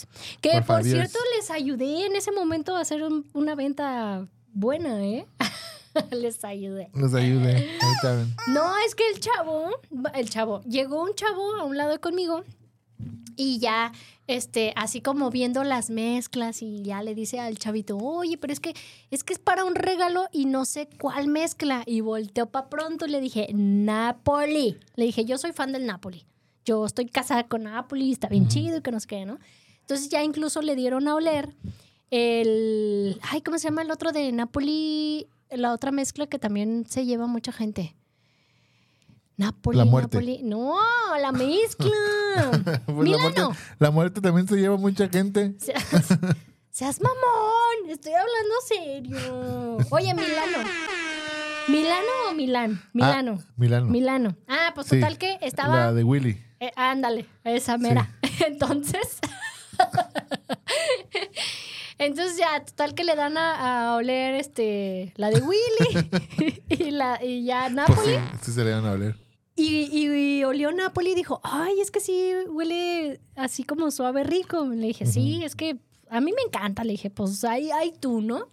Que 0.41 0.61
Por 0.63 0.85
cierto, 0.85 1.19
les 1.37 1.51
ayudé 1.51 2.07
en 2.07 2.17
ese 2.17 2.33
momento 2.33 2.77
a 2.77 2.81
hacer 2.81 3.03
un- 3.03 3.27
una 3.33 3.55
venta 3.55 4.27
buena, 4.53 5.05
¿eh? 5.05 5.27
les 6.11 6.45
ayudé. 6.45 6.91
Nos 6.93 7.15
ayude. 7.15 7.71
Ahorita 7.81 8.15
ven. 8.15 8.35
No, 8.49 8.77
es 8.87 8.95
que 8.95 9.09
el 9.11 9.21
chavo, 9.21 9.71
el 10.15 10.31
chavo, 10.31 10.63
llegó 10.63 11.03
un 11.03 11.15
chavo 11.15 11.57
a 11.57 11.65
un 11.65 11.77
lado 11.77 12.01
conmigo 12.01 12.45
y 13.37 13.61
ya, 13.61 13.93
este, 14.27 14.73
así 14.75 15.01
como 15.01 15.31
viendo 15.31 15.63
las 15.63 15.91
mezclas 15.91 16.61
y 16.61 16.83
ya 16.83 17.03
le 17.03 17.15
dice 17.15 17.39
al 17.39 17.57
chavito, 17.57 17.97
oye, 17.97 18.37
pero 18.37 18.53
es 18.53 18.59
que 18.59 18.75
es 19.11 19.23
que 19.23 19.33
es 19.33 19.39
para 19.39 19.65
un 19.65 19.77
regalo 19.77 20.27
y 20.33 20.47
no 20.47 20.65
sé 20.65 20.89
cuál 21.01 21.29
mezcla. 21.29 21.85
Y 21.87 22.01
volteó 22.01 22.47
para 22.47 22.69
pronto 22.69 23.07
y 23.07 23.11
le 23.11 23.21
dije, 23.21 23.49
Napoli. 23.55 24.77
Le 24.97 25.05
dije, 25.05 25.25
yo 25.25 25.39
soy 25.39 25.53
fan 25.53 25.73
del 25.73 25.87
Napoli. 25.87 26.27
Yo 26.65 26.85
estoy 26.85 27.07
casada 27.07 27.47
con 27.47 27.63
Napoli, 27.63 28.13
está 28.13 28.29
bien 28.29 28.49
chido 28.49 28.79
y 28.79 28.83
que 28.83 28.91
no 28.91 29.01
sé 29.01 29.07
qué, 29.07 29.25
¿no? 29.25 29.39
Entonces 29.81 30.09
ya 30.09 30.23
incluso 30.23 30.61
le 30.61 30.75
dieron 30.75 31.09
a 31.09 31.15
oler 31.15 31.55
el, 32.11 33.21
ay, 33.23 33.41
¿cómo 33.43 33.59
se 33.59 33.69
llama 33.69 33.83
el 33.83 33.91
otro 33.91 34.13
de 34.13 34.33
Napoli? 34.33 35.29
La 35.51 35.73
otra 35.73 35.93
mezcla 35.93 36.27
que 36.27 36.39
también 36.39 36.85
se 36.87 37.07
lleva 37.07 37.27
mucha 37.27 37.53
gente. 37.53 37.95
Napoli, 39.39 39.79
La 39.79 39.85
muerte. 39.85 40.17
Napoli. 40.19 40.41
No, 40.43 40.77
la 41.21 41.33
mezcla. 41.33 41.91
Pues 42.87 43.09
la, 43.09 43.17
muerte, 43.19 43.41
Milano. 43.41 43.57
la 43.79 43.91
muerte 43.91 44.21
también 44.21 44.47
se 44.49 44.57
lleva 44.57 44.77
mucha 44.77 45.09
gente. 45.09 45.55
Seas, 45.59 45.85
seas 46.71 47.01
mamón. 47.01 47.89
Estoy 47.91 48.13
hablando 48.13 48.55
serio. 48.67 49.79
Oye, 49.91 50.13
Milano. 50.15 50.69
¿Milano 51.69 52.09
o 52.31 52.35
Milán? 52.35 52.83
Milano. 52.93 53.39
Ah, 53.41 53.53
Milano. 53.57 53.87
Milano. 53.87 54.37
Ah, 54.49 54.73
pues 54.75 54.89
Sí, 54.89 54.99
total 54.99 55.19
que 55.19 55.39
estaba. 55.41 55.77
La 55.77 55.93
de 55.93 56.03
Willy. 56.05 56.43
Eh, 56.61 56.73
ándale, 56.77 57.27
esa 57.45 57.79
mera. 57.79 58.11
Entonces. 58.47 59.19
Entonces 61.99 62.37
ya, 62.39 62.65
total 62.65 62.95
que 62.95 63.05
le 63.05 63.15
dan 63.17 63.37
a, 63.37 63.91
a 63.91 63.97
oler 63.97 64.35
este 64.35 65.13
la 65.17 65.31
de 65.31 65.41
Willy 65.41 66.11
y 66.69 66.91
la 66.93 67.23
y 67.25 67.45
ya 67.45 67.63
Pues 67.65 67.75
Napoli. 67.75 68.15
sí, 68.15 68.21
sí 68.43 68.53
se 68.53 68.65
le 68.65 68.73
van 68.73 68.87
a 68.87 68.93
oler. 68.93 69.17
Y, 69.59 69.89
y- 69.93 70.39
y 70.41 70.45
olió 70.45 70.71
Napoli 70.73 71.11
y 71.13 71.15
dijo, 71.15 71.41
ay, 71.43 71.81
es 71.81 71.91
que 71.91 72.01
sí 72.01 72.31
huele 72.49 73.21
así 73.37 73.65
como 73.65 73.91
suave 73.91 74.23
rico. 74.25 74.65
Le 74.67 74.87
dije, 74.89 75.05
sí, 75.05 75.43
es 75.45 75.55
que 75.57 75.79
a 76.11 76.21
mí 76.21 76.33
me 76.33 76.43
encanta. 76.47 76.85
Le 76.85 76.93
dije, 76.93 77.11
pues 77.11 77.43
ahí, 77.45 77.71
ahí 77.73 77.93
tú, 77.99 78.21
¿no? 78.21 78.45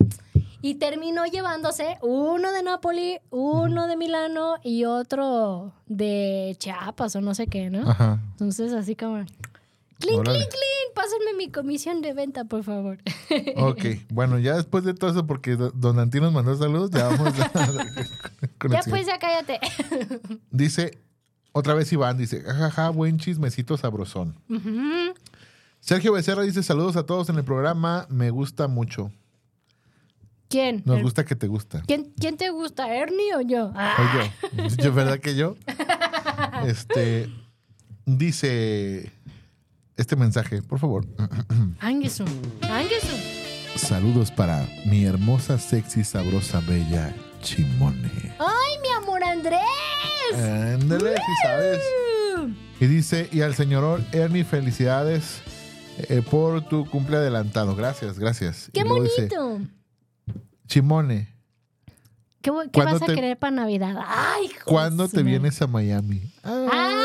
Y 0.62 0.76
terminó 0.76 1.26
llevándose 1.26 1.98
uno 2.02 2.52
de 2.52 2.64
Napoli, 2.64 3.20
uno 3.30 3.86
de 3.88 3.96
Milano 3.98 4.56
y 4.64 4.86
otro 4.86 5.74
de 5.86 6.56
Chiapas 6.58 7.16
o 7.16 7.22
no 7.22 7.36
sé 7.36 7.46
qué, 7.46 7.70
¿no? 7.70 7.88
Ajá. 7.88 8.20
Entonces 8.32 8.74
así 8.74 8.96
como, 8.96 9.24
clink, 10.00 10.20
Órale. 10.20 10.40
clink, 10.40 10.50
clink, 10.52 10.94
pásenme 10.96 11.34
mi 11.38 11.52
comisión 11.52 12.02
de 12.02 12.14
venta, 12.14 12.46
por 12.46 12.64
favor. 12.64 12.98
Ok, 13.58 13.86
bueno, 14.10 14.40
ya 14.40 14.56
después 14.56 14.84
de 14.84 14.94
todo 14.94 15.12
eso, 15.12 15.26
porque 15.28 15.56
do- 15.56 15.72
Don 15.72 16.00
Antí 16.00 16.20
nos 16.20 16.32
mandó 16.34 16.56
saludos, 16.58 16.92
ya 16.92 17.08
vamos 17.08 17.34
a- 17.40 17.50
con 18.58 18.72
el 18.72 18.78
ya 18.78 18.82
siguiente. 18.84 18.90
pues, 18.90 19.06
ya 19.08 19.20
cállate. 19.20 19.60
Dice, 20.52 20.98
otra 21.52 21.74
vez 21.74 21.92
Iván, 21.94 22.18
dice, 22.18 22.42
jajaja, 22.42 22.90
buen 22.90 23.18
chismecito 23.18 23.78
sabrosón. 23.78 24.36
Ujú. 24.50 25.14
Sergio 25.80 26.14
Becerra 26.14 26.42
dice, 26.44 26.64
saludos 26.64 26.96
a 26.98 27.06
todos 27.06 27.30
en 27.30 27.38
el 27.38 27.44
programa, 27.44 28.08
me 28.10 28.30
gusta 28.32 28.68
mucho. 28.68 29.12
¿Quién? 30.50 30.84
Nos 30.86 30.98
El- 30.98 31.04
gusta 31.04 31.26
que 31.26 31.36
te 31.36 31.48
gusta. 31.48 31.82
¿Quién, 31.88 32.14
¿Quién 32.20 32.38
te 32.38 32.50
gusta, 32.50 32.94
Ernie 32.96 33.36
o 33.36 33.42
yo? 33.42 33.72
Ah, 33.76 33.96
Oye, 34.54 34.70
yo, 34.84 34.94
¿verdad 34.94 35.20
que 35.20 35.36
yo? 35.36 35.56
Este, 36.66 37.30
dice 38.06 39.12
este 39.98 40.16
mensaje, 40.16 40.62
por 40.62 40.80
favor. 40.80 41.06
Angesu, 41.80 42.26
Angesu. 42.62 43.16
Saludos 43.76 44.32
para 44.32 44.68
mi 44.86 45.04
hermosa, 45.06 45.58
sexy, 45.58 46.04
sabrosa, 46.04 46.62
bella 46.62 47.14
Chimone. 47.42 48.12
¡Ay, 48.40 48.80
mi 48.82 48.90
amor 48.90 49.24
Andrés! 49.24 49.60
Ándale, 50.34 51.16
si 51.16 51.48
sabes. 51.48 51.80
Y 52.80 52.86
dice, 52.88 53.30
y 53.32 53.42
al 53.42 53.54
señor 53.56 54.02
Ernie, 54.12 54.44
felicidades 54.44 55.42
eh, 56.10 56.22
por 56.30 56.62
tu 56.68 56.90
cumple 56.90 57.18
adelantado. 57.18 57.76
Gracias, 57.76 58.18
gracias. 58.20 58.70
¡Qué 58.74 58.82
Y 58.82 58.84
luego 58.84 59.04
dice, 59.04 59.28
bonito! 59.36 59.62
Chimone, 60.68 61.30
¿Qué, 62.42 62.52
vo- 62.52 62.64
qué 62.64 62.70
¿Cuándo 62.72 62.94
vas 62.94 63.02
a 63.02 63.06
te- 63.08 63.16
querer 63.16 63.38
para 63.40 63.52
Navidad? 63.56 63.96
¡Ay, 64.08 64.50
¿cuándo 64.66 65.08
te 65.08 65.22
vienes 65.24 65.62
a 65.62 65.68
Miami? 65.68 66.22
¡Ay! 66.44 67.05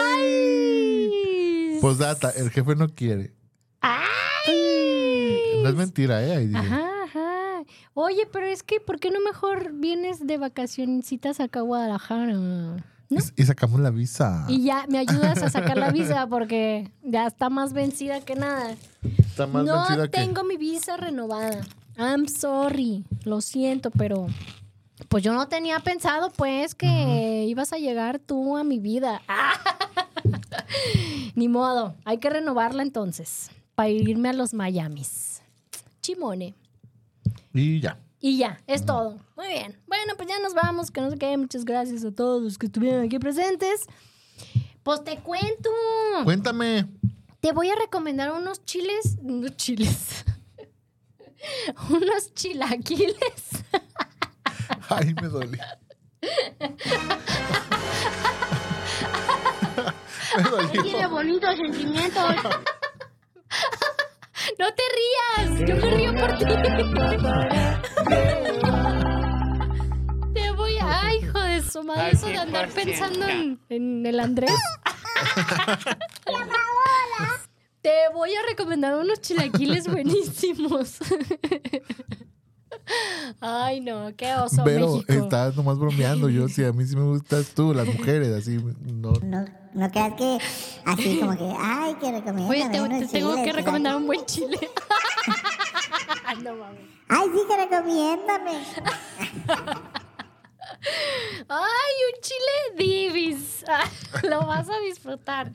Posdata, 1.81 2.31
el 2.31 2.51
jefe 2.51 2.75
no 2.77 2.89
quiere. 2.89 3.33
¡Ay! 3.81 5.63
No 5.63 5.69
es 5.69 5.75
mentira, 5.75 6.23
¿eh? 6.25 6.37
Ahí. 6.37 6.53
Ajá, 6.55 6.83
ajá. 7.05 7.63
Oye, 7.95 8.27
pero 8.33 8.47
es 8.47 8.63
que, 8.63 8.81
¿por 8.81 8.99
qué 9.01 9.11
no 9.11 9.21
mejor 9.21 9.73
vienes 9.73 10.27
de 10.27 10.39
vacacioncitas 10.39 11.41
acá 11.41 11.61
a 11.61 11.63
Guadalajara? 11.63 12.33
¿No? 12.33 12.77
Y, 13.37 13.43
sacamos 13.43 13.81
la 13.81 13.91
visa. 13.91 14.45
Y 14.49 14.63
ya 14.65 14.87
me 14.89 14.99
ayudas 14.99 15.43
a 15.43 15.51
sacar 15.51 15.77
la 15.77 15.91
visa 15.91 16.27
porque 16.29 16.91
ya 17.03 17.27
está 17.27 17.51
más 17.51 17.73
vencida 17.73 18.21
que 18.21 18.37
nada. 18.37 18.77
Está 19.19 19.47
más 19.49 19.65
no 19.65 19.75
vencida 19.75 20.09
que- 20.09 20.21
tengo 20.21 20.45
mi 20.45 20.57
visa 20.57 20.97
renovada. 20.97 21.61
I'm 21.99 22.29
sorry. 22.29 23.05
Lo 23.25 23.41
siento, 23.41 23.91
pero 23.91 24.29
pues 25.09 25.25
yo 25.25 25.33
no 25.35 25.49
tenía 25.49 25.81
pensado 25.81 26.31
pues 26.31 26.75
que 26.77 27.47
ibas 27.49 27.73
a 27.73 27.79
llegar 27.79 28.21
tú 28.21 28.57
a 28.57 28.63
mi 28.63 28.79
vida. 28.79 29.21
Ni 31.35 31.49
modo. 31.49 31.95
Hay 32.05 32.19
que 32.19 32.31
renovarla 32.31 32.83
entonces 32.83 33.51
para 33.75 33.89
irme 33.89 34.29
a 34.29 34.33
los 34.33 34.55
Miamis. 34.55 35.43
Chimone. 36.01 36.55
Y 37.53 37.81
ya. 37.81 37.99
Y 38.21 38.37
ya, 38.37 38.61
es 38.67 38.85
todo. 38.85 39.19
Muy 39.37 39.49
bien. 39.49 39.79
Bueno, 39.87 40.13
pues 40.17 40.29
ya 40.29 40.39
nos 40.41 40.53
vamos, 40.55 40.91
que 40.91 41.01
no 41.01 41.11
sé 41.11 41.17
qué. 41.17 41.37
Muchas 41.37 41.65
gracias 41.65 42.05
a 42.05 42.13
todos 42.13 42.43
los 42.43 42.59
que 42.59 42.67
estuvieron 42.67 43.05
aquí 43.05 43.19
presentes. 43.19 43.87
Pues 44.83 45.03
te 45.05 45.17
cuento. 45.19 45.71
Cuéntame. 46.25 46.87
Te 47.41 47.53
voy 47.53 47.71
a 47.71 47.77
recomendar 47.77 48.33
unos 48.33 48.65
chiles. 48.67 49.17
Unos 49.23 49.57
chiles. 49.57 50.25
unos 51.91 52.35
chilaquiles. 52.35 53.65
Ay, 54.91 55.15
me 55.15 55.29
dolió. 55.29 55.63
Dolió. 60.51 61.11
bonitos 61.11 61.57
sentimientos. 61.57 62.35
No 64.59 64.67
te 64.75 64.83
rías. 64.97 65.61
Yo 65.69 65.77
me 65.77 65.91
río 65.91 66.15
por 66.15 66.39
ti. 66.39 66.45
Te 70.35 70.51
voy 70.53 70.79
a. 70.79 71.03
Ay, 71.03 71.19
hijo 71.19 71.39
de 71.39 71.61
su 71.63 71.83
madre. 71.83 72.13
Eso 72.13 72.27
de 72.27 72.39
andar 72.39 72.71
pensando 72.71 73.29
en, 73.29 73.61
en 73.69 74.07
el 74.07 74.19
Andrés. 74.19 74.51
Te 77.83 78.09
voy 78.13 78.35
a 78.35 78.43
recomendar 78.47 78.95
unos 78.97 79.21
chilaquiles 79.21 79.87
buenísimos. 79.89 80.99
Ay, 83.41 83.81
no, 83.81 84.11
qué 84.17 84.35
oso 84.35 84.63
Pero 84.65 84.95
México. 84.95 85.13
estás 85.13 85.57
nomás 85.57 85.79
bromeando. 85.79 86.29
Yo, 86.29 86.49
sí, 86.49 86.65
a 86.65 86.73
mí 86.73 86.85
sí 86.87 86.97
me 86.97 87.03
gustas 87.05 87.49
tú, 87.55 87.73
las 87.75 87.87
mujeres, 87.99 88.29
así. 88.29 88.59
No. 88.83 89.13
No, 89.23 89.45
no 89.75 89.91
creas 89.91 90.15
que 90.15 90.39
así 90.85 91.19
como 91.21 91.37
que, 91.37 91.55
ay, 91.59 91.95
que 91.95 92.13
recomienda. 92.13 92.51
Oye, 92.51 92.69
te, 92.69 93.07
te 93.07 93.13
tengo 93.13 93.35
que 93.43 93.53
recomendar 93.53 93.97
un 93.97 94.07
buen 94.07 94.25
chile. 94.27 94.59
no 96.43 96.57
mames. 96.57 96.81
Ay, 97.09 97.29
sí, 97.35 97.41
que 97.49 97.57
recomiéndame. 97.57 98.65
Ay, 101.49 101.95
un 102.15 102.21
chile 102.23 102.77
divis. 102.79 103.65
Lo 104.23 104.47
vas 104.47 104.69
a 104.69 104.79
disfrutar. 104.81 105.53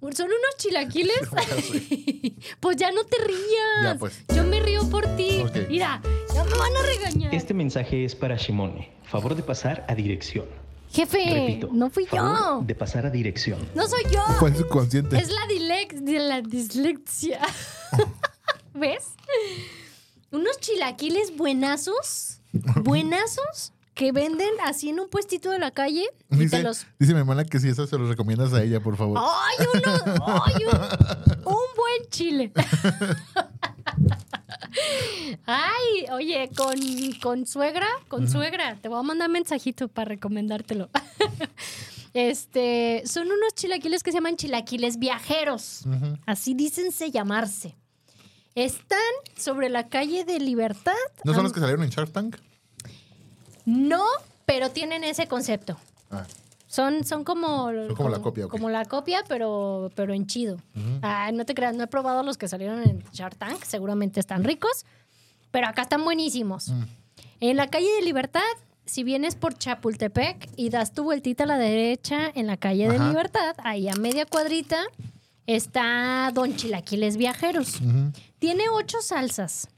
Son 0.00 0.26
unos 0.26 0.56
chilaquiles. 0.58 1.20
pues 2.60 2.76
ya 2.76 2.90
no 2.92 3.04
te 3.04 3.16
rías. 3.18 3.82
Ya, 3.82 3.96
pues. 3.98 4.24
Yo 4.34 4.44
me 4.44 4.60
río 4.60 4.88
por 4.88 5.06
ti. 5.16 5.42
Mira, 5.68 6.00
ya 6.34 6.44
me 6.44 6.50
van 6.50 6.76
a 6.76 6.82
regañar. 6.86 7.34
Este 7.34 7.54
mensaje 7.54 8.04
es 8.04 8.14
para 8.14 8.36
Shimone. 8.36 8.92
Favor 9.04 9.34
de 9.34 9.42
pasar 9.42 9.84
a 9.88 9.94
dirección. 9.94 10.46
Jefe, 10.92 11.18
Repito. 11.18 11.68
no 11.72 11.90
fui 11.90 12.06
favor 12.06 12.38
yo. 12.38 12.62
de 12.66 12.74
pasar 12.74 13.06
a 13.06 13.10
dirección. 13.10 13.58
No 13.74 13.88
soy 13.88 14.04
yo. 14.10 14.22
Subconsciente. 14.38 15.18
Es 15.18 15.30
la, 15.30 15.46
dilex, 15.48 16.04
de 16.04 16.18
la 16.20 16.40
dislexia. 16.42 17.40
¿Ves? 18.74 19.14
Unos 20.30 20.58
chilaquiles 20.60 21.36
buenazos. 21.36 22.40
Buenazos. 22.82 23.72
Que 23.96 24.12
venden 24.12 24.50
así 24.62 24.90
en 24.90 25.00
un 25.00 25.08
puestito 25.08 25.50
de 25.50 25.58
la 25.58 25.70
calle. 25.70 26.04
Y 26.30 26.36
Dice, 26.36 26.58
te 26.58 26.62
los 26.62 26.86
dice 26.98 27.14
mi 27.14 27.20
hermana 27.20 27.46
que 27.46 27.58
si 27.58 27.70
eso 27.70 27.86
se 27.86 27.96
los 27.96 28.10
recomiendas 28.10 28.52
a 28.52 28.62
ella, 28.62 28.78
por 28.78 28.94
favor. 28.96 29.18
¡Ay, 29.18 29.66
uno! 29.72 30.42
¡Ay, 30.44 30.64
un, 30.66 31.52
un 31.52 31.58
buen 31.74 32.10
chile! 32.10 32.52
Ay, 35.46 36.06
oye, 36.12 36.50
con, 36.54 36.74
con 37.22 37.46
suegra, 37.46 37.86
con 38.08 38.28
suegra, 38.30 38.76
te 38.82 38.88
voy 38.88 38.98
a 38.98 39.02
mandar 39.02 39.30
mensajito 39.30 39.88
para 39.88 40.10
recomendártelo. 40.10 40.88
Este, 42.18 43.02
son 43.04 43.26
unos 43.26 43.52
chilaquiles 43.54 44.02
que 44.02 44.10
se 44.10 44.16
llaman 44.16 44.36
chilaquiles 44.36 44.98
viajeros. 44.98 45.82
Así 46.24 46.54
dícense 46.54 47.10
llamarse. 47.10 47.76
Están 48.54 48.98
sobre 49.36 49.68
la 49.68 49.88
calle 49.88 50.24
de 50.24 50.40
Libertad. 50.40 50.94
¿No 51.24 51.34
son 51.34 51.42
los 51.42 51.52
que 51.52 51.60
salieron 51.60 51.84
en 51.84 51.90
Shark 51.90 52.10
Tank? 52.12 52.36
No, 53.66 54.02
pero 54.46 54.70
tienen 54.70 55.04
ese 55.04 55.26
concepto. 55.26 55.76
Ah, 56.10 56.24
Son, 56.68 57.04
son 57.04 57.24
como, 57.24 57.70
Son 57.72 57.94
como 57.94 58.08
la 58.08 58.20
copia, 58.20 58.46
ok. 58.46 58.50
Como 58.52 58.70
la 58.70 58.84
copia, 58.86 59.22
pero, 59.28 59.90
pero 59.94 60.14
en 60.14 60.26
chido. 60.26 60.56
Ah, 61.02 61.30
no 61.34 61.44
te 61.44 61.54
creas, 61.54 61.74
no 61.74 61.84
he 61.84 61.88
probado 61.88 62.22
los 62.22 62.38
que 62.38 62.48
salieron 62.48 62.82
en 62.82 63.04
Shark 63.12 63.36
Tank. 63.36 63.62
Seguramente 63.64 64.20
están 64.20 64.44
ricos, 64.44 64.86
pero 65.50 65.66
acá 65.66 65.82
están 65.82 66.04
buenísimos. 66.04 66.68
Mm. 66.68 66.82
En 67.40 67.56
la 67.56 67.66
calle 67.66 67.88
de 67.96 68.02
Libertad, 68.02 68.40
si 68.86 69.02
vienes 69.02 69.34
por 69.34 69.54
Chapultepec 69.58 70.48
y 70.56 70.70
das 70.70 70.92
tu 70.92 71.02
vueltita 71.02 71.44
a 71.44 71.46
la 71.46 71.58
derecha 71.58 72.30
en 72.34 72.46
la 72.46 72.56
calle 72.56 72.88
de. 72.88 72.98
Libertad, 72.98 73.56
ahí 73.64 73.88
a 73.88 73.94
media 73.94 74.26
cuadrita, 74.26 74.80
está 75.46 76.30
Don 76.32 76.54
Chilaquiles 76.56 77.16
Viajeros. 77.16 77.80
Tiene 78.38 78.64
ocho 78.72 79.02
salsas. 79.02 79.68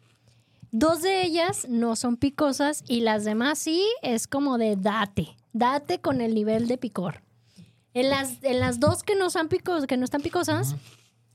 Dos 0.70 1.02
de 1.02 1.22
ellas 1.22 1.66
no 1.68 1.96
son 1.96 2.16
picosas 2.16 2.84
y 2.86 3.00
las 3.00 3.24
demás 3.24 3.58
sí 3.58 3.84
es 4.02 4.26
como 4.26 4.58
de 4.58 4.76
date. 4.76 5.36
Date 5.52 6.00
con 6.00 6.20
el 6.20 6.34
nivel 6.34 6.68
de 6.68 6.78
picor. 6.78 7.22
En 7.94 8.10
las, 8.10 8.42
en 8.42 8.60
las 8.60 8.78
dos 8.78 9.02
que 9.02 9.14
no, 9.14 9.30
son 9.30 9.48
picos, 9.48 9.86
que 9.86 9.96
no 9.96 10.04
están 10.04 10.20
picosas, 10.20 10.76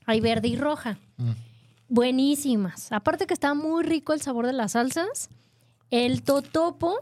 hay 0.06 0.20
verde 0.20 0.48
y 0.48 0.56
roja. 0.56 0.98
Buenísimas. 1.88 2.92
Aparte 2.92 3.26
que 3.26 3.34
está 3.34 3.54
muy 3.54 3.82
rico 3.82 4.12
el 4.12 4.22
sabor 4.22 4.46
de 4.46 4.52
las 4.52 4.72
salsas. 4.72 5.28
El 5.90 6.22
totopo 6.22 6.96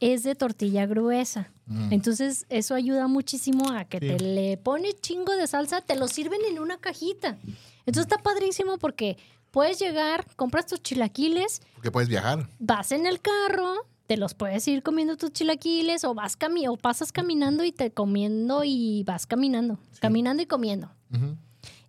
es 0.00 0.22
de 0.22 0.34
tortilla 0.34 0.86
gruesa. 0.86 1.50
Entonces, 1.90 2.46
eso 2.48 2.76
ayuda 2.76 3.08
muchísimo 3.08 3.72
a 3.72 3.86
que 3.86 3.98
te 3.98 4.20
le 4.20 4.56
pones 4.56 5.00
chingo 5.00 5.34
de 5.34 5.48
salsa, 5.48 5.80
te 5.80 5.96
lo 5.96 6.06
sirven 6.06 6.40
en 6.48 6.60
una 6.60 6.78
cajita. 6.78 7.38
Entonces 7.86 8.10
está 8.10 8.22
padrísimo 8.22 8.78
porque 8.78 9.16
puedes 9.56 9.78
llegar, 9.78 10.26
compras 10.36 10.66
tus 10.66 10.82
chilaquiles, 10.82 11.62
Porque 11.72 11.90
puedes 11.90 12.10
viajar. 12.10 12.46
vas 12.58 12.92
en 12.92 13.06
el 13.06 13.22
carro, 13.22 13.72
te 14.06 14.18
los 14.18 14.34
puedes 14.34 14.68
ir 14.68 14.82
comiendo 14.82 15.16
tus 15.16 15.32
chilaquiles 15.32 16.04
o 16.04 16.12
vas 16.12 16.36
cami 16.36 16.68
o 16.68 16.76
pasas 16.76 17.10
caminando 17.10 17.64
y 17.64 17.72
te 17.72 17.90
comiendo 17.90 18.64
y 18.64 19.02
vas 19.04 19.26
caminando, 19.26 19.78
caminando 19.98 20.42
y 20.42 20.46
comiendo. 20.46 20.90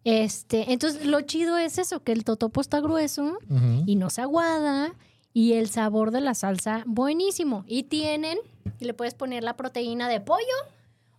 Este, 0.05 0.71
entonces 0.71 1.05
lo 1.05 1.19
chido 1.19 1.57
es 1.57 1.77
eso, 1.77 2.01
que 2.01 2.13
el 2.13 2.23
totopo 2.23 2.61
está 2.61 2.79
grueso 2.79 3.37
y 3.85 3.97
no 3.97 4.09
se 4.11 4.21
aguada 4.21 4.93
y 5.33 5.51
el 5.51 5.67
sabor 5.67 6.11
de 6.11 6.21
la 6.21 6.35
salsa 6.35 6.83
buenísimo. 6.85 7.65
Y 7.67 7.83
tienen, 7.83 8.37
y 8.79 8.85
le 8.85 8.93
puedes 8.93 9.13
poner 9.13 9.43
la 9.43 9.57
proteína 9.57 10.07
de 10.07 10.21
pollo 10.21 10.45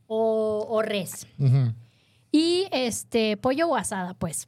o, 0.07 0.67
o 0.67 0.81
res. 0.81 1.27
Y 2.33 2.69
este, 2.73 3.37
pollo 3.37 3.69
o 3.69 3.77
asada, 3.77 4.15
pues. 4.15 4.47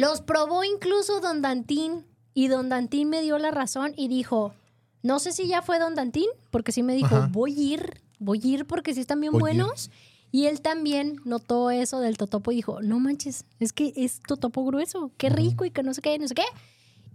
Los 0.00 0.20
probó 0.22 0.64
incluso 0.64 1.20
Don 1.20 1.42
Dantín 1.42 2.06
y 2.34 2.48
Don 2.48 2.68
Dantín 2.68 3.08
me 3.10 3.20
dio 3.22 3.38
la 3.38 3.50
razón 3.50 3.92
y 3.96 4.08
dijo, 4.08 4.54
no 5.02 5.18
sé 5.18 5.32
si 5.32 5.46
ya 5.46 5.62
fue 5.62 5.78
Don 5.78 5.94
Dantín, 5.94 6.28
porque 6.50 6.72
sí 6.72 6.82
me 6.82 6.94
dijo, 6.94 7.14
Ajá. 7.16 7.28
voy 7.30 7.52
a 7.54 7.74
ir, 7.74 8.02
voy 8.18 8.40
a 8.42 8.46
ir 8.46 8.66
porque 8.66 8.94
sí 8.94 9.00
están 9.00 9.20
bien 9.20 9.32
Voy 9.32 9.50
a 9.50 9.54
ir. 9.54 9.60
buenos. 9.60 9.90
Y 10.32 10.46
él 10.46 10.60
también 10.60 11.20
notó 11.24 11.70
eso 11.72 11.98
del 11.98 12.16
totopo 12.16 12.52
y 12.52 12.56
dijo, 12.56 12.80
no 12.82 13.00
manches, 13.00 13.44
es 13.58 13.72
que 13.72 13.92
es 13.96 14.20
totopo 14.26 14.64
grueso, 14.64 15.10
qué 15.16 15.28
rico 15.28 15.64
y 15.64 15.70
que 15.72 15.82
no 15.82 15.92
sé 15.92 16.00
qué, 16.02 16.16
no 16.18 16.28
sé 16.28 16.34
qué. 16.34 16.44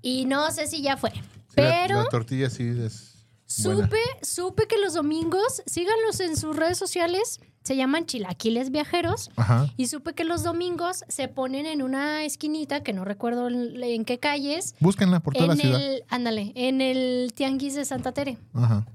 Y 0.02 0.26
no 0.26 0.52
sé 0.52 0.68
si 0.68 0.82
ya 0.82 0.98
fue. 0.98 1.12
Sí, 1.12 1.22
la- 1.22 1.54
Pero 1.56 2.04
La, 2.04 2.10
tortilla 2.10 2.50
sí 2.50 2.64
es. 2.64 3.26
buena. 3.64 3.86
Supe, 3.86 3.98
supe 4.22 4.68
que 4.68 4.78
los 4.78 4.94
domingos, 4.96 5.64
síganlos 5.66 6.20
en 6.20 6.36
sus 6.36 6.56
redes 6.56 6.78
sociales, 6.78 7.40
se 7.66 7.76
llaman 7.76 8.06
chilaquiles 8.06 8.70
viajeros. 8.72 9.32
Ajá. 9.36 9.68
Y 9.76 9.88
supe 9.88 10.14
que 10.14 10.24
los 10.24 10.44
domingos 10.44 11.04
se 11.10 11.28
ponen 11.28 11.66
en 11.66 11.82
una 11.82 12.24
esquinita, 12.24 12.84
que 12.84 12.94
no 12.94 13.04
recuerdo 13.04 13.48
en, 13.48 13.82
en 13.84 14.06
qué 14.06 14.20
calles, 14.20 14.76
Búsquenla 14.80 15.20
por 15.20 15.34
toda 15.34 15.46
en 15.46 15.50
la 15.50 15.56
ciudad. 15.56 15.82
el, 15.82 16.04
ándale, 16.08 16.52
en 16.56 16.80
el 16.80 17.34
tianguis 17.36 17.74
de 17.76 17.84
Santa 17.84 18.12
Tere. 18.14 18.38
Ajá. 18.54 18.86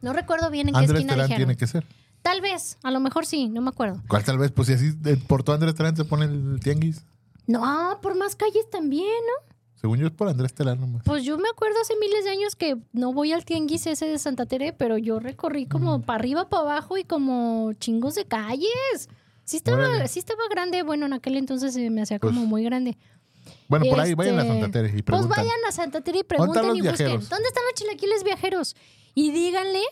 No 0.00 0.12
recuerdo 0.12 0.50
bien 0.50 0.68
en 0.68 0.74
qué 0.74 0.84
esquina 0.84 1.12
Terán 1.12 1.26
dijeron. 1.26 1.36
tiene 1.36 1.56
que 1.56 1.66
ser. 1.66 1.86
Tal 2.22 2.40
vez, 2.40 2.78
a 2.82 2.90
lo 2.90 3.00
mejor 3.00 3.26
sí, 3.26 3.48
no 3.48 3.60
me 3.60 3.68
acuerdo. 3.68 4.02
¿Cuál 4.08 4.24
tal 4.24 4.38
vez? 4.38 4.50
Pues 4.50 4.68
si 4.68 4.74
así 4.74 4.92
por 5.28 5.42
todo 5.42 5.54
Andrés 5.54 5.74
Terán 5.74 5.94
se 5.94 6.04
pone 6.06 6.24
el 6.24 6.58
tianguis. 6.62 7.04
No, 7.46 7.98
por 8.00 8.16
más 8.16 8.34
calles 8.36 8.68
también, 8.70 9.04
¿no? 9.06 9.53
Según 9.84 9.98
yo 9.98 10.06
es 10.06 10.14
por 10.14 10.28
Andrés 10.28 10.54
Terán 10.54 10.80
nomás. 10.80 11.02
Pues 11.04 11.24
yo 11.24 11.36
me 11.36 11.46
acuerdo 11.46 11.78
hace 11.78 11.92
miles 12.00 12.24
de 12.24 12.30
años 12.30 12.56
que 12.56 12.78
no 12.94 13.12
voy 13.12 13.32
al 13.32 13.44
tianguis 13.44 13.86
ese 13.86 14.06
de 14.06 14.18
Santa 14.18 14.46
Tere, 14.46 14.72
pero 14.72 14.96
yo 14.96 15.18
recorrí 15.18 15.66
como 15.66 16.00
para 16.00 16.20
arriba, 16.20 16.48
para 16.48 16.62
abajo 16.62 16.96
y 16.96 17.04
como 17.04 17.70
chingos 17.74 18.14
de 18.14 18.24
calles. 18.24 19.10
Sí 19.44 19.58
estaba, 19.58 19.76
Órale. 19.84 20.08
sí 20.08 20.20
estaba 20.20 20.40
grande, 20.50 20.82
bueno, 20.84 21.04
en 21.04 21.12
aquel 21.12 21.36
entonces 21.36 21.74
se 21.74 21.90
me 21.90 22.00
hacía 22.00 22.18
como 22.18 22.32
Pues, 22.38 22.48
muy 22.48 22.64
grande. 22.64 22.96
Bueno, 23.68 23.84
por 23.90 24.00
ahí 24.00 24.12
Este, 24.12 24.14
vayan 24.14 24.38
a 24.38 24.44
Santa 24.46 24.70
Tere 24.70 24.88
y 24.88 24.92
Pues 24.92 25.02
preguntan. 25.04 25.36
vayan 25.36 25.64
a 25.68 25.72
Santa 25.72 26.00
Tere 26.00 26.18
y 26.20 26.22
¿Dónde 26.22 26.46
están 26.46 26.62
pregunten 26.62 26.76
y 26.76 26.88
busquen. 26.88 27.28
¿Dónde 27.28 27.48
están 27.48 27.64
los 27.64 27.74
chilaquiles 27.74 28.24
viajeros? 28.24 28.76
Y 29.14 29.32
díganle 29.32 29.82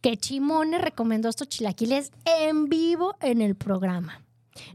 que 0.00 0.16
Chimone 0.16 0.78
recomendó 0.78 1.28
estos 1.28 1.48
chilaquiles 1.48 2.12
en 2.24 2.68
vivo 2.68 3.16
en 3.20 3.40
el 3.42 3.56
programa. 3.56 4.22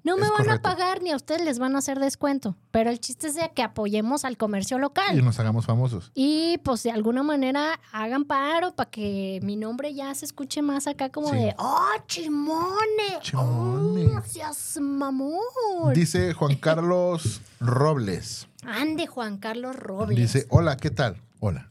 No 0.04 0.18
me 0.18 0.26
Es 0.26 0.32
van 0.32 0.50
a 0.50 0.62
pagar 0.62 1.02
ni 1.02 1.12
a 1.12 1.16
ustedes 1.16 1.42
les 1.44 1.60
van 1.60 1.76
a 1.76 1.80
hacer 1.80 2.00
descuento, 2.00 2.56
pero 2.72 2.90
el 2.90 3.00
chiste 3.00 3.28
es 3.28 3.36
de 3.36 3.52
que 3.56 3.64
apoyemos 3.64 4.26
al 4.26 4.38
comercio 4.38 4.78
local. 4.80 5.18
y 5.18 5.22
nos 5.22 5.40
hagamos 5.40 5.66
famosos. 5.66 6.12
Y 6.16 6.58
pues 6.60 6.84
de 6.84 6.92
alguna 6.92 7.24
manera 7.24 7.80
hagan 7.92 8.26
paro 8.26 8.76
para 8.76 8.90
que 8.90 9.40
mi 9.44 9.56
nombre 9.56 9.94
ya 9.94 10.14
se 10.16 10.26
escuche 10.26 10.62
más 10.62 10.88
acá 10.88 11.10
como 11.10 11.30
Sí. 11.30 11.36
de 11.38 11.56
¡Oh, 11.58 11.88
Chimone! 12.08 13.20
Chimone. 13.22 14.08
¡Oh, 14.18 14.22
seas 14.26 14.78
mamón! 14.82 15.94
Dice 15.94 16.34
Juan 16.34 16.56
Carlos 16.62 17.42
Robles. 17.60 18.48
Ande, 18.64 19.08
Juan 19.08 19.38
Carlos 19.38 19.76
Robles. 19.76 20.18
Dice, 20.18 20.46
hola, 20.50 20.78
¿qué 20.78 20.90
tal? 20.92 21.22
Hola. 21.40 21.70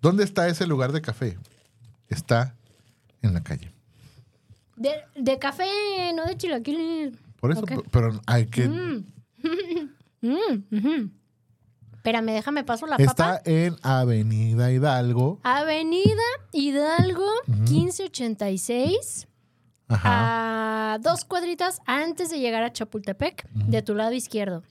¿Dónde 0.00 0.24
está 0.24 0.48
ese 0.48 0.66
lugar 0.66 0.92
de 0.92 1.00
café? 1.02 1.38
Está 2.08 2.54
en 3.22 3.34
la 3.34 3.42
calle. 3.42 3.71
De, 4.82 4.90
de 5.14 5.38
café, 5.38 5.64
no 6.14 6.24
de 6.26 6.36
chilaquiles. 6.36 7.14
Por 7.40 7.52
eso, 7.52 7.62
pero 7.90 8.20
hay 8.26 8.46
que... 8.46 8.68
Mm. 8.68 9.04
Mm. 10.24 11.10
Espérame, 11.96 12.26
déjame 12.32 12.62
paso 12.62 12.86
la 12.86 12.94
está 12.94 13.14
papa. 13.14 13.42
en 13.44 13.74
Avenida 13.82 14.70
Hidalgo. 14.70 15.40
Avenida 15.42 16.22
Hidalgo 16.52 17.26
1586. 17.48 19.26
Ajá. 19.88 20.94
a 20.94 20.98
dos 21.00 21.24
cuadritas 21.24 21.80
antes 21.86 22.30
de 22.30 22.38
llegar 22.38 22.62
a 22.62 22.72
Chapultepec, 22.72 23.48
de 23.52 23.82
tu 23.82 23.94
lado 23.96 24.12
izquierdo. 24.12 24.62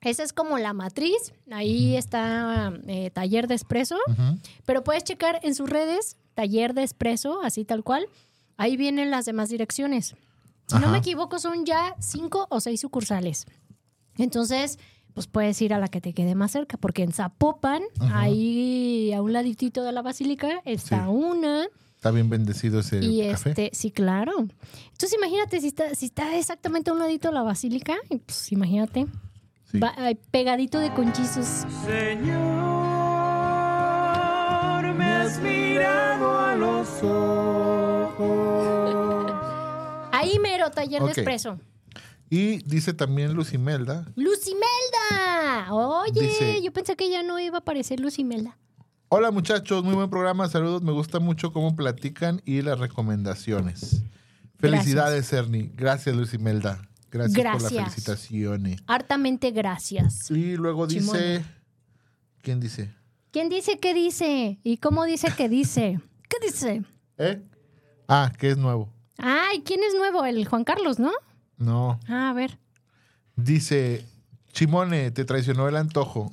Esa 0.00 0.22
es 0.22 0.32
como 0.32 0.56
la 0.58 0.72
matriz. 0.72 1.34
Ahí 1.50 1.96
está 1.96 2.72
eh, 2.86 3.10
Taller 3.10 3.48
de 3.48 3.56
Espresso. 3.56 3.98
Pero 4.64 4.84
puedes 4.84 5.02
checar 5.02 5.40
en 5.42 5.54
sus 5.56 5.68
redes, 5.68 6.16
Taller 6.34 6.74
de 6.74 6.84
Espresso, 6.84 7.42
así 7.42 7.64
tal 7.64 7.82
cual. 7.82 8.06
Ahí 8.56 8.76
vienen 8.76 9.10
las 9.10 9.24
demás 9.26 9.48
direcciones. 9.50 10.14
Si 10.66 10.74
no 10.74 10.82
Ajá. 10.84 10.90
me 10.92 10.98
equivoco, 10.98 11.38
son 11.38 11.64
ya 11.64 11.94
cinco 12.00 12.46
o 12.50 12.60
seis 12.60 12.80
sucursales. 12.80 13.46
Entonces, 14.18 14.78
pues 15.14 15.26
puedes 15.26 15.60
ir 15.62 15.72
a 15.74 15.78
la 15.78 15.88
que 15.88 16.00
te 16.00 16.12
quede 16.12 16.34
más 16.34 16.50
cerca, 16.52 16.76
porque 16.76 17.02
en 17.02 17.12
Zapopan, 17.12 17.82
ahí 18.12 19.12
a 19.12 19.22
un 19.22 19.32
laditito 19.32 19.82
de 19.84 19.92
la 19.92 20.02
basílica, 20.02 20.60
está 20.64 21.04
Sí. 21.04 21.10
una. 21.10 21.66
Está 21.96 22.10
bien 22.10 22.28
bendecido 22.28 22.80
ese 22.80 23.00
Y 23.04 23.30
café. 23.30 23.50
este, 23.50 23.70
sí, 23.72 23.90
claro. 23.90 24.32
Entonces 24.38 25.14
imagínate, 25.16 25.60
si 25.60 25.68
está, 25.68 25.94
si 25.94 26.06
está 26.06 26.36
exactamente 26.36 26.90
a 26.90 26.92
un 26.92 26.98
ladito 26.98 27.28
de 27.28 27.34
la 27.34 27.42
basílica, 27.42 27.94
pues 28.26 28.52
imagínate, 28.52 29.06
Sí. 29.70 29.78
va- 29.78 29.94
pegadito 30.30 30.78
de 30.78 30.92
conchizos. 30.94 31.64
Señor, 33.46 34.94
me 34.94 35.04
has 35.04 35.38
mirado 35.40 36.38
a 36.40 36.54
los 36.54 36.88
ojos. 37.02 37.65
Ahí 40.12 40.38
mero, 40.38 40.70
taller 40.70 41.02
de 41.02 41.08
expreso. 41.10 41.58
Y 42.30 42.58
dice 42.64 42.92
también 42.94 43.34
Lucimelda. 43.34 44.06
¡Lucimelda! 44.16 45.72
Oye, 45.72 46.22
Dice- 46.22 46.62
yo 46.62 46.72
pensé 46.72 46.96
que 46.96 47.08
ya 47.10 47.22
no 47.22 47.38
iba 47.38 47.58
a 47.58 47.60
aparecer 47.60 48.00
Lucimelda. 48.00 48.56
Hola 49.08 49.30
muchachos, 49.30 49.84
muy 49.84 49.94
buen 49.94 50.10
programa, 50.10 50.48
saludos, 50.48 50.82
me 50.82 50.90
gusta 50.90 51.20
mucho 51.20 51.52
cómo 51.52 51.76
platican 51.76 52.42
y 52.44 52.62
las 52.62 52.80
recomendaciones. 52.80 54.02
Felicidades, 54.58 55.32
Ernie. 55.32 55.70
Gracias, 55.76 56.16
Lucimelda. 56.16 56.82
Gracias, 57.12 57.34
por 57.36 57.44
Gracias. 57.44 57.72
las 57.72 57.82
felicitaciones. 57.94 58.80
Hartamente 58.88 59.52
gracias. 59.52 60.28
Y 60.30 60.56
luego 60.56 60.86
dice. 60.88 61.44
¿Quién 62.42 62.58
dice? 62.58 62.92
¿Quién 63.30 63.48
dice 63.48 63.78
qué 63.78 63.94
dice? 63.94 64.58
¿Y 64.64 64.78
cómo 64.78 65.04
dice 65.04 65.28
que 65.36 65.48
dice? 65.48 66.00
¿Qué 66.28 66.44
dice? 66.44 66.82
¿Eh? 67.18 67.40
Ah, 68.08 68.32
que 68.38 68.50
es 68.50 68.58
nuevo. 68.58 68.88
Ay, 69.18 69.62
¿quién 69.64 69.82
es 69.82 69.94
nuevo? 69.94 70.24
El 70.24 70.46
Juan 70.46 70.64
Carlos, 70.64 70.98
¿no? 70.98 71.12
No. 71.58 71.98
Ah, 72.08 72.30
a 72.30 72.32
ver. 72.32 72.58
Dice, 73.36 74.04
Chimone, 74.52 75.10
te 75.10 75.24
traicionó 75.24 75.68
el 75.68 75.76
antojo. 75.76 76.30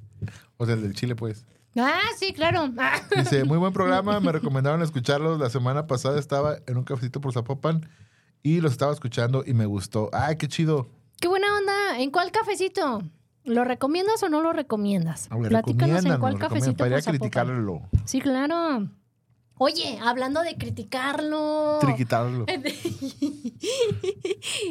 o 0.56 0.66
sea, 0.66 0.74
el 0.74 0.82
del 0.82 0.94
chile, 0.94 1.14
pues. 1.16 1.44
Ah, 1.76 2.00
sí, 2.16 2.32
claro. 2.32 2.72
Ah. 2.78 3.00
Dice, 3.16 3.44
muy 3.44 3.58
buen 3.58 3.72
programa, 3.72 4.20
me 4.20 4.32
recomendaron 4.32 4.82
escucharlos. 4.82 5.38
La 5.38 5.50
semana 5.50 5.86
pasada 5.86 6.18
estaba 6.18 6.56
en 6.66 6.76
un 6.76 6.84
cafecito 6.84 7.20
por 7.20 7.32
Zapopan 7.32 7.88
y 8.42 8.60
los 8.60 8.72
estaba 8.72 8.92
escuchando 8.92 9.44
y 9.46 9.54
me 9.54 9.66
gustó. 9.66 10.10
Ay, 10.12 10.36
qué 10.36 10.48
chido. 10.48 10.88
Qué 11.20 11.28
buena 11.28 11.46
onda. 11.56 11.98
¿En 11.98 12.10
cuál 12.10 12.30
cafecito? 12.32 13.02
¿Lo 13.44 13.64
recomiendas 13.64 14.22
o 14.22 14.28
no 14.28 14.42
lo 14.42 14.52
recomiendas? 14.52 15.28
Platícanos 15.28 16.04
en 16.04 16.18
cuál 16.18 16.38
cafecito 16.38 16.76
Para 16.76 16.88
ir 16.88 16.94
a 16.94 16.96
por 16.96 17.02
Zapopan. 17.02 17.18
criticarlo. 17.20 17.82
Sí, 18.04 18.20
claro. 18.20 18.88
Oye, 19.58 19.98
hablando 20.02 20.42
de 20.42 20.56
criticarlo. 20.56 21.78
Triquitarlo. 21.80 22.46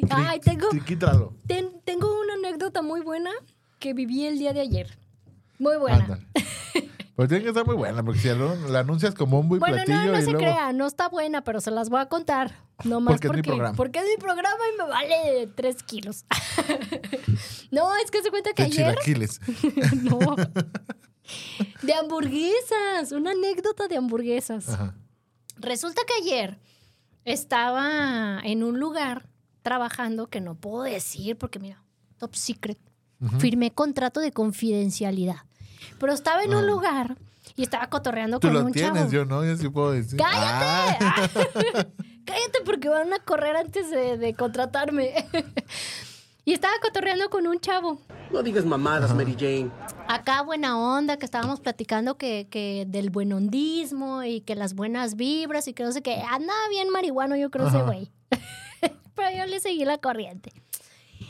Ay, 0.09 0.39
tengo, 0.39 0.69
Triquítalo. 0.69 1.33
ten- 1.47 1.81
tengo 1.83 2.07
una 2.21 2.33
anécdota 2.35 2.81
muy 2.81 3.01
buena 3.01 3.31
que 3.79 3.93
viví 3.93 4.25
el 4.25 4.39
día 4.39 4.53
de 4.53 4.61
ayer. 4.61 4.97
Muy 5.59 5.77
buena. 5.77 5.97
Ándale. 6.03 6.25
Pero 7.15 7.27
tiene 7.29 7.43
que 7.45 7.49
estar 7.49 7.65
muy 7.65 7.75
buena, 7.75 8.03
porque 8.03 8.19
si 8.19 8.27
la 8.27 8.79
anuncias 8.79 9.15
como 9.15 9.39
un 9.39 9.47
muy 9.47 9.57
Bueno, 9.57 9.75
platillo 9.75 10.05
no, 10.05 10.11
no 10.11 10.19
y 10.19 10.21
se 10.21 10.31
luego. 10.31 10.39
crea, 10.39 10.71
no 10.71 10.85
está 10.85 11.09
buena, 11.09 11.43
pero 11.43 11.59
se 11.61 11.71
las 11.71 11.89
voy 11.89 11.99
a 11.99 12.05
contar. 12.07 12.53
No 12.83 12.99
más 13.01 13.13
Porque 13.15 13.27
es 13.27 13.31
mi 13.33 13.37
porque, 13.37 13.49
programa. 13.49 13.75
porque 13.75 13.99
es 13.99 14.05
mi 14.05 14.17
programa 14.21 14.59
y 14.71 14.77
me 14.77 14.87
vale 14.87 15.47
tres 15.55 15.81
kilos. 15.81 16.25
no, 17.71 17.95
es 17.97 18.11
que 18.11 18.21
se 18.21 18.29
cuenta 18.29 18.53
que 18.53 18.63
De 18.63 18.67
ayer. 18.67 18.97
chilaquiles. 18.99 19.39
no. 20.03 20.19
De 21.81 21.93
hamburguesas, 21.93 23.11
una 23.11 23.31
anécdota 23.31 23.87
de 23.87 23.97
hamburguesas. 23.97 24.69
Ajá. 24.69 24.95
Resulta 25.57 26.01
que 26.07 26.13
ayer 26.23 26.59
estaba 27.25 28.39
en 28.43 28.63
un 28.63 28.79
lugar 28.79 29.27
trabajando 29.61 30.27
que 30.27 30.39
no 30.41 30.55
puedo 30.55 30.83
decir 30.83 31.37
porque 31.37 31.59
mira, 31.59 31.83
top 32.17 32.35
secret. 32.35 32.77
Firmé 33.39 33.71
contrato 33.73 34.19
de 34.19 34.31
confidencialidad. 34.31 35.37
Pero 35.99 36.13
estaba 36.13 36.43
en 36.43 36.53
un 36.53 36.67
lugar 36.67 37.17
y 37.55 37.63
estaba 37.63 37.87
cotorreando 37.89 38.37
Ah. 38.37 38.39
Tú 38.39 38.47
con 38.49 38.53
lo 38.53 38.65
un 38.65 38.71
tienes, 38.71 38.93
chavo. 38.93 39.11
yo 39.11 39.25
no, 39.25 39.43
yo 39.43 39.57
sí 39.57 39.69
puedo 39.69 39.91
decir. 39.91 40.19
¡Cállate! 40.19 40.97
Ah. 41.03 41.29
Cállate 42.25 42.59
porque 42.63 42.89
van 42.89 43.11
a 43.13 43.19
correr 43.19 43.55
antes 43.55 43.89
de, 43.89 44.17
de 44.17 44.33
contratarme. 44.35 45.13
y 46.45 46.53
estaba 46.53 46.73
cotorreando 46.81 47.29
con 47.31 47.47
un 47.47 47.59
chavo. 47.59 47.99
No 48.31 48.43
digas 48.43 48.65
mamadas, 48.65 49.13
Mary 49.15 49.33
Jane. 49.33 49.71
Acá 50.07 50.41
buena 50.41 50.79
onda, 50.79 51.17
que 51.17 51.25
estábamos 51.25 51.59
platicando 51.59 52.17
que, 52.17 52.47
que 52.49 52.85
del 52.87 53.09
buen 53.09 53.33
hondismo 53.33 54.23
y 54.23 54.39
que 54.39 54.55
las 54.55 54.73
buenas 54.73 55.15
vibras 55.17 55.67
y 55.67 55.73
que 55.73 55.83
no 55.83 55.91
sé 55.91 56.01
qué. 56.01 56.15
Andaba 56.29 56.69
bien 56.69 56.89
marihuano, 56.89 57.35
yo 57.35 57.51
creo 57.51 57.67
ese 57.67 57.81
güey. 57.81 58.09
Pero 59.15 59.37
yo 59.37 59.45
le 59.45 59.59
seguí 59.59 59.83
la 59.83 59.97
corriente. 59.97 60.53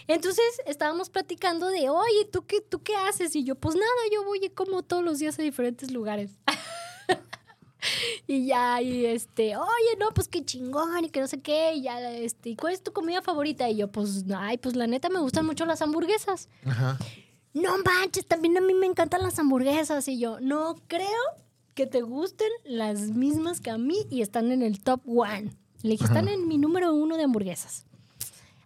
Entonces 0.08 0.46
estábamos 0.68 1.10
platicando 1.10 1.68
de, 1.68 1.90
oye, 1.90 2.26
¿tú 2.32 2.46
qué, 2.46 2.62
¿tú 2.62 2.84
qué 2.84 2.96
haces? 2.96 3.36
Y 3.36 3.44
yo, 3.44 3.56
pues 3.56 3.76
nada, 3.76 3.88
yo 4.14 4.24
voy 4.24 4.48
como 4.50 4.84
todos 4.84 5.04
los 5.04 5.18
días 5.18 5.40
a 5.40 5.42
diferentes 5.42 5.92
lugares. 5.92 6.32
y 8.28 8.46
ya, 8.46 8.80
y 8.82 9.08
este, 9.08 9.58
oye, 9.58 9.98
no, 10.00 10.12
pues 10.14 10.28
qué 10.28 10.46
chingón 10.46 11.04
y 11.04 11.10
que 11.10 11.20
no 11.20 11.28
sé 11.28 11.42
qué. 11.42 11.74
Y 11.74 11.82
ya, 11.82 12.12
este, 12.12 12.52
¿y 12.52 12.56
cuál 12.56 12.74
es 12.74 12.84
tu 12.84 12.94
comida 12.94 13.24
favorita? 13.24 13.68
Y 13.70 13.78
yo, 13.78 13.92
pues, 13.92 14.24
ay, 14.36 14.60
pues 14.60 14.76
la 14.76 14.86
neta 14.86 15.10
me 15.10 15.20
gustan 15.20 15.48
mucho 15.48 15.66
las 15.66 15.82
hamburguesas. 15.82 16.48
Ajá. 16.64 16.98
No 17.58 17.78
manches, 17.84 18.28
también 18.28 18.56
a 18.58 18.62
mí 18.62 18.74
me 18.76 18.86
encantan 18.86 19.24
las 19.24 19.40
hamburguesas. 19.40 20.08
Y 20.08 20.20
yo, 20.20 20.40
no 20.40 20.76
creo 20.88 21.08
que 21.74 21.88
te 21.88 22.02
gusten 22.02 22.50
las 22.66 23.00
mismas 23.00 23.62
que 23.62 23.72
a 23.72 23.78
mí 23.78 24.06
y 24.12 24.22
están 24.22 24.52
en 24.52 24.62
el 24.62 24.80
top 24.82 25.02
one. 25.08 25.52
Le 25.82 25.92
dije, 25.92 26.06
están 26.06 26.28
en 26.28 26.48
mi 26.48 26.58
número 26.58 26.94
uno 26.94 27.18
de 27.18 27.24
hamburguesas. 27.24 27.86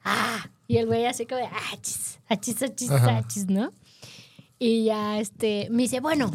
Ah, 0.04 0.50
y 0.68 0.78
el 0.78 0.88
güey 0.88 1.06
así 1.06 1.26
como 1.26 1.42
achis, 1.72 2.20
achis, 2.28 2.62
achis, 2.64 2.92
Ajá. 2.92 3.20
achis, 3.20 3.48
¿no? 3.48 3.72
Y 4.60 4.86
ya, 4.86 5.20
este, 5.20 5.68
me 5.70 5.84
dice, 5.84 6.00
bueno, 6.00 6.32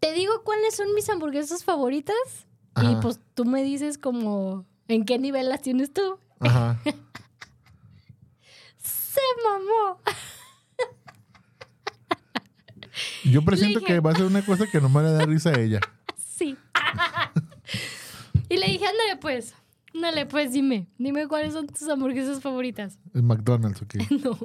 te 0.00 0.12
digo 0.12 0.42
cuáles 0.44 0.74
son 0.74 0.92
mis 0.94 1.08
hamburguesas 1.08 1.64
favoritas. 1.64 2.16
Y 2.82 2.94
pues 2.96 3.20
tú 3.34 3.46
me 3.46 3.62
dices 3.62 3.96
como, 3.96 4.66
¿en 4.88 5.06
qué 5.06 5.18
nivel 5.18 5.48
las 5.48 5.62
tienes 5.62 5.92
tú? 5.92 6.18
Ajá. 6.40 6.78
Se 8.78 9.20
mamó. 9.44 9.98
Yo 13.24 13.42
presiento 13.42 13.80
dije- 13.80 13.94
que 13.94 14.00
va 14.00 14.12
a 14.12 14.14
ser 14.14 14.24
una 14.26 14.44
cosa 14.44 14.66
que 14.70 14.80
nomás 14.80 15.04
le 15.04 15.10
da 15.12 15.24
risa 15.26 15.50
a 15.50 15.60
ella. 15.60 15.80
Sí. 16.36 16.54
y 18.50 18.56
le 18.58 18.66
dije, 18.66 18.86
ándale 18.86 19.16
pues, 19.18 19.54
ándale 19.94 20.26
pues, 20.26 20.52
dime, 20.52 20.86
dime 20.98 21.26
cuáles 21.28 21.54
son 21.54 21.66
tus 21.66 21.88
hamburguesas 21.88 22.42
favoritas. 22.42 22.98
El 23.14 23.22
McDonald's, 23.22 23.80
ok. 23.80 23.94
No. 24.22 24.38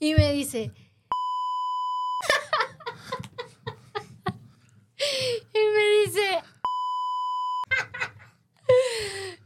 Y 0.00 0.14
me 0.14 0.32
dice... 0.32 0.72
y 5.52 5.58
me 5.58 6.06
dice... 6.06 6.42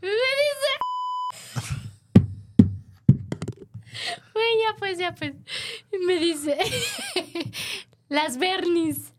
me 0.00 0.08
dice... 0.44 0.70
Güey, 4.32 4.58
ya 4.62 4.76
pues, 4.78 4.98
ya 4.98 5.14
pues. 5.14 5.34
Y 5.92 5.98
me 6.06 6.18
dice... 6.20 6.56
Las 8.09 8.38
Bernis. 8.38 9.12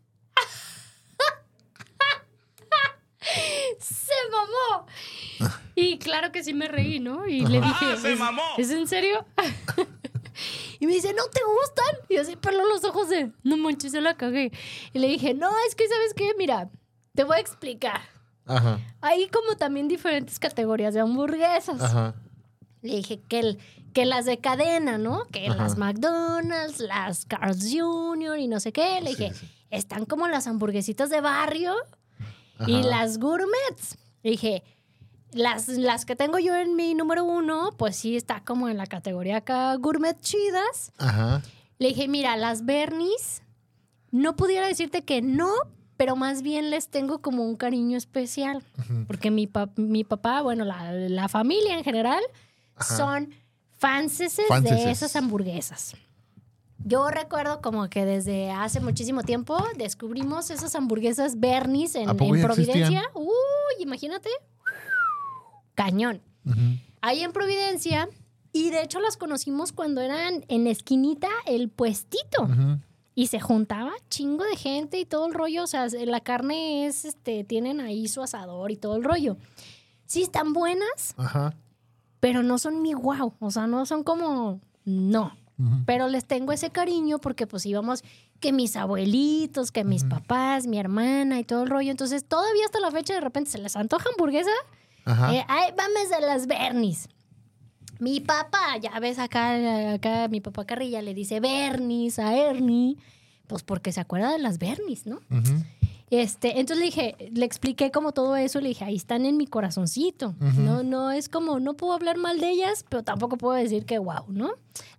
se 3.78 4.12
mamó. 4.30 4.86
Y 5.74 5.98
claro 5.98 6.32
que 6.32 6.42
sí 6.42 6.52
me 6.54 6.68
reí, 6.68 7.00
¿no? 7.00 7.26
Y 7.26 7.46
le 7.46 7.60
dije, 7.60 7.92
¿Es, 7.94 8.04
¿es 8.58 8.70
en 8.70 8.86
serio? 8.86 9.24
y 10.80 10.86
me 10.86 10.92
dice, 10.94 11.12
¿no 11.14 11.24
te 11.28 11.40
gustan? 11.44 11.96
Y 12.08 12.16
así 12.16 12.36
peló 12.36 12.66
los 12.66 12.84
ojos 12.84 13.08
de, 13.08 13.32
no 13.42 13.56
manches, 13.56 13.92
se 13.92 14.00
la 14.00 14.16
cagué. 14.16 14.52
Y 14.92 14.98
le 14.98 15.08
dije, 15.08 15.34
no, 15.34 15.50
es 15.68 15.74
que, 15.74 15.86
¿sabes 15.88 16.14
qué? 16.14 16.32
Mira, 16.38 16.68
te 17.14 17.24
voy 17.24 17.36
a 17.36 17.40
explicar. 17.40 18.00
Ajá. 18.46 18.80
Hay 19.00 19.28
como 19.28 19.56
también 19.56 19.86
diferentes 19.88 20.38
categorías 20.38 20.92
de 20.94 21.00
hamburguesas. 21.00 21.80
Ajá. 21.80 22.14
Le 22.82 22.96
dije 22.96 23.20
que, 23.28 23.38
el- 23.38 23.58
que 23.92 24.04
las 24.04 24.24
de 24.24 24.38
cadena, 24.38 24.98
¿no? 24.98 25.24
Que 25.32 25.46
Ajá. 25.48 25.56
las 25.56 25.76
McDonald's, 25.76 26.80
las 26.80 27.24
Carl's 27.26 27.66
Jr. 27.72 28.38
y 28.38 28.48
no 28.48 28.60
sé 28.60 28.72
qué. 28.72 29.00
Le 29.00 29.12
Sí, 29.14 29.16
dije, 29.24 29.34
sí. 29.34 29.48
están 29.70 30.04
como 30.06 30.28
las 30.28 30.46
hamburguesitas 30.46 31.10
de 31.10 31.20
barrio 31.20 31.74
y 32.66 32.82
las 32.82 33.18
gourmets. 33.18 33.98
Le 34.22 34.32
dije, 34.32 34.62
las, 35.32 35.68
las 35.68 36.04
que 36.04 36.16
tengo 36.16 36.38
yo 36.38 36.54
en 36.56 36.76
mi 36.76 36.94
número 36.94 37.24
uno, 37.24 37.70
pues 37.76 37.96
sí 37.96 38.16
está 38.16 38.40
como 38.44 38.68
en 38.68 38.76
la 38.76 38.86
categoría 38.86 39.38
acá 39.38 39.74
gourmet 39.76 40.18
chidas. 40.20 40.92
Ajá. 40.98 41.42
Le 41.78 41.88
dije, 41.88 42.08
mira, 42.08 42.36
las 42.36 42.64
Bernis, 42.66 43.42
no 44.10 44.36
pudiera 44.36 44.66
decirte 44.66 45.02
que 45.02 45.22
no, 45.22 45.50
pero 45.96 46.16
más 46.16 46.42
bien 46.42 46.70
les 46.70 46.88
tengo 46.88 47.20
como 47.20 47.44
un 47.44 47.56
cariño 47.56 47.96
especial. 47.96 48.62
Porque 49.06 49.30
mi, 49.30 49.46
pa- 49.46 49.70
mi 49.76 50.04
papá, 50.04 50.42
bueno, 50.42 50.64
la, 50.64 50.92
la 50.92 51.28
familia 51.28 51.74
en 51.78 51.84
general, 51.84 52.22
Ajá. 52.76 52.96
son 52.96 53.34
fanses 53.80 54.38
Fanceses. 54.46 54.84
de 54.84 54.90
esas 54.90 55.16
hamburguesas. 55.16 55.96
Yo 56.84 57.10
recuerdo 57.10 57.60
como 57.60 57.88
que 57.88 58.04
desde 58.04 58.50
hace 58.50 58.80
muchísimo 58.80 59.22
tiempo 59.22 59.58
descubrimos 59.76 60.50
esas 60.50 60.74
hamburguesas 60.74 61.40
Bernis 61.40 61.94
en, 61.94 62.08
¿A 62.08 62.14
poco 62.14 62.34
en 62.34 62.40
ya 62.40 62.46
Providencia. 62.46 63.02
Uy, 63.14 63.82
imagínate. 63.82 64.28
Cañón. 65.74 66.20
Ahí 67.00 67.22
en 67.22 67.32
Providencia 67.32 68.08
Y 68.52 68.70
de 68.70 68.82
hecho 68.82 69.00
las 69.00 69.16
conocimos 69.16 69.72
cuando 69.72 70.00
eran 70.00 70.44
en 70.48 70.64
la 70.64 70.70
esquinita 70.70 71.28
el 71.46 71.70
puestito. 71.70 72.48
Y 73.14 73.26
se 73.26 73.40
juntaba 73.40 73.92
chingo 74.08 74.44
de 74.44 74.56
gente 74.56 74.98
y 74.98 75.04
todo 75.04 75.26
el 75.26 75.34
rollo. 75.34 75.64
O 75.64 75.66
sea, 75.66 75.86
la 75.88 76.20
carne 76.20 76.86
es, 76.86 77.04
este, 77.04 77.44
tienen 77.44 77.80
ahí 77.80 78.08
su 78.08 78.22
asador 78.22 78.70
y 78.70 78.76
todo 78.76 78.96
el 78.96 79.04
rollo. 79.04 79.36
Sí, 80.06 80.22
están 80.22 80.52
buenas, 80.52 81.14
Ajá. 81.16 81.54
Pero 82.20 82.42
no 82.42 82.58
son 82.58 82.82
mi 82.82 82.94
wow. 82.94 83.34
O 83.40 83.50
sea, 83.50 83.66
no 83.66 83.86
son 83.86 84.04
como. 84.04 84.60
No. 84.84 85.36
Ujú. 85.58 85.82
Pero 85.86 86.08
les 86.08 86.24
tengo 86.24 86.52
ese 86.52 86.70
cariño 86.70 87.18
porque 87.18 87.46
pues 87.46 87.66
íbamos 87.66 88.02
que 88.40 88.52
mis 88.52 88.76
abuelitos, 88.76 89.70
que 89.72 89.84
mis 89.84 90.04
papás, 90.04 90.66
mi 90.66 90.78
hermana 90.78 91.38
y 91.38 91.44
todo 91.44 91.62
el 91.62 91.68
rollo. 91.68 91.90
Entonces, 91.90 92.24
todavía 92.24 92.64
hasta 92.64 92.80
la 92.80 92.90
fecha 92.90 93.12
de 93.14 93.20
repente 93.20 93.50
se 93.50 93.58
les 93.58 93.76
antoja 93.76 94.08
hamburguesa. 94.10 94.50
Ajá. 95.04 95.34
Eh, 95.34 95.44
ay, 95.46 95.72
vamos 95.76 96.12
a 96.16 96.20
las 96.20 96.46
Bernis. 96.46 97.08
Mi 97.98 98.20
papá, 98.20 98.78
ya 98.80 98.98
ves 98.98 99.18
acá, 99.18 99.92
acá 99.92 100.28
mi 100.28 100.40
papá 100.40 100.64
Carrilla 100.64 101.02
le 101.02 101.12
dice 101.12 101.38
Bernis 101.38 102.18
a 102.18 102.34
Ernie, 102.34 102.96
pues 103.46 103.62
porque 103.62 103.92
se 103.92 104.00
acuerda 104.00 104.32
de 104.32 104.38
las 104.38 104.58
Bernis, 104.58 105.04
¿no? 105.04 105.16
Ujú. 105.30 105.62
Este, 106.10 106.58
entonces 106.58 106.78
le 106.78 106.84
dije, 106.86 107.30
le 107.32 107.44
expliqué 107.46 107.92
como 107.92 108.10
todo 108.12 108.34
eso, 108.36 108.60
le 108.60 108.68
dije, 108.68 108.84
ahí 108.84 108.96
están 108.96 109.24
en 109.24 109.36
mi 109.36 109.46
corazoncito. 109.46 110.34
No, 110.58 110.82
no 110.82 111.12
es 111.12 111.28
como, 111.28 111.60
no 111.60 111.74
puedo 111.74 111.92
hablar 111.92 112.16
mal 112.16 112.40
de 112.40 112.50
ellas, 112.50 112.84
pero 112.88 113.04
tampoco 113.04 113.36
puedo 113.38 113.54
decir 113.56 113.84
que 113.86 113.98
wow, 113.98 114.24
¿no? 114.28 114.50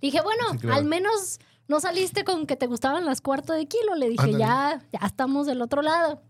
Dije, 0.01 0.21
bueno, 0.21 0.43
Sí, 0.53 0.57
claro. 0.59 0.75
al 0.77 0.85
menos 0.85 1.39
no 1.67 1.81
saliste 1.81 2.23
con 2.23 2.47
que 2.47 2.55
te 2.55 2.67
gustaban 2.67 3.05
las 3.05 3.19
cuarto 3.19 3.51
de 3.51 3.65
kilo. 3.67 3.95
Le 3.95 4.07
dije, 4.09 4.23
Ándale. 4.23 4.39
ya, 4.39 4.81
ya 4.93 5.05
estamos 5.05 5.47
del 5.47 5.61
otro 5.61 5.81
lado. 5.81 6.21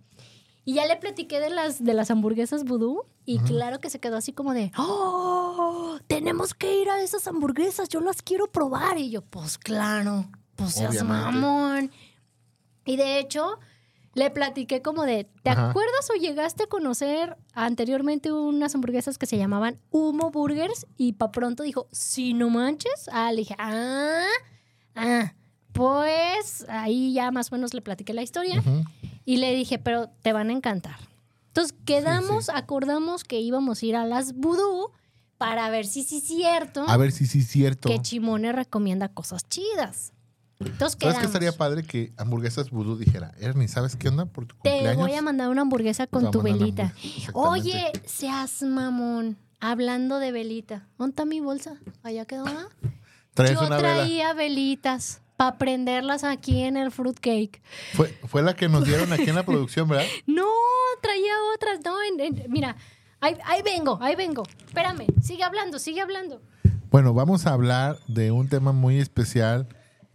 Y 0.66 0.74
ya 0.76 0.86
le 0.88 0.96
platiqué 0.96 1.40
de 1.40 1.50
las, 1.52 1.84
de 1.84 1.94
las 1.94 2.10
hamburguesas 2.12 2.64
vudú 2.64 3.04
y 3.26 3.40
claro 3.40 3.80
que 3.80 3.90
se 3.90 4.00
quedó 4.00 4.18
así 4.18 4.32
como 4.34 4.54
de, 4.54 4.72
¡Oh! 4.78 5.98
Tenemos 6.08 6.54
que 6.56 6.82
ir 6.82 6.90
a 6.90 7.02
esas 7.02 7.28
hamburguesas, 7.28 7.88
yo 7.90 8.00
las 8.02 8.22
quiero 8.24 8.48
probar. 8.52 8.98
Y 8.98 9.10
yo, 9.12 9.22
pues 9.22 9.58
claro, 9.60 10.30
pues 10.56 10.74
seas 10.74 11.04
mamón. 11.04 11.92
Y 12.86 12.96
de 12.96 13.20
hecho, 13.20 13.58
le 14.14 14.30
platiqué 14.30 14.82
como 14.82 15.04
de, 15.04 15.26
¿te 15.44 15.50
Ajá. 15.52 15.70
acuerdas 15.70 16.10
o 16.14 16.20
llegaste 16.20 16.64
a 16.64 16.68
conocer 16.68 17.38
anteriormente 17.54 18.32
unas 18.32 18.76
hamburguesas 18.76 19.18
que 19.18 19.26
se 19.26 19.38
llamaban 19.38 19.80
Humo 19.90 20.32
Burgers? 20.32 20.86
Y 20.98 21.14
pa' 21.14 21.32
pronto 21.32 21.64
dijo, 21.64 21.88
sí, 21.92 22.34
no 22.34 22.50
manches. 22.50 23.10
Ah, 23.12 23.32
le 23.32 23.38
dije, 23.38 23.56
ah, 23.58 24.26
ah. 24.96 25.34
Pues 25.72 26.66
ahí 26.68 27.14
ya 27.14 27.32
más 27.32 27.52
o 27.52 27.56
menos 27.56 27.74
le 27.74 27.82
platiqué 27.82 28.14
la 28.14 28.22
historia. 28.22 28.62
Y 29.24 29.38
le 29.38 29.56
dije, 29.56 29.80
pero 29.80 30.10
te 30.22 30.34
van 30.34 30.50
a 30.50 30.54
encantar. 30.54 30.98
Entonces 31.48 31.76
quedamos, 31.86 32.50
acordamos 32.50 33.24
que 33.24 33.40
íbamos 33.40 33.82
a 33.82 33.86
ir 33.86 33.96
a 33.96 34.06
las 34.06 34.34
vudú 34.34 34.92
para 35.38 35.70
ver 35.70 35.86
si 35.86 36.04
sí 36.04 36.18
es 36.18 36.24
cierto 36.26 36.86
A 36.88 36.98
ver 36.98 37.12
si 37.12 37.26
sí 37.26 37.40
es 37.40 37.48
cierto. 37.48 37.90
que 37.90 38.00
Chimone 38.02 38.52
recomienda 38.52 39.08
cosas 39.10 39.48
chidas. 39.48 40.14
Entonces 40.66 40.98
¿Sabes 41.02 41.18
qué 41.20 41.26
estaría 41.26 41.52
padre 41.58 41.84
que 41.84 42.14
hamburguesas 42.18 42.70
vudú 42.70 42.98
dijera? 42.98 43.32
Ernie, 43.40 43.68
¿sabes 43.68 43.96
qué 43.96 44.10
onda 44.10 44.26
por 44.26 44.46
tu 44.46 44.56
Te 44.58 44.70
cumpleaños? 44.72 45.08
voy 45.08 45.14
a 45.18 45.22
mandar 45.22 45.50
una 45.50 45.62
hamburguesa 45.62 46.06
Te 46.06 46.12
con 46.12 46.32
tu 46.32 46.42
velita. 46.42 46.94
Oye, 47.34 47.92
seas 48.06 48.62
mamón. 48.64 49.38
Hablando 49.60 50.20
de 50.20 50.32
velita. 50.32 50.88
¿Dónde 50.98 51.12
está 51.12 51.26
mi 51.26 51.40
bolsa? 51.40 51.76
¿Allá 52.04 52.26
quedó? 52.26 52.46
ah? 52.48 52.68
Yo 53.36 53.60
una 53.66 53.78
vela. 53.78 53.78
traía 53.78 54.34
velitas 54.34 55.22
para 55.38 55.58
prenderlas 55.58 56.24
aquí 56.24 56.62
en 56.64 56.78
el 56.78 56.92
fruitcake. 56.92 57.62
Fue, 57.94 58.08
fue 58.28 58.42
la 58.42 58.56
que 58.56 58.68
nos 58.70 58.86
dieron 58.86 59.12
aquí 59.14 59.30
en 59.30 59.36
la 59.36 59.44
producción, 59.44 59.88
¿verdad? 59.88 60.06
No, 60.28 60.46
traía 61.02 61.34
otras. 61.56 61.80
No, 61.86 61.96
en- 62.04 62.20
en- 62.20 62.52
mira, 62.52 62.76
ahí, 63.20 63.36
ahí 63.46 63.62
vengo, 63.64 63.98
ahí 64.02 64.16
vengo. 64.16 64.44
Espérame, 64.68 65.06
sigue 65.22 65.44
hablando, 65.44 65.80
sigue 65.80 66.02
hablando. 66.02 66.42
Bueno, 66.92 67.14
vamos 67.14 67.46
a 67.46 67.54
hablar 67.54 68.00
de 68.08 68.32
un 68.32 68.50
tema 68.50 68.72
muy 68.74 69.00
especial 69.00 69.68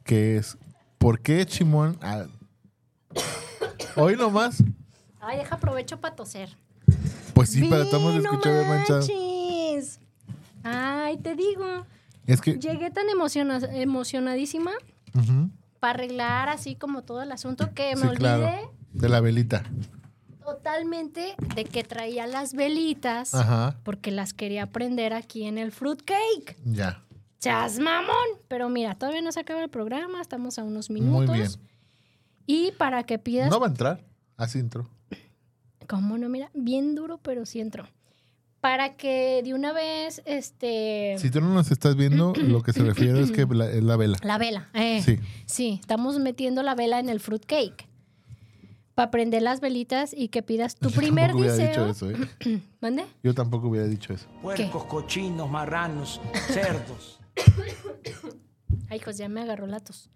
que 0.07 0.37
es 0.39 0.57
¿por 0.99 1.21
qué 1.21 1.45
Chimón? 1.45 1.99
ah, 2.01 2.25
Hoy 3.97 4.17
nomás. 4.17 4.63
Ay, 5.21 5.39
deja 5.39 5.55
aprovecho 5.57 6.01
para 6.01 6.15
toser. 6.15 6.57
Pues 7.35 7.51
sí, 7.51 7.67
pero 7.69 7.83
estamos 7.83 8.15
no 8.15 8.21
escuchando 8.21 8.65
manchado. 8.65 9.07
Ay, 10.63 11.17
te 11.19 11.35
digo. 11.35 11.87
Es 12.27 12.41
que. 12.41 12.59
Llegué 12.59 12.91
tan 12.91 13.09
emociona- 13.09 13.61
emocionadísima 13.73 14.73
para 15.81 15.95
arreglar 15.95 16.49
así 16.49 16.75
como 16.77 17.03
todo 17.03 17.23
el 17.23 17.33
asunto 17.33 17.73
que 17.75 17.95
me 17.97 18.03
sí, 18.03 18.07
olvidé 18.09 18.19
claro. 18.19 18.73
De 18.93 19.09
la 19.09 19.21
velita. 19.21 19.63
totalmente 20.45 21.35
de 21.55 21.65
que 21.65 21.83
traía 21.85 22.27
las 22.27 22.53
velitas 22.55 23.35
Ajá. 23.35 23.77
porque 23.83 24.11
las 24.11 24.33
quería 24.33 24.67
prender 24.71 25.13
aquí 25.13 25.45
en 25.45 25.59
el 25.59 25.73
fruitcake. 25.73 26.57
Ya. 26.65 27.03
¡Chas 27.39 27.79
mamón! 27.79 28.15
Pero 28.49 28.69
mira, 28.69 28.95
todavía 28.95 29.23
no 29.23 29.31
se 29.33 29.41
acaba 29.41 29.63
el 29.63 29.69
programa, 29.71 30.21
estamos 30.21 30.59
a 30.59 30.65
unos 30.65 30.91
minutos. 30.91 31.27
Muy 31.29 31.39
bien. 31.39 31.51
Y 32.47 32.73
para 32.73 33.03
que 33.05 33.19
pidas. 33.19 33.51
No 33.51 33.61
va 33.61 33.67
a 33.67 33.71
entrar. 33.71 34.05
Así 34.37 34.59
entró. 34.59 34.89
¿Cómo 35.89 36.19
no? 36.19 36.29
Mira, 36.29 36.51
bien 36.55 36.95
duro, 36.95 37.19
pero 37.19 37.47
sí 37.47 37.61
entró. 37.61 37.87
Para 38.61 38.97
que 38.97 39.43
de 39.45 39.55
una 39.55 39.73
vez, 39.73 40.23
este. 40.25 41.17
Si 41.19 41.31
tú 41.31 41.41
no 41.41 41.53
nos 41.53 41.71
estás 41.71 41.95
viendo, 41.95 42.33
lo 42.37 42.63
que 42.63 42.73
se 42.73 42.83
refiere 42.83 43.21
es 43.21 43.31
que 43.31 43.45
la- 43.47 43.71
es 43.71 43.83
la 43.83 43.97
vela. 43.97 44.19
La 44.23 44.39
vela. 44.39 44.69
eh. 44.75 45.03
Sí. 45.05 45.19
Sí, 45.47 45.79
estamos 45.81 46.19
metiendo 46.19 46.63
la 46.63 46.75
vela 46.75 46.99
en 46.99 47.09
el 47.09 47.21
fruitcake. 47.21 47.87
Para 48.95 49.11
prender 49.11 49.43
las 49.43 49.61
velitas 49.61 50.15
y 50.17 50.29
que 50.29 50.43
pidas 50.43 50.75
tu 50.77 50.89
Yo 50.91 50.97
primer 50.97 51.31
tampoco 51.33 51.39
hubiera 51.41 51.57
deseo. 51.57 51.87
dicho 51.89 52.07
eso, 52.07 52.11
¿eh? 52.51 52.61
¿Mande? 52.81 53.05
Yo 53.23 53.35
tampoco 53.35 53.69
hubiera 53.69 53.87
dicho 53.87 54.13
eso. 54.15 54.27
Puercos, 54.43 54.85
cochinos, 54.87 55.51
marranos, 55.51 56.21
cerdos. 56.49 57.16
Ay, 58.91 58.99
hijos, 58.99 59.17
ya 59.17 59.29
me 59.29 59.43
agarró 59.43 59.67
la 59.67 59.81
tos. 59.81 60.11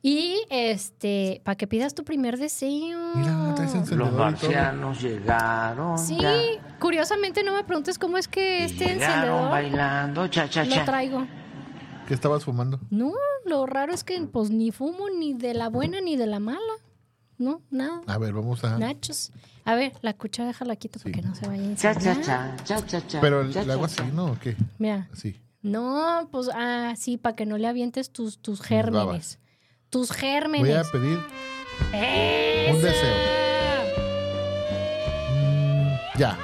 Y 0.00 0.42
este, 0.48 1.40
para 1.44 1.56
que 1.56 1.66
pidas 1.66 1.94
tu 1.94 2.04
primer 2.04 2.38
deseo. 2.38 3.14
Mira, 3.16 3.54
traes 3.56 3.74
encendedor 3.74 4.12
Los 4.12 4.18
marcianos 4.18 5.02
llegaron. 5.02 5.98
Sí, 5.98 6.16
ya, 6.20 6.38
curiosamente 6.78 7.42
no 7.42 7.52
me 7.54 7.64
preguntes 7.64 7.98
cómo 7.98 8.16
es 8.16 8.28
que 8.28 8.64
este 8.64 8.84
llegaron 8.86 9.02
encendedor 9.02 9.50
bailando, 9.50 10.28
cha, 10.28 10.48
cha, 10.48 10.64
lo 10.64 10.70
cha. 10.74 10.84
traigo. 10.84 11.26
¿Qué 12.06 12.14
estabas 12.14 12.44
fumando? 12.44 12.80
No, 12.90 13.12
lo 13.44 13.66
raro 13.66 13.92
es 13.92 14.04
que 14.04 14.20
pues 14.22 14.50
ni 14.50 14.70
fumo 14.70 15.10
ni 15.10 15.34
de 15.34 15.52
la 15.52 15.68
buena 15.68 16.00
ni 16.00 16.16
de 16.16 16.26
la 16.26 16.38
mala. 16.38 16.60
No, 17.36 17.60
nada. 17.70 18.00
A 18.06 18.18
ver, 18.18 18.32
vamos 18.32 18.64
a. 18.64 18.78
Nachos. 18.78 19.32
A 19.64 19.74
ver, 19.74 19.92
la 20.02 20.14
cuchara 20.14 20.48
déjala 20.48 20.76
quito 20.76 20.98
para 21.00 21.12
que 21.12 21.22
no 21.22 21.34
se 21.34 21.46
vaya 21.46 21.72
a 21.72 21.74
Cha, 21.74 21.94
cha, 21.94 22.20
cha, 22.20 22.56
cha, 22.64 22.86
cha, 22.86 23.06
cha. 23.06 23.20
Pero 23.20 23.42
el, 23.42 23.52
cha, 23.52 23.62
el 23.62 23.70
agua 23.70 23.88
cha, 23.88 24.02
así, 24.02 24.10
cha. 24.10 24.16
¿no? 24.16 24.26
¿O 24.32 24.38
qué? 24.38 24.56
Mira, 24.78 25.08
Así. 25.12 25.38
No, 25.68 26.28
pues, 26.32 26.48
ah, 26.54 26.94
sí, 26.96 27.16
para 27.16 27.36
que 27.36 27.46
no 27.46 27.58
le 27.58 27.66
avientes 27.68 28.10
tus, 28.12 28.38
tus 28.40 28.60
gérmenes. 28.62 29.38
Tus 29.90 30.08
Voy 30.08 30.16
gérmenes. 30.18 30.86
a 30.88 30.92
pedir 30.92 31.18
¡Esa! 31.92 32.74
un 32.74 32.82
deseo. 32.82 33.14
Mm, 35.32 35.88
ya. 36.18 36.36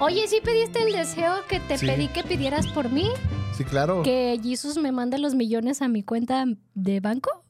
Oye, 0.00 0.26
¿sí 0.26 0.40
pediste 0.42 0.82
el 0.82 0.92
deseo 0.92 1.46
que 1.48 1.60
te 1.60 1.78
Sí. 1.78 1.86
pedí 1.86 2.08
que 2.08 2.24
pidieras 2.24 2.66
por 2.68 2.90
mí? 2.90 3.08
Sí, 3.56 3.64
claro. 3.64 4.02
¿Que 4.02 4.40
Jesus 4.42 4.76
me 4.78 4.90
mande 4.92 5.18
los 5.18 5.34
millones 5.34 5.80
a 5.82 5.88
mi 5.88 6.02
cuenta 6.02 6.44
de 6.74 7.00
banco? 7.00 7.44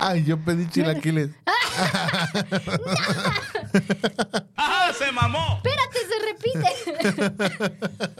Ay, 0.00 0.24
yo 0.24 0.38
pedí 0.44 0.68
chilaquiles. 0.68 1.30
¡Ah, 4.56 4.92
se 4.96 5.10
mamó! 5.12 5.60
Espérate, 5.64 5.98
se 6.08 6.18
repite. 6.26 6.68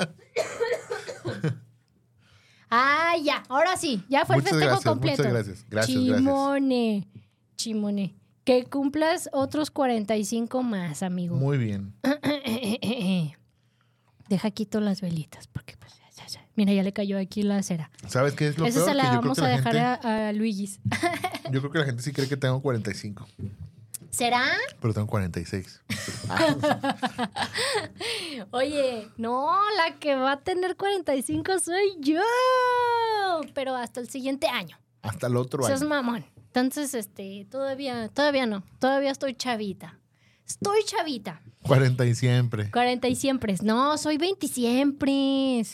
ah, 2.75 3.15
ya, 3.23 3.43
ahora 3.49 3.77
sí, 3.77 4.03
ya 4.09 4.25
fue 4.27 4.37
Muchas 4.37 4.53
el 4.53 4.59
festejo 4.59 4.71
gracias, 4.73 4.93
completo. 4.93 5.17
muchas 5.23 5.33
gracias. 5.33 5.65
Gracias, 5.71 5.97
gracias. 5.97 6.17
Chimone, 6.19 7.09
chimone. 7.57 8.15
Que 8.45 8.65
cumplas 8.65 9.31
otros 9.33 9.71
45 9.71 10.63
más, 10.63 11.03
amigo. 11.03 11.37
Muy 11.37 11.57
bien. 11.59 11.95
Deja 14.29 14.51
quito 14.51 14.81
las 14.81 15.01
velitas, 15.01 15.47
porque 15.49 15.77
pues, 15.79 15.93
ya, 15.99 16.25
ya, 16.25 16.27
ya. 16.27 16.47
Mira, 16.57 16.73
ya 16.73 16.83
le 16.83 16.93
cayó 16.93 17.19
aquí 17.19 17.43
la 17.43 17.63
cera. 17.63 17.91
¿Sabes 18.07 18.35
qué 18.35 18.49
es 18.49 18.59
lo 18.59 18.67
Esa 18.67 18.79
peor? 18.81 18.89
se 18.91 18.95
la 18.95 19.03
que 19.03 19.07
yo 19.09 19.21
creo 19.21 19.23
vamos 19.23 19.39
que 19.39 19.45
a 19.45 19.49
la 19.49 19.57
dejar 19.57 19.73
gente, 19.73 20.09
a, 20.09 20.29
a 20.29 20.33
Luigis. 20.33 20.81
yo 21.51 21.61
creo 21.61 21.71
que 21.71 21.79
la 21.79 21.85
gente 21.85 22.03
sí 22.03 22.13
cree 22.13 22.29
que 22.29 22.37
tengo 22.37 22.61
45, 22.63 23.27
¿Será? 24.15 24.47
pero 24.81 24.95
tengo 24.95 25.09
46. 25.09 25.83
Oye, 28.53 29.09
no, 29.17 29.57
la 29.77 29.99
que 29.99 30.15
va 30.15 30.33
a 30.33 30.41
tener 30.41 30.77
45 30.77 31.59
soy 31.59 31.97
yo. 31.99 32.21
Pero 33.55 33.75
hasta 33.75 34.01
el 34.01 34.09
siguiente 34.09 34.47
año. 34.47 34.79
Hasta 35.03 35.27
el 35.27 35.37
otro 35.37 35.67
año. 35.67 35.89
mamón. 35.89 36.25
Entonces, 36.37 36.95
este, 36.95 37.47
todavía, 37.51 38.09
todavía 38.09 38.47
no. 38.47 38.63
Todavía 38.79 39.11
estoy 39.11 39.35
chavita. 39.35 39.99
Estoy 40.47 40.85
chavita. 40.85 41.43
40 41.63 42.07
y 42.07 42.15
siempre. 42.15 42.71
40 42.71 43.09
y 43.09 43.17
siempre. 43.17 43.57
No, 43.63 43.99
soy 43.99 44.19
20 44.19 44.47
siempre. 44.47 45.65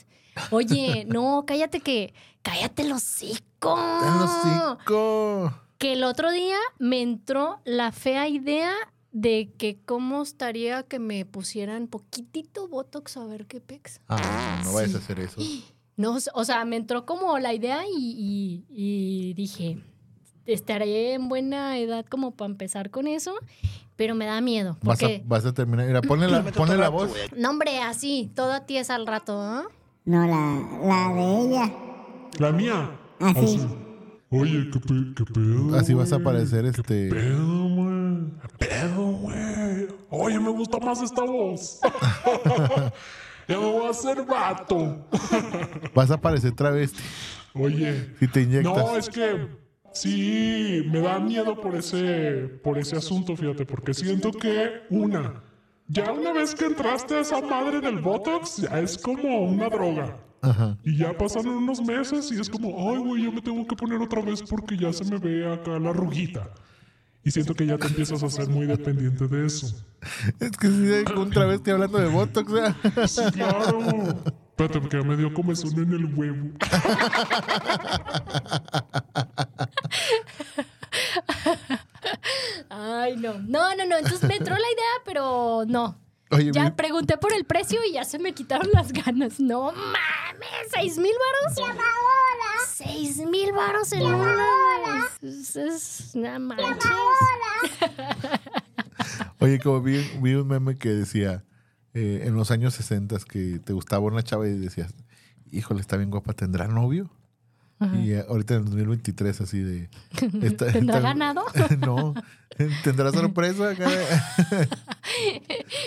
Oye, 0.50 1.04
no, 1.06 1.44
cállate 1.46 1.80
que. 1.80 2.14
Cállate 2.42 2.84
los 2.84 3.02
hocico. 3.02 3.74
¡Ten 4.00 4.18
los 4.18 4.30
cinco! 4.42 5.52
Que 5.80 5.94
el 5.94 6.04
otro 6.04 6.30
día 6.30 6.58
me 6.78 7.00
entró 7.00 7.58
la 7.64 7.90
fea 7.90 8.28
idea 8.28 8.72
de 9.12 9.50
que 9.56 9.78
cómo 9.86 10.22
estaría 10.22 10.82
que 10.82 10.98
me 10.98 11.24
pusieran 11.24 11.86
poquitito 11.88 12.68
Botox 12.68 13.16
a 13.16 13.24
ver 13.24 13.46
qué 13.46 13.60
pex. 13.60 14.00
Ah, 14.08 14.60
no 14.62 14.72
vayas 14.74 14.94
a 14.94 14.98
hacer 14.98 15.18
eso. 15.20 15.40
No, 15.96 16.16
o 16.32 16.44
sea, 16.44 16.64
me 16.64 16.76
entró 16.76 17.04
como 17.04 17.38
la 17.38 17.52
idea 17.52 17.82
y, 17.86 17.94
y- 17.94 18.64
y 18.70 19.34
dije, 19.34 19.78
estaré 20.46 21.12
en 21.12 21.28
buena 21.28 21.76
edad 21.78 22.06
como 22.06 22.30
para 22.30 22.50
empezar 22.50 22.88
con 22.90 23.06
eso, 23.06 23.34
pero 23.96 24.14
me 24.14 24.24
da 24.24 24.40
miedo. 24.40 24.78
Vas 24.82 24.98
a, 24.98 25.00
Porque, 25.02 25.22
vas 25.26 25.44
a 25.44 25.52
terminar. 25.52 25.86
Mira, 25.88 26.00
ponle 26.00 26.26
la, 26.28 26.42
ponle 26.56 26.78
la 26.78 26.88
voz. 26.88 27.10
no 27.36 27.50
hombre, 27.50 27.80
así, 27.80 28.30
toda 28.34 28.64
tiesa 28.64 28.94
al 28.94 29.06
rato, 29.06 29.38
¿ah? 29.42 29.64
No, 30.06 30.26
la, 30.26 30.86
la 30.86 31.14
de 31.14 31.40
ella. 31.44 31.74
La 32.38 32.52
mía. 32.52 32.98
Así. 33.18 33.60
Oye, 34.32 34.70
¿qué, 34.72 34.78
pe- 34.78 35.12
qué 35.16 35.24
pedo? 35.24 35.76
Así 35.76 35.92
vas 35.94 36.12
a 36.12 36.16
aparecer 36.16 36.64
este. 36.64 37.08
Pedo, 37.10 37.68
güey. 37.68 38.30
¿Qué 38.58 38.66
pedo, 38.66 39.04
güey? 39.12 39.88
Oye, 40.10 40.38
me 40.38 40.50
gusta 40.50 40.78
más 40.78 41.02
esta 41.02 41.22
voz. 41.24 41.80
ya 43.48 43.58
me 43.58 43.66
voy 43.66 43.86
a 43.86 43.90
hacer 43.90 44.24
vato. 44.24 45.04
Vas 45.94 46.10
a 46.10 46.14
aparecer 46.14 46.52
travesti 46.52 47.00
Oye. 47.54 48.14
si 48.18 48.28
te 48.28 48.42
inyectas. 48.42 48.76
No, 48.76 48.96
es 48.96 49.08
que 49.08 49.48
sí, 49.92 50.84
me 50.90 51.00
da 51.00 51.18
miedo 51.18 51.60
por 51.60 51.74
ese, 51.74 52.48
por 52.62 52.78
ese 52.78 52.96
asunto, 52.96 53.36
fíjate, 53.36 53.66
porque 53.66 53.94
siento 53.94 54.30
que 54.30 54.82
una, 54.90 55.42
ya 55.88 56.12
una 56.12 56.32
vez 56.32 56.54
que 56.54 56.66
entraste 56.66 57.14
a 57.16 57.20
esa 57.20 57.40
madre 57.40 57.80
del 57.80 57.98
Botox, 57.98 58.58
ya 58.58 58.78
es 58.78 58.96
como 58.96 59.40
una 59.42 59.68
droga. 59.68 60.16
Ajá. 60.42 60.78
Y 60.84 60.96
ya 60.96 61.16
pasaron 61.16 61.48
unos 61.54 61.80
meses 61.82 62.30
y 62.32 62.40
es 62.40 62.48
como, 62.48 62.90
ay, 62.90 62.98
güey, 62.98 63.24
yo 63.24 63.32
me 63.32 63.42
tengo 63.42 63.66
que 63.66 63.76
poner 63.76 64.00
otra 64.00 64.22
vez 64.22 64.42
porque 64.42 64.76
ya 64.76 64.92
se 64.92 65.04
me 65.04 65.18
ve 65.18 65.52
acá 65.52 65.78
la 65.78 65.90
arruguita. 65.90 66.50
Y 67.22 67.30
siento 67.30 67.54
que 67.54 67.66
ya 67.66 67.76
te 67.76 67.86
empiezas 67.86 68.22
a 68.22 68.30
ser 68.30 68.48
muy 68.48 68.66
dependiente 68.66 69.28
de 69.28 69.46
eso. 69.46 69.66
Es 70.40 70.56
que 70.56 70.68
sí, 70.68 71.04
otra 71.14 71.44
vez 71.44 71.56
estoy 71.56 71.74
hablando 71.74 71.98
de 71.98 72.06
Botox. 72.08 72.52
¿eh? 72.52 72.74
Sí, 73.06 73.22
claro. 73.32 73.78
Espérate, 74.50 74.80
porque 74.80 74.96
ya 74.98 75.02
me 75.02 75.16
dio 75.16 75.32
comezón 75.34 75.72
en 75.78 75.92
el 75.92 76.06
huevo. 76.14 76.50
Ay, 82.70 83.16
no. 83.16 83.34
No, 83.40 83.74
no, 83.76 83.86
no. 83.86 83.96
Entonces 83.98 84.26
me 84.28 84.36
entró 84.36 84.54
la 84.54 84.60
idea, 84.60 85.02
pero 85.04 85.64
no. 85.66 85.98
Oye, 86.30 86.50
Ya 86.52 86.64
mi- 86.64 86.70
pregunté 86.70 87.18
por 87.18 87.32
el 87.32 87.44
precio 87.44 87.80
y 87.88 87.92
ya 87.94 88.04
se 88.04 88.18
me 88.18 88.32
quitaron 88.34 88.68
las 88.72 88.92
ganas. 88.92 89.40
No 89.40 89.72
mames, 89.72 90.68
¿seis 90.72 90.96
mil 90.98 91.12
varos? 91.12 91.74
¿Seis 92.72 93.16
mil 93.18 93.52
varos 93.52 93.92
en 93.92 94.02
una? 94.02 95.06
Es, 95.22 95.56
es, 95.56 96.14
no 96.14 96.38
manches. 96.40 96.86
Oye, 99.38 99.58
como 99.58 99.80
vi, 99.80 99.98
vi 100.20 100.34
un 100.34 100.46
meme 100.48 100.76
que 100.76 100.90
decía 100.90 101.44
eh, 101.94 102.22
en 102.24 102.34
los 102.34 102.50
años 102.50 102.74
60 102.74 103.16
que 103.28 103.58
te 103.58 103.72
gustaba 103.72 104.04
una 104.04 104.22
chava 104.22 104.46
y 104.46 104.52
decías, 104.58 104.94
híjole, 105.50 105.80
está 105.80 105.96
bien 105.96 106.10
guapa, 106.10 106.32
¿tendrá 106.34 106.68
novio? 106.68 107.10
Y 108.02 108.12
eh, 108.12 108.24
ahorita 108.28 108.54
en 108.54 108.60
el 108.60 108.64
2023 108.66 109.40
así 109.40 109.58
de... 109.60 109.88
está- 110.42 110.66
¿Tendrá 110.72 110.96
está- 110.96 111.00
ganado? 111.00 111.44
no, 111.80 112.14
¿tendrá 112.84 113.10
sorpresa? 113.12 113.70
acá? 113.70 113.88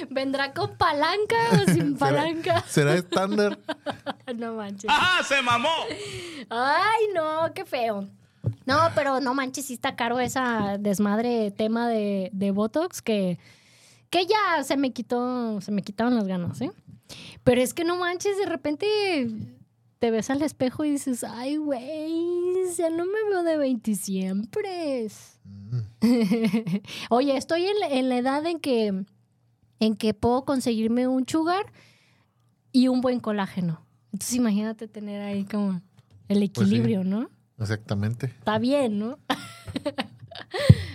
¿Vendrá 0.10 0.54
con 0.54 0.76
palanca 0.78 1.36
o 1.54 1.72
sin 1.72 1.96
palanca? 1.98 2.64
¿Será 2.68 2.96
estándar? 2.96 3.60
No 4.36 4.56
manches. 4.56 4.90
¡Ajá, 4.90 5.24
se 5.24 5.42
mamó! 5.42 5.70
Ay, 6.50 7.04
no, 7.14 7.54
qué 7.54 7.66
feo. 7.66 8.08
No, 8.66 8.78
pero 8.96 9.20
no 9.20 9.34
manches, 9.34 9.66
sí 9.66 9.74
está 9.74 9.96
caro 9.96 10.20
esa 10.20 10.78
desmadre 10.80 11.52
tema 11.52 11.88
de, 11.88 12.30
de 12.34 12.52
Botox 12.52 13.02
que, 13.02 13.38
que 14.10 14.26
ya 14.26 14.64
se 14.64 14.78
me 14.78 14.92
quitó, 14.92 15.62
se 15.62 15.72
me 15.72 15.82
quitaron 15.82 16.16
las 16.16 16.28
ganas, 16.28 16.60
¿eh? 16.62 16.72
Pero 17.44 17.62
es 17.62 17.74
que 17.74 17.84
no 17.84 17.98
manches, 17.98 18.38
de 18.38 18.46
repente 18.46 19.30
te 20.04 20.12
ves 20.12 20.30
al 20.30 20.42
espejo 20.42 20.84
y 20.84 20.92
dices, 20.92 21.24
ay, 21.24 21.56
güey, 21.56 22.12
ya 22.78 22.90
no 22.90 23.06
me 23.06 23.30
veo 23.30 23.42
de 23.44 23.56
20 23.56 23.96
siempre. 23.96 25.08
Oye, 27.10 27.38
estoy 27.38 27.68
en, 27.68 27.80
la- 27.80 27.88
en 27.88 28.10
la 28.10 28.18
edad 28.18 28.46
en 28.46 28.60
que, 28.60 29.06
en 29.80 29.96
que 29.96 30.14
puedo 30.14 30.44
conseguirme 30.44 31.08
un 31.08 31.26
sugar 31.26 31.72
y 32.74 32.90
un 32.90 33.00
buen 33.00 33.22
colágeno. 33.22 33.86
Entonces 34.12 34.36
imagínate 34.36 34.90
tener 34.90 35.22
ahí 35.22 35.46
como 35.46 35.80
el 36.28 36.50
Pues 36.52 36.68
equilibrio, 36.68 37.06
¿no? 37.06 37.30
Exactamente. 37.58 38.26
Está 38.26 38.60
bien, 38.60 39.00
¿no? 39.00 39.20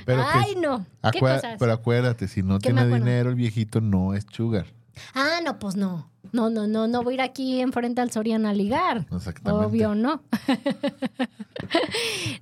Pero, 0.04 0.20
que- 0.20 0.28
Ay, 0.34 0.54
no. 0.60 0.84
¿Qué 1.12 1.18
acuer- 1.20 1.36
cosas? 1.36 1.56
pero 1.58 1.72
acuérdate, 1.72 2.28
si 2.28 2.42
no 2.42 2.58
¿Qué 2.58 2.74
me 2.74 2.82
tiene 2.82 2.98
dinero 2.98 3.30
el 3.30 3.36
viejito, 3.36 3.80
no 3.80 4.12
es 4.12 4.26
sugar. 4.30 4.66
Ah, 5.14 5.40
no, 5.44 5.58
pues 5.58 5.76
no. 5.76 6.10
No, 6.32 6.50
no, 6.50 6.66
no, 6.66 6.88
no 6.88 7.02
voy 7.02 7.12
a 7.12 7.14
ir 7.14 7.20
aquí 7.22 7.60
enfrente 7.60 8.00
al 8.00 8.10
Soriana 8.10 8.50
a 8.50 8.52
ligar. 8.52 9.06
Exactamente. 9.10 9.66
Obvio, 9.66 9.94
no. 9.94 10.22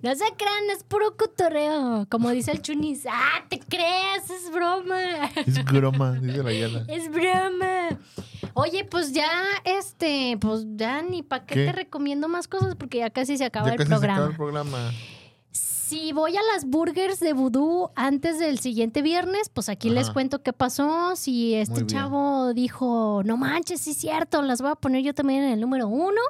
no 0.02 0.14
se 0.14 0.24
crean, 0.36 0.70
es 0.74 0.82
puro 0.82 1.16
cotorreo. 1.16 2.06
Como 2.10 2.30
dice 2.30 2.52
el 2.52 2.62
chunis, 2.62 3.06
ah, 3.08 3.44
te 3.48 3.60
creas, 3.60 4.28
es 4.30 4.50
broma. 4.50 5.30
Es 5.46 5.64
broma, 5.64 6.12
dice 6.14 6.42
la 6.42 6.52
Yala. 6.52 6.84
Es 6.88 7.10
broma. 7.10 7.88
Oye, 8.54 8.84
pues 8.84 9.12
ya, 9.12 9.30
este, 9.64 10.36
pues 10.40 10.64
ya 10.76 11.02
ni 11.02 11.22
para 11.22 11.46
qué, 11.46 11.54
¿Qué? 11.54 11.66
te 11.66 11.72
recomiendo 11.72 12.28
más 12.28 12.48
cosas 12.48 12.74
porque 12.74 12.98
ya 12.98 13.10
casi 13.10 13.36
se 13.36 13.44
acaba 13.44 13.66
Ya 13.66 13.72
el 13.74 13.78
casi 13.78 13.90
se 13.90 14.06
acaba 14.06 14.26
el 14.26 14.36
programa. 14.36 14.90
Si 15.86 16.12
voy 16.12 16.36
a 16.36 16.40
las 16.52 16.64
burgers 16.64 17.20
de 17.20 17.32
Vudú 17.32 17.90
antes 17.94 18.40
del 18.40 18.58
siguiente 18.58 19.02
viernes, 19.02 19.48
pues 19.48 19.68
aquí 19.68 19.88
les 19.88 20.10
cuento 20.10 20.42
qué 20.42 20.52
pasó. 20.52 21.14
Si 21.14 21.54
este 21.54 21.86
chavo 21.86 22.52
dijo, 22.54 23.22
no 23.24 23.36
manches, 23.36 23.82
sí 23.82 23.92
es 23.92 23.96
cierto, 23.98 24.42
las 24.42 24.60
voy 24.60 24.72
a 24.72 24.74
poner 24.74 25.04
yo 25.04 25.14
también 25.14 25.44
en 25.44 25.52
el 25.52 25.60
número 25.60 25.86
uno. 25.86 26.20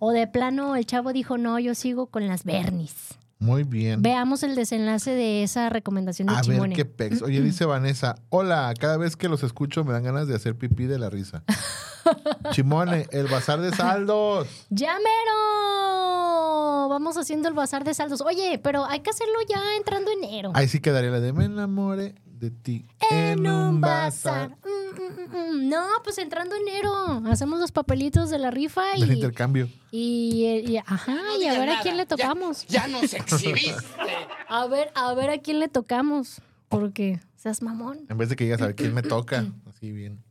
O 0.00 0.10
de 0.10 0.26
plano 0.26 0.74
el 0.74 0.84
chavo 0.84 1.12
dijo, 1.12 1.38
no, 1.38 1.60
yo 1.60 1.76
sigo 1.76 2.06
con 2.06 2.26
las 2.26 2.42
Bernis. 2.42 3.16
Muy 3.42 3.64
bien. 3.64 4.02
Veamos 4.02 4.44
el 4.44 4.54
desenlace 4.54 5.10
de 5.10 5.42
esa 5.42 5.68
recomendación 5.68 6.28
de 6.28 6.34
A 6.34 6.42
ver 6.42 6.70
qué 6.70 6.84
pex. 6.84 7.22
Oye, 7.22 7.40
dice 7.42 7.64
Vanessa, 7.64 8.14
hola, 8.28 8.72
cada 8.78 8.96
vez 8.96 9.16
que 9.16 9.28
los 9.28 9.42
escucho 9.42 9.84
me 9.84 9.92
dan 9.92 10.04
ganas 10.04 10.28
de 10.28 10.36
hacer 10.36 10.56
pipí 10.56 10.86
de 10.86 11.00
la 11.00 11.10
risa. 11.10 11.42
Chimone, 12.52 13.06
el 13.10 13.26
bazar 13.26 13.60
de 13.60 13.72
saldos. 13.72 14.46
¡Ya 14.70 14.94
mero! 14.94 16.88
Vamos 16.88 17.16
haciendo 17.16 17.48
el 17.48 17.54
bazar 17.54 17.82
de 17.82 17.94
saldos. 17.94 18.20
Oye, 18.20 18.60
pero 18.62 18.84
hay 18.84 19.00
que 19.00 19.10
hacerlo 19.10 19.34
ya 19.48 19.60
entrando 19.76 20.12
enero. 20.12 20.52
Ahí 20.54 20.68
sí 20.68 20.78
quedaría 20.78 21.10
la 21.10 21.18
de 21.18 21.32
me 21.32 21.46
enamoré 21.46 22.14
de 22.42 22.50
ti 22.50 22.84
en 23.08 23.46
un 23.46 23.80
bazar. 23.80 24.50
Mm, 24.64 25.00
mm, 25.00 25.36
mm. 25.36 25.68
No, 25.68 25.84
pues 26.02 26.18
entrando 26.18 26.56
enero. 26.56 27.22
Hacemos 27.30 27.60
los 27.60 27.70
papelitos 27.70 28.30
de 28.30 28.38
la 28.38 28.50
rifa 28.50 28.82
del 28.96 29.08
y, 29.10 29.14
intercambio. 29.14 29.68
y, 29.92 30.64
y- 30.66 30.76
ajá, 30.78 31.16
y 31.40 31.46
a 31.46 31.56
ver 31.58 31.70
a 31.70 31.80
quién 31.82 31.96
le 31.96 32.04
tocamos. 32.04 32.66
Ya 32.66 32.88
nos 32.88 33.14
exhibiste. 33.14 33.72
A 34.48 34.66
ver, 34.66 34.90
a 34.94 35.14
ver 35.14 35.30
a 35.30 35.38
quién 35.38 35.60
le 35.60 35.68
tocamos. 35.68 36.42
Porque 36.68 37.20
seas 37.36 37.62
mamón. 37.62 38.00
En 38.10 38.18
vez 38.18 38.28
de 38.28 38.36
que 38.36 38.44
digas 38.44 38.60
a 38.60 38.66
ver 38.66 38.74
quién 38.74 38.92
me 38.92 39.00
toca. 39.02 39.46
Así 39.66 39.92
bien. 39.92 40.22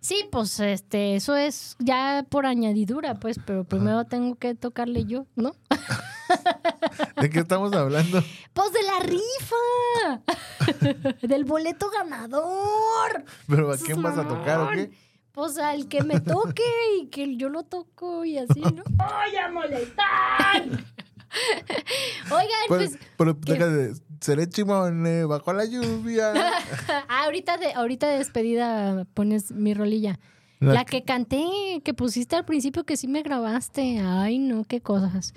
Sí, 0.00 0.24
pues 0.30 0.58
este, 0.60 1.16
eso 1.16 1.36
es 1.36 1.76
ya 1.78 2.24
por 2.30 2.46
añadidura, 2.46 3.18
pues, 3.20 3.38
pero 3.44 3.64
primero 3.64 4.04
tengo 4.04 4.36
que 4.36 4.54
tocarle 4.54 5.04
yo, 5.04 5.26
¿no? 5.36 5.54
¿De 7.20 7.30
qué 7.30 7.40
estamos 7.40 7.72
hablando? 7.72 8.22
Pues 8.52 8.72
de 8.72 8.82
la 8.82 8.98
rifa. 9.00 10.22
Del 11.26 11.44
boleto 11.44 11.90
ganador. 11.90 13.24
¿Pero 13.48 13.72
a 13.72 13.76
quién 13.76 14.02
vas 14.02 14.16
a 14.18 14.26
tocar 14.26 14.60
o 14.60 14.70
qué? 14.70 14.90
Pues 15.32 15.56
al 15.58 15.88
que 15.88 16.02
me 16.02 16.20
toque 16.20 16.62
y 17.00 17.06
que 17.08 17.36
yo 17.36 17.48
lo 17.48 17.62
toco 17.62 18.24
y 18.24 18.38
así, 18.38 18.60
¿no? 18.60 18.82
¡Ay, 18.98 19.36
a 19.36 19.48
molestar! 19.50 20.62
Oigan, 22.30 22.48
Pues, 22.68 22.98
pues. 23.16 23.36
pero. 23.46 23.94
Seré 24.20 24.48
chimone 24.48 25.24
bajo 25.26 25.52
la 25.52 25.64
lluvia. 25.64 26.32
Ah, 27.08 27.24
ahorita 27.24 27.56
de, 27.56 27.72
ahorita 27.72 28.08
de 28.08 28.18
despedida 28.18 29.04
pones 29.14 29.52
mi 29.52 29.74
rolilla. 29.74 30.18
La 30.60 30.74
La, 30.74 30.84
que 30.84 31.04
canté, 31.04 31.82
que 31.84 31.94
pusiste 31.94 32.34
al 32.34 32.44
principio 32.44 32.84
que 32.84 32.96
sí 32.96 33.06
me 33.06 33.22
grabaste. 33.22 34.00
Ay, 34.00 34.38
no, 34.38 34.64
qué 34.64 34.80
cosas. 34.80 35.32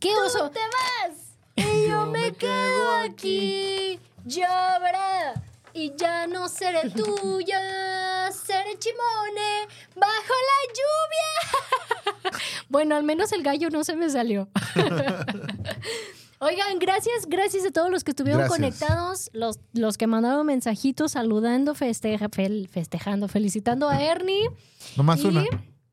¿Qué 0.00 0.10
oso? 0.16 0.50
te 0.50 0.60
vas! 0.60 1.36
Y 1.56 1.88
yo 1.88 2.06
me 2.06 2.32
quedo 2.32 2.96
aquí. 3.04 3.98
Llora. 4.24 5.34
Y 5.74 5.92
ya 5.96 6.26
no 6.26 6.48
seré 6.48 6.88
tuya. 6.90 8.30
Seré 8.32 8.78
chimone 8.78 9.68
bajo 9.94 10.34
la 10.48 10.72
lluvia. 10.72 12.38
bueno, 12.68 12.96
al 12.96 13.02
menos 13.02 13.32
el 13.32 13.42
gallo 13.42 13.68
no 13.68 13.84
se 13.84 13.94
me 13.94 14.08
salió. 14.08 14.48
Oigan, 16.44 16.78
gracias, 16.80 17.26
gracias 17.28 17.64
a 17.64 17.70
todos 17.70 17.88
los 17.90 18.02
que 18.02 18.10
estuvieron 18.10 18.40
Gracias. 18.40 18.58
conectados, 18.58 19.30
los, 19.32 19.60
los 19.74 19.96
que 19.96 20.08
mandaron 20.08 20.44
mensajitos 20.44 21.12
saludando, 21.12 21.74
festeja, 21.76 22.28
fel- 22.28 22.68
festejando, 22.68 23.28
felicitando 23.28 23.88
a 23.88 24.02
Ernie. 24.02 24.48
Nomás 24.96 25.20
Y- 25.22 25.26
una. 25.28 25.44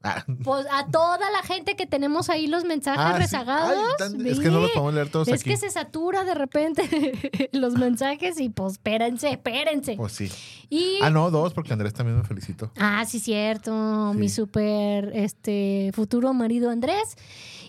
Ah. 0.02 0.24
Pues 0.46 0.66
a 0.72 0.88
toda 0.90 1.30
la 1.30 1.44
gente 1.44 1.76
que 1.76 1.86
tenemos 1.86 2.30
ahí 2.30 2.48
los 2.48 2.64
mensajes 2.64 3.02
Ah, 3.04 3.14
sí. 3.18 3.22
rezagados. 3.22 3.78
Ay, 3.78 3.94
tan- 4.14 4.26
es 4.26 4.40
que 4.40 4.50
no 4.50 4.62
los 4.62 4.72
podemos 4.72 4.94
leer 4.94 5.10
todos 5.12 5.28
Es 5.28 5.42
aquí. 5.42 5.50
que 5.52 5.58
se 5.58 5.70
satura 5.70 6.24
de 6.24 6.34
repente 6.36 6.82
los 7.52 7.74
mensajes 7.74 8.40
y 8.40 8.48
pues 8.50 8.74
espérense, 8.74 9.30
espérense. 9.30 9.98
Pues 9.98 10.14
sí. 10.14 10.32
Y 10.70 11.00
Ah, 11.02 11.10
no, 11.10 11.30
dos, 11.32 11.54
porque 11.54 11.74
Andrés 11.74 11.94
también 11.94 12.18
me 12.18 12.24
felicitó. 12.24 12.72
Ah, 12.78 13.04
sí, 13.06 13.20
cierto. 13.20 14.14
Mi 14.16 14.30
super 14.30 15.12
este, 15.14 15.92
futuro 15.94 16.34
marido 16.34 16.70
Andrés. 16.72 17.18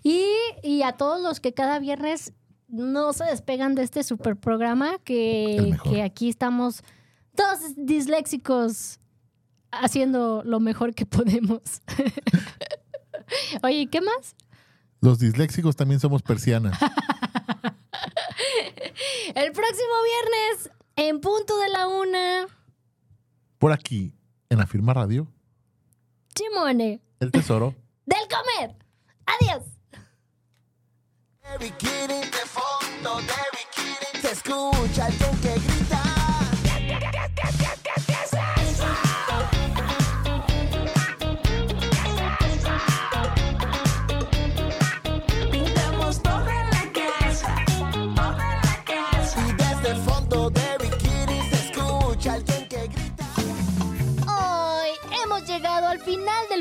Y, 0.04 0.24
y 0.62 0.82
a 0.82 0.92
todos 0.92 1.20
los 1.20 1.40
que 1.40 1.52
cada 1.52 1.78
viernes 1.80 2.32
no 2.70 3.12
se 3.12 3.24
despegan 3.24 3.74
de 3.74 3.82
este 3.82 4.02
super 4.02 4.36
programa, 4.36 4.98
que, 5.04 5.76
que 5.84 6.02
aquí 6.02 6.28
estamos 6.28 6.82
todos 7.34 7.58
disléxicos 7.76 8.98
haciendo 9.72 10.42
lo 10.44 10.60
mejor 10.60 10.94
que 10.94 11.06
podemos. 11.06 11.60
Oye, 13.62 13.80
¿y 13.82 13.86
qué 13.86 14.00
más? 14.00 14.34
Los 15.00 15.18
disléxicos 15.18 15.76
también 15.76 16.00
somos 16.00 16.22
persianas. 16.22 16.78
El 19.34 19.52
próximo 19.52 19.94
viernes, 20.04 20.70
en 20.96 21.20
punto 21.20 21.58
de 21.58 21.68
la 21.68 21.86
una, 21.88 22.46
Por 23.58 23.72
aquí, 23.72 24.14
en 24.48 24.58
la 24.58 24.66
firma 24.66 24.92
radio, 24.92 25.28
Chimone, 26.34 27.00
el 27.20 27.30
tesoro. 27.30 27.74
del 28.06 28.18
comer. 28.28 28.76
Adiós. 29.26 29.64
De 31.50 31.58
bikini, 31.58 32.20
de 32.20 32.46
fondo 32.46 33.16
de 33.22 33.42
bikini. 33.50 34.22
Se 34.22 34.30
escucha 34.32 35.06
alguien 35.06 35.36
que 35.40 35.54
grita. 35.54 36.09